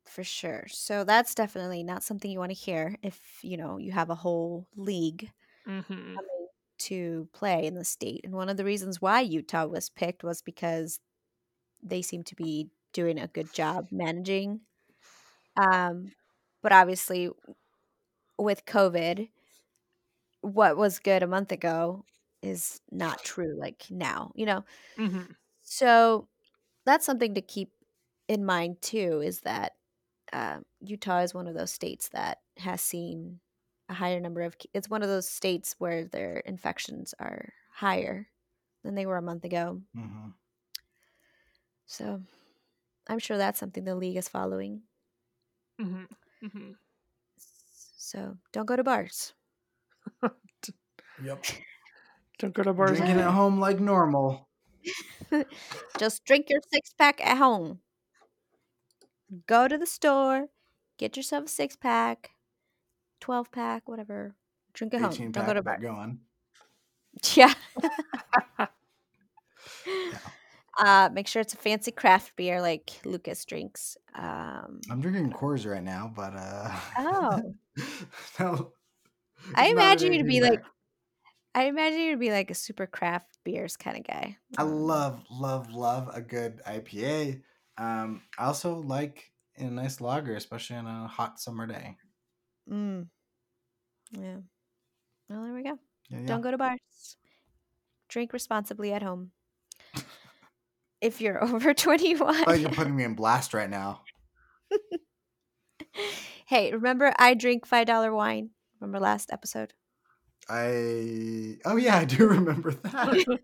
for 0.05 0.23
sure. 0.23 0.65
So 0.69 1.03
that's 1.03 1.35
definitely 1.35 1.83
not 1.83 2.03
something 2.03 2.31
you 2.31 2.39
want 2.39 2.51
to 2.51 2.57
hear 2.57 2.95
if 3.03 3.39
you 3.43 3.57
know 3.57 3.77
you 3.77 3.91
have 3.91 4.09
a 4.09 4.15
whole 4.15 4.67
league 4.75 5.31
hmm 5.65 6.17
coming 6.17 6.47
to 6.79 7.29
play 7.33 7.65
in 7.67 7.75
the 7.75 7.85
state. 7.85 8.21
And 8.25 8.33
one 8.35 8.49
of 8.49 8.57
the 8.57 8.65
reasons 8.65 9.01
why 9.01 9.21
Utah 9.21 9.67
was 9.67 9.89
picked 9.91 10.23
was 10.23 10.41
because 10.41 10.99
they 11.83 12.01
seem 12.01 12.23
to 12.23 12.35
be 12.35 12.69
doing 12.93 13.19
a 13.19 13.27
good 13.27 13.53
job 13.53 13.87
managing. 13.91 14.61
Um, 15.57 16.13
but 16.61 16.71
obviously, 16.71 17.29
with 18.37 18.65
COVID, 18.65 19.29
what 20.41 20.77
was 20.77 20.99
good 20.99 21.23
a 21.23 21.27
month 21.27 21.51
ago 21.51 22.05
is 22.41 22.79
not 22.91 23.23
true 23.23 23.55
like 23.57 23.87
now, 23.89 24.31
you 24.35 24.45
know? 24.45 24.63
hmm 24.97 25.35
So 25.63 26.27
that's 26.85 27.05
something 27.05 27.35
to 27.35 27.41
keep 27.41 27.71
in 28.27 28.45
mind 28.45 28.81
too 28.81 29.21
is 29.21 29.41
that 29.41 29.73
uh, 30.33 30.59
Utah 30.81 31.21
is 31.21 31.33
one 31.33 31.47
of 31.47 31.55
those 31.55 31.71
states 31.73 32.09
that 32.09 32.39
has 32.57 32.81
seen 32.81 33.39
a 33.89 33.93
higher 33.95 34.19
number 34.19 34.41
of, 34.41 34.55
it's 34.73 34.89
one 34.89 35.03
of 35.03 35.09
those 35.09 35.29
states 35.29 35.75
where 35.79 36.05
their 36.05 36.37
infections 36.39 37.13
are 37.19 37.53
higher 37.73 38.29
than 38.83 38.95
they 38.95 39.05
were 39.05 39.17
a 39.17 39.21
month 39.21 39.45
ago. 39.45 39.81
hmm 39.93 40.29
So 41.89 42.21
I'm 43.07 43.17
sure 43.17 43.37
that's 43.37 43.59
something 43.59 43.83
the 43.83 43.95
league 43.95 44.15
is 44.15 44.29
following. 44.29 44.83
hmm 45.79 46.03
hmm 46.39 46.71
So 47.39 48.37
don't 48.53 48.67
go 48.67 48.75
to 48.75 48.83
bars. 48.83 49.33
Yep. 51.23 51.45
Don't 52.37 52.53
go 52.53 52.61
to 52.63 52.73
bars. 52.73 52.97
Drinking 52.97 53.19
at 53.19 53.31
home 53.31 53.59
like 53.59 53.79
normal. 53.79 54.47
Just 55.97 56.23
drink 56.25 56.49
your 56.49 56.61
six 56.71 56.93
pack 56.93 57.25
at 57.25 57.37
home. 57.37 57.79
Go 59.47 59.67
to 59.67 59.77
the 59.77 59.87
store, 59.87 60.49
get 60.97 61.17
yourself 61.17 61.45
a 61.45 61.49
six 61.49 61.75
pack, 61.75 62.31
12 63.19 63.51
pack, 63.51 63.89
whatever. 63.89 64.35
Drink 64.73 64.93
at 64.93 65.01
home. 65.01 65.11
18 65.11 65.31
Don't 65.31 65.47
go 65.47 65.53
to 65.55 65.63
bars. 65.63 65.81
go 65.81 65.91
on. 65.91 66.19
Yeah. 67.35 67.53
Uh, 70.79 71.09
make 71.11 71.27
sure 71.27 71.41
it's 71.41 71.53
a 71.53 71.57
fancy 71.57 71.91
craft 71.91 72.35
beer 72.35 72.61
like 72.61 73.01
Lucas 73.03 73.43
drinks. 73.45 73.97
Um, 74.15 74.79
I'm 74.89 75.01
drinking 75.01 75.31
Coors 75.31 75.69
right 75.69 75.83
now, 75.83 76.11
but 76.15 76.33
uh 76.35 76.79
Oh. 76.97 77.55
no. 78.39 78.73
I 79.55 79.67
imagine 79.69 80.13
you 80.13 80.19
to 80.19 80.25
18 80.25 80.29
be 80.29 80.41
like. 80.41 80.61
I 81.55 81.63
imagine 81.65 81.99
you 81.99 82.11
to 82.11 82.17
be 82.17 82.31
like 82.31 82.51
a 82.51 82.55
super 82.55 82.85
craft 82.87 83.37
beers 83.43 83.75
kind 83.75 83.97
of 83.97 84.03
guy. 84.05 84.37
I 84.57 84.61
Um, 84.61 84.71
love, 84.83 85.23
love, 85.31 85.71
love 85.71 86.09
a 86.13 86.21
good 86.21 86.61
IPA. 86.65 87.41
Um, 87.77 88.21
I 88.37 88.45
also 88.45 88.75
like 88.75 89.31
a 89.57 89.63
nice 89.65 89.99
lager, 89.99 90.35
especially 90.35 90.77
on 90.77 90.85
a 90.85 91.07
hot 91.07 91.39
summer 91.39 91.65
day. 91.65 91.97
Mm. 92.69 93.09
Yeah. 94.11 94.37
Well, 95.29 95.43
there 95.43 95.53
we 95.53 95.63
go. 95.63 95.79
Yeah, 96.09 96.19
yeah. 96.19 96.25
Don't 96.27 96.41
go 96.41 96.51
to 96.51 96.57
bars. 96.57 97.17
Drink 98.09 98.33
responsibly 98.33 98.91
at 98.91 99.01
home. 99.03 99.31
If 101.01 101.21
you're 101.21 101.43
over 101.43 101.73
21. 101.73 102.43
Oh, 102.47 102.53
you're 102.53 102.69
putting 102.69 102.95
me 102.95 103.03
in 103.03 103.15
blast 103.15 103.53
right 103.53 103.69
now. 103.69 104.01
hey, 106.45 106.71
remember 106.71 107.13
I 107.17 107.33
drink 107.33 107.67
$5 107.67 108.15
wine? 108.15 108.49
Remember 108.79 108.99
last 108.99 109.31
episode? 109.31 109.73
I 110.49 111.57
oh 111.65 111.75
yeah, 111.75 111.97
I 111.97 112.05
do 112.05 112.27
remember 112.27 112.71
that. 112.71 113.39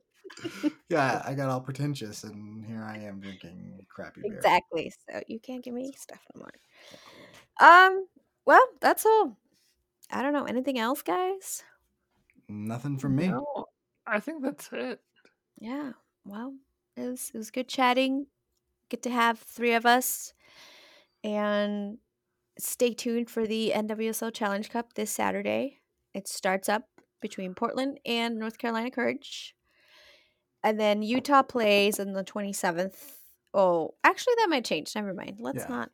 yeah, 0.90 1.22
I 1.24 1.36
got 1.36 1.50
all 1.50 1.62
pretentious, 1.62 2.24
and 2.24 2.66
here 2.66 2.84
I 2.84 2.98
am 2.98 3.20
drinking 3.20 3.86
crappy 3.90 4.22
beer. 4.24 4.34
Exactly. 4.34 4.92
So 5.08 5.22
you 5.28 5.40
can't 5.40 5.64
give 5.64 5.74
me 5.74 5.94
stuff 5.96 6.20
no 6.34 6.42
more. 6.42 6.52
Um, 7.60 8.08
well, 8.46 8.66
that's 8.82 9.06
all. 9.06 9.38
I 10.12 10.22
don't 10.24 10.34
know. 10.34 10.46
Anything 10.46 10.80
else, 10.80 11.04
guys? 11.04 11.64
Nothing 12.48 12.98
from 12.98 13.16
me. 13.16 13.28
No, 13.28 13.66
I 14.08 14.20
think 14.20 14.44
that's 14.44 14.70
it. 14.72 15.00
Yeah. 15.60 15.92
Well, 16.26 16.54
it 16.98 17.02
was 17.10 17.32
it 17.34 17.38
was 17.38 17.52
good 17.52 17.68
chatting. 17.68 18.28
Good 18.90 19.04
to 19.04 19.10
have 19.10 19.40
three 19.40 19.74
of 19.74 19.86
us. 19.86 20.34
And 21.24 21.98
stay 22.60 22.94
tuned 22.94 23.30
for 23.30 23.48
the 23.48 23.72
NWSL 23.76 24.34
Challenge 24.34 24.70
Cup 24.70 24.94
this 24.94 25.12
Saturday. 25.12 25.80
It 26.14 26.28
starts 26.28 26.70
up 26.70 26.84
between 27.22 27.56
Portland 27.56 28.00
and 28.06 28.38
North 28.38 28.58
Carolina 28.58 28.92
Courage. 28.92 29.56
And 30.64 30.80
then 30.80 31.02
Utah 31.02 31.44
plays 31.44 32.00
on 32.00 32.14
the 32.14 32.24
27th. 32.24 32.96
Oh, 33.54 33.96
actually 34.04 34.34
that 34.38 34.50
might 34.50 34.66
change. 34.66 34.94
Never 34.96 35.14
mind. 35.14 35.38
Let's 35.40 35.64
Yeah. 35.64 35.68
not 35.76 35.92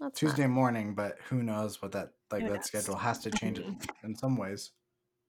let's 0.00 0.18
Tuesday 0.18 0.42
not. 0.42 0.50
morning, 0.50 0.94
but 0.94 1.18
who 1.28 1.42
knows 1.42 1.80
what 1.80 1.92
that 1.92 2.10
like 2.30 2.42
Who 2.42 2.48
that 2.48 2.54
knows? 2.56 2.64
schedule 2.66 2.96
has 2.96 3.18
to 3.20 3.30
change 3.30 3.58
in 4.04 4.16
some 4.16 4.36
ways. 4.36 4.72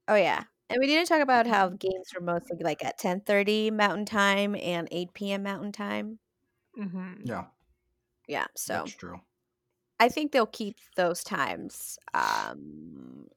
Oh 0.08 0.16
yeah. 0.16 0.44
And 0.70 0.80
we 0.80 0.88
didn't 0.88 1.08
talk 1.08 1.22
about 1.22 1.46
how 1.48 1.70
games 1.70 2.14
were 2.14 2.22
mostly 2.22 2.58
like 2.60 2.84
at 2.84 2.98
10:30 2.98 3.70
Mountain 3.72 4.06
Time 4.06 4.56
and 4.56 4.88
8 4.92 5.32
p.m. 5.32 5.44
Mountain 5.44 5.72
Time. 5.74 6.20
hmm 6.76 7.24
Yeah, 7.24 7.50
Yeah, 8.28 8.48
so 8.56 8.90
that's 8.90 8.96
true. 8.96 9.22
I 10.00 10.10
think 10.10 10.32
they'll 10.32 10.46
keep 10.46 10.78
those 10.96 11.24
times 11.24 11.98
um, 12.14 13.28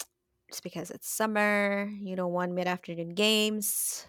just 0.50 0.62
because 0.62 0.90
it's 0.90 1.08
summer, 1.08 1.88
you 2.00 2.16
know, 2.16 2.28
one 2.28 2.54
mid 2.54 2.66
afternoon 2.66 3.10
games. 3.10 4.06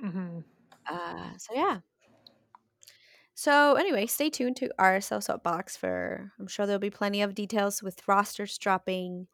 hmm 0.00 0.40
Uh, 0.86 1.36
so, 1.38 1.54
yeah. 1.54 1.80
So, 3.34 3.74
anyway, 3.74 4.06
stay 4.06 4.28
tuned 4.30 4.56
to 4.58 4.70
RSL 4.78 5.20
Soapbox 5.20 5.76
for 5.76 6.32
I'm 6.38 6.46
sure 6.46 6.66
there'll 6.66 6.78
be 6.80 6.90
plenty 6.90 7.22
of 7.22 7.34
details 7.34 7.82
with 7.82 8.06
rosters 8.06 8.58
dropping, 8.58 9.28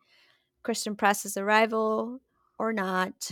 Christen 0.65 0.97
Press's 0.97 1.37
arrival 1.39 2.21
or 2.59 2.73
not, 2.73 3.31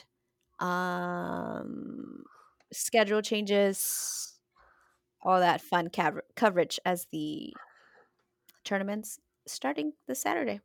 um, 0.61 2.25
schedule 2.73 3.23
changes, 3.23 4.35
all 5.23 5.41
that 5.41 5.61
fun 5.61 5.89
cav- 5.89 6.21
coverage 6.37 6.79
as 6.85 7.07
the 7.13 7.53
tournaments 8.65 9.19
starting 9.47 9.93
this 10.07 10.21
Saturday. 10.21 10.61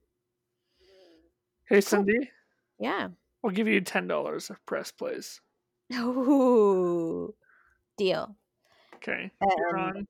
Hey, 1.67 1.81
Cindy, 1.81 2.31
Yeah. 2.79 3.09
we'll 3.41 3.53
give 3.53 3.67
you 3.67 3.81
ten 3.81 4.07
dollars 4.07 4.49
if 4.49 4.57
press 4.65 4.91
plays. 4.91 5.39
Ooh, 5.93 7.33
deal. 7.97 8.35
Okay, 8.95 9.31
you're 9.57 9.77
on. 9.77 10.07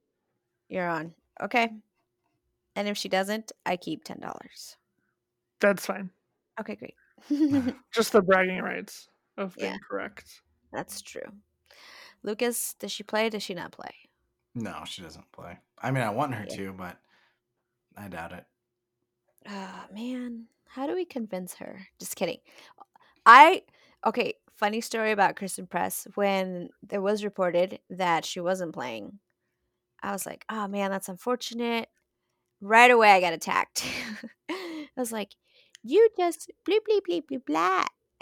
you're 0.68 0.88
on. 0.90 1.14
Okay. 1.42 1.70
And 2.76 2.88
if 2.88 2.98
she 2.98 3.10
doesn't, 3.10 3.52
I 3.66 3.76
keep 3.78 4.04
ten 4.04 4.20
dollars. 4.20 4.78
That's 5.60 5.86
fine. 5.86 6.10
Okay, 6.60 6.76
great. 6.76 6.96
Just 7.94 8.12
the 8.12 8.22
bragging 8.22 8.60
rights 8.62 9.08
of 9.38 9.56
being 9.58 9.74
Yeah. 9.74 9.78
correct. 9.90 10.42
That's 10.72 11.02
true. 11.02 11.22
Lucas, 12.24 12.76
does 12.76 12.92
she 12.92 13.04
play? 13.04 13.30
Does 13.30 13.44
she 13.44 13.54
not 13.54 13.72
play? 13.72 13.92
No, 14.56 14.84
she 14.86 15.02
doesn't 15.02 15.32
play. 15.32 15.58
I 15.82 15.92
mean, 15.92 16.04
I 16.04 16.10
want 16.10 16.36
her 16.36 16.46
Yeah. 16.48 16.56
to, 16.58 16.74
but 16.74 17.00
I 17.98 18.08
doubt 18.08 18.34
it. 18.34 18.46
Oh 19.48 19.86
man, 19.94 20.46
how 20.68 20.88
do 20.88 20.94
we 20.96 21.06
convince 21.06 21.56
her? 21.56 21.88
Just 22.00 22.16
kidding. 22.16 22.40
I 23.26 23.64
okay. 24.06 24.36
Funny 24.58 24.82
story 24.82 25.12
about 25.12 25.38
Christen 25.38 25.68
Press. 25.68 26.08
When 26.16 26.70
there 26.84 27.02
was 27.02 27.24
reported 27.24 27.80
that 27.90 28.26
she 28.26 28.42
wasn't 28.42 28.74
playing, 28.74 29.20
I 30.04 30.12
was 30.14 30.26
like, 30.26 30.46
"Oh 30.50 30.68
man, 30.68 30.92
that's 30.92 31.10
unfortunate." 31.10 31.90
Right 32.62 32.92
away, 32.92 33.12
I 33.12 33.22
got 33.22 33.34
attacked. 33.34 33.86
I 34.50 34.88
was 34.98 35.12
like, 35.14 35.36
"You 35.84 36.10
just 36.18 36.52
bleep 36.68 36.82
bleep 36.90 37.02
bleep 37.10 37.24
bleep 37.32 37.46
blah." 37.46 37.86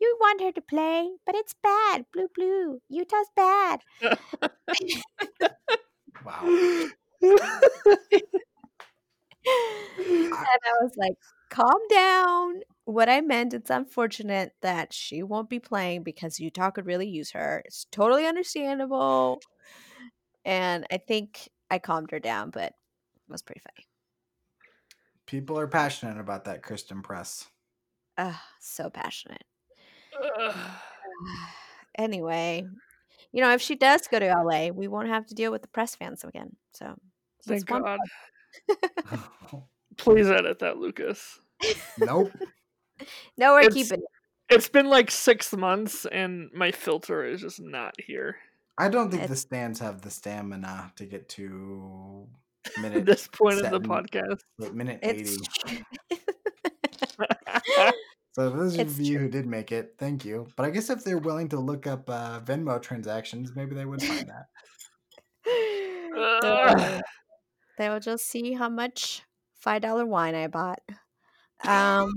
you 0.00 0.16
want 0.20 0.40
her 0.40 0.52
to 0.52 0.60
play, 0.60 1.10
but 1.26 1.34
it's 1.34 1.54
bad. 1.62 2.06
Blue 2.12 2.28
blue. 2.34 2.80
Utah's 2.88 3.28
bad. 3.36 3.80
Wow. 6.24 6.42
and 7.22 7.38
I 10.64 10.82
was 10.82 10.92
like, 10.96 11.14
calm 11.50 11.80
down. 11.90 12.60
What 12.84 13.08
I 13.08 13.20
meant, 13.20 13.54
it's 13.54 13.70
unfortunate 13.70 14.52
that 14.62 14.92
she 14.92 15.22
won't 15.22 15.48
be 15.48 15.60
playing 15.60 16.02
because 16.02 16.40
Utah 16.40 16.70
could 16.70 16.86
really 16.86 17.08
use 17.08 17.30
her. 17.32 17.62
It's 17.64 17.86
totally 17.92 18.26
understandable. 18.26 19.40
And 20.44 20.86
I 20.90 20.98
think 20.98 21.48
I 21.70 21.78
calmed 21.78 22.10
her 22.10 22.18
down, 22.18 22.50
but 22.50 22.64
it 22.72 22.74
was 23.28 23.42
pretty 23.42 23.60
funny. 23.60 23.86
People 25.32 25.58
are 25.58 25.66
passionate 25.66 26.20
about 26.20 26.44
that 26.44 26.62
Christen 26.62 27.00
Press. 27.00 27.46
Ugh, 28.18 28.34
so 28.60 28.90
passionate. 28.90 29.44
Ugh. 30.38 30.54
Anyway, 31.98 32.66
you 33.32 33.42
know, 33.42 33.52
if 33.52 33.60
she 33.60 33.74
does 33.74 34.06
go 34.08 34.18
to 34.18 34.26
LA, 34.26 34.68
we 34.68 34.88
won't 34.88 35.08
have 35.08 35.26
to 35.26 35.34
deal 35.34 35.50
with 35.52 35.60
the 35.60 35.68
press 35.68 35.94
fans 35.94 36.24
again. 36.24 36.56
So 36.72 36.94
Thank 37.46 37.66
God. 37.66 37.98
plus. 38.66 39.20
Please 39.98 40.30
edit 40.30 40.58
that, 40.60 40.76
Lucas. 40.78 41.38
nope. 41.98 42.32
No, 43.38 43.52
we're 43.52 43.60
It's- 43.60 43.74
keeping 43.74 44.00
it. 44.00 44.54
It's 44.54 44.68
been 44.68 44.88
like 44.90 45.10
six 45.10 45.54
months, 45.54 46.04
and 46.06 46.50
my 46.54 46.72
filter 46.72 47.24
is 47.24 47.40
just 47.40 47.60
not 47.60 47.94
here 47.98 48.36
I 48.78 48.88
don't 48.88 49.10
think 49.10 49.28
the 49.28 49.36
stands 49.36 49.80
have 49.80 50.02
the 50.02 50.10
stamina 50.10 50.92
to 50.96 51.04
get 51.04 51.28
to 51.30 52.26
at 52.26 52.41
minute 52.78 52.98
at 52.98 53.06
this 53.06 53.28
point 53.28 53.60
of 53.60 53.70
the 53.70 53.80
podcast. 53.80 54.40
wait, 54.58 54.74
minute 54.74 54.98
eighty. 55.02 55.36
It's 56.10 56.22
So 58.34 58.48
those 58.48 58.78
It's 58.78 58.94
of 58.94 59.00
you 59.00 59.18
who 59.18 59.28
did 59.28 59.46
make 59.46 59.72
it, 59.72 59.96
thank 59.98 60.24
you. 60.24 60.48
But 60.56 60.64
I 60.64 60.70
guess 60.70 60.88
if 60.88 61.04
they're 61.04 61.18
willing 61.18 61.50
to 61.50 61.60
look 61.60 61.86
up 61.86 62.08
uh, 62.08 62.40
Venmo 62.40 62.80
transactions, 62.80 63.54
maybe 63.54 63.74
they 63.74 63.84
would 63.84 64.02
find 64.02 64.26
that. 64.26 64.46
Uh, 66.16 67.00
they 67.76 67.90
will 67.90 68.00
just 68.00 68.26
see 68.26 68.54
how 68.54 68.70
much 68.70 69.22
five 69.60 69.82
dollar 69.82 70.06
wine 70.06 70.34
I 70.34 70.46
bought. 70.46 70.80
Um, 71.66 72.14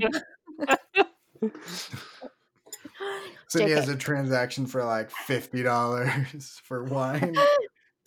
Cindy 3.49 3.73
JK. 3.73 3.75
has 3.75 3.89
a 3.89 3.97
transaction 3.97 4.65
for 4.67 4.85
like 4.85 5.11
fifty 5.11 5.63
dollars 5.63 6.61
for 6.63 6.85
wine. 6.85 7.35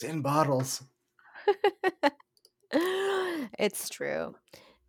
Ten 0.00 0.22
bottles. 0.22 0.82
it's 3.58 3.88
true. 3.88 4.34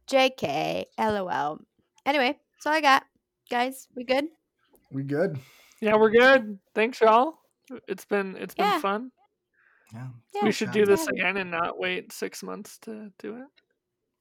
JK, 0.10 0.86
LOL. 0.98 1.60
Anyway, 2.06 2.28
that's 2.56 2.66
all 2.66 2.74
I 2.74 2.82
got. 2.82 3.04
Guys, 3.50 3.88
we 3.96 4.04
good? 4.04 4.26
We 4.92 5.04
good? 5.04 5.40
yeah, 5.82 5.96
we're 5.96 6.10
good. 6.10 6.60
Thanks, 6.76 7.00
y'all. 7.02 7.40
It's 7.88 8.06
been 8.06 8.36
it's 8.38 8.56
been 8.56 8.66
Yeah. 8.66 8.80
fun. 8.80 9.12
Yeah. 9.94 10.08
Yeah, 10.34 10.44
we 10.44 10.52
should 10.52 10.72
do 10.72 10.86
this 10.86 11.08
yeah. 11.12 11.22
again 11.24 11.38
and 11.38 11.52
not 11.52 11.80
wait 11.80 12.12
six 12.12 12.44
months 12.44 12.78
to 12.80 13.12
do 13.20 13.36
it. 13.36 13.48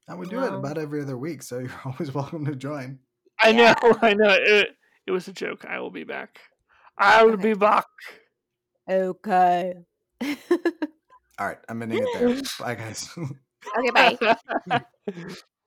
And 0.09 0.19
we 0.19 0.27
do 0.27 0.43
it 0.43 0.55
about 0.55 0.79
every 0.79 1.03
other 1.03 1.19
week, 1.19 1.43
so 1.43 1.59
you're 1.59 1.71
always 1.85 2.13
welcome 2.15 2.45
to 2.47 2.57
join. 2.57 2.99
I 3.43 3.51
Yeah. 3.51 3.75
know, 3.83 3.95
I 4.03 4.15
know. 4.15 4.31
It, 4.31 4.69
it 5.07 5.11
was 5.11 5.29
a 5.29 5.33
joke. 5.33 5.65
I 5.67 5.81
will 5.81 5.91
be 5.91 6.05
back. 6.05 6.41
I 6.97 7.25
will 7.25 7.35
Okay. 7.35 7.43
be 7.43 7.55
back. 7.55 7.85
Okay. 8.89 9.75
okay, 10.23 10.37
All 11.39 11.47
right, 11.47 11.59
I'm 11.69 11.83
ending 11.83 12.03
it 12.03 12.09
there. 12.15 12.35
Bye, 12.59 12.75
guys. 12.75 13.17
Bye. 13.95 14.19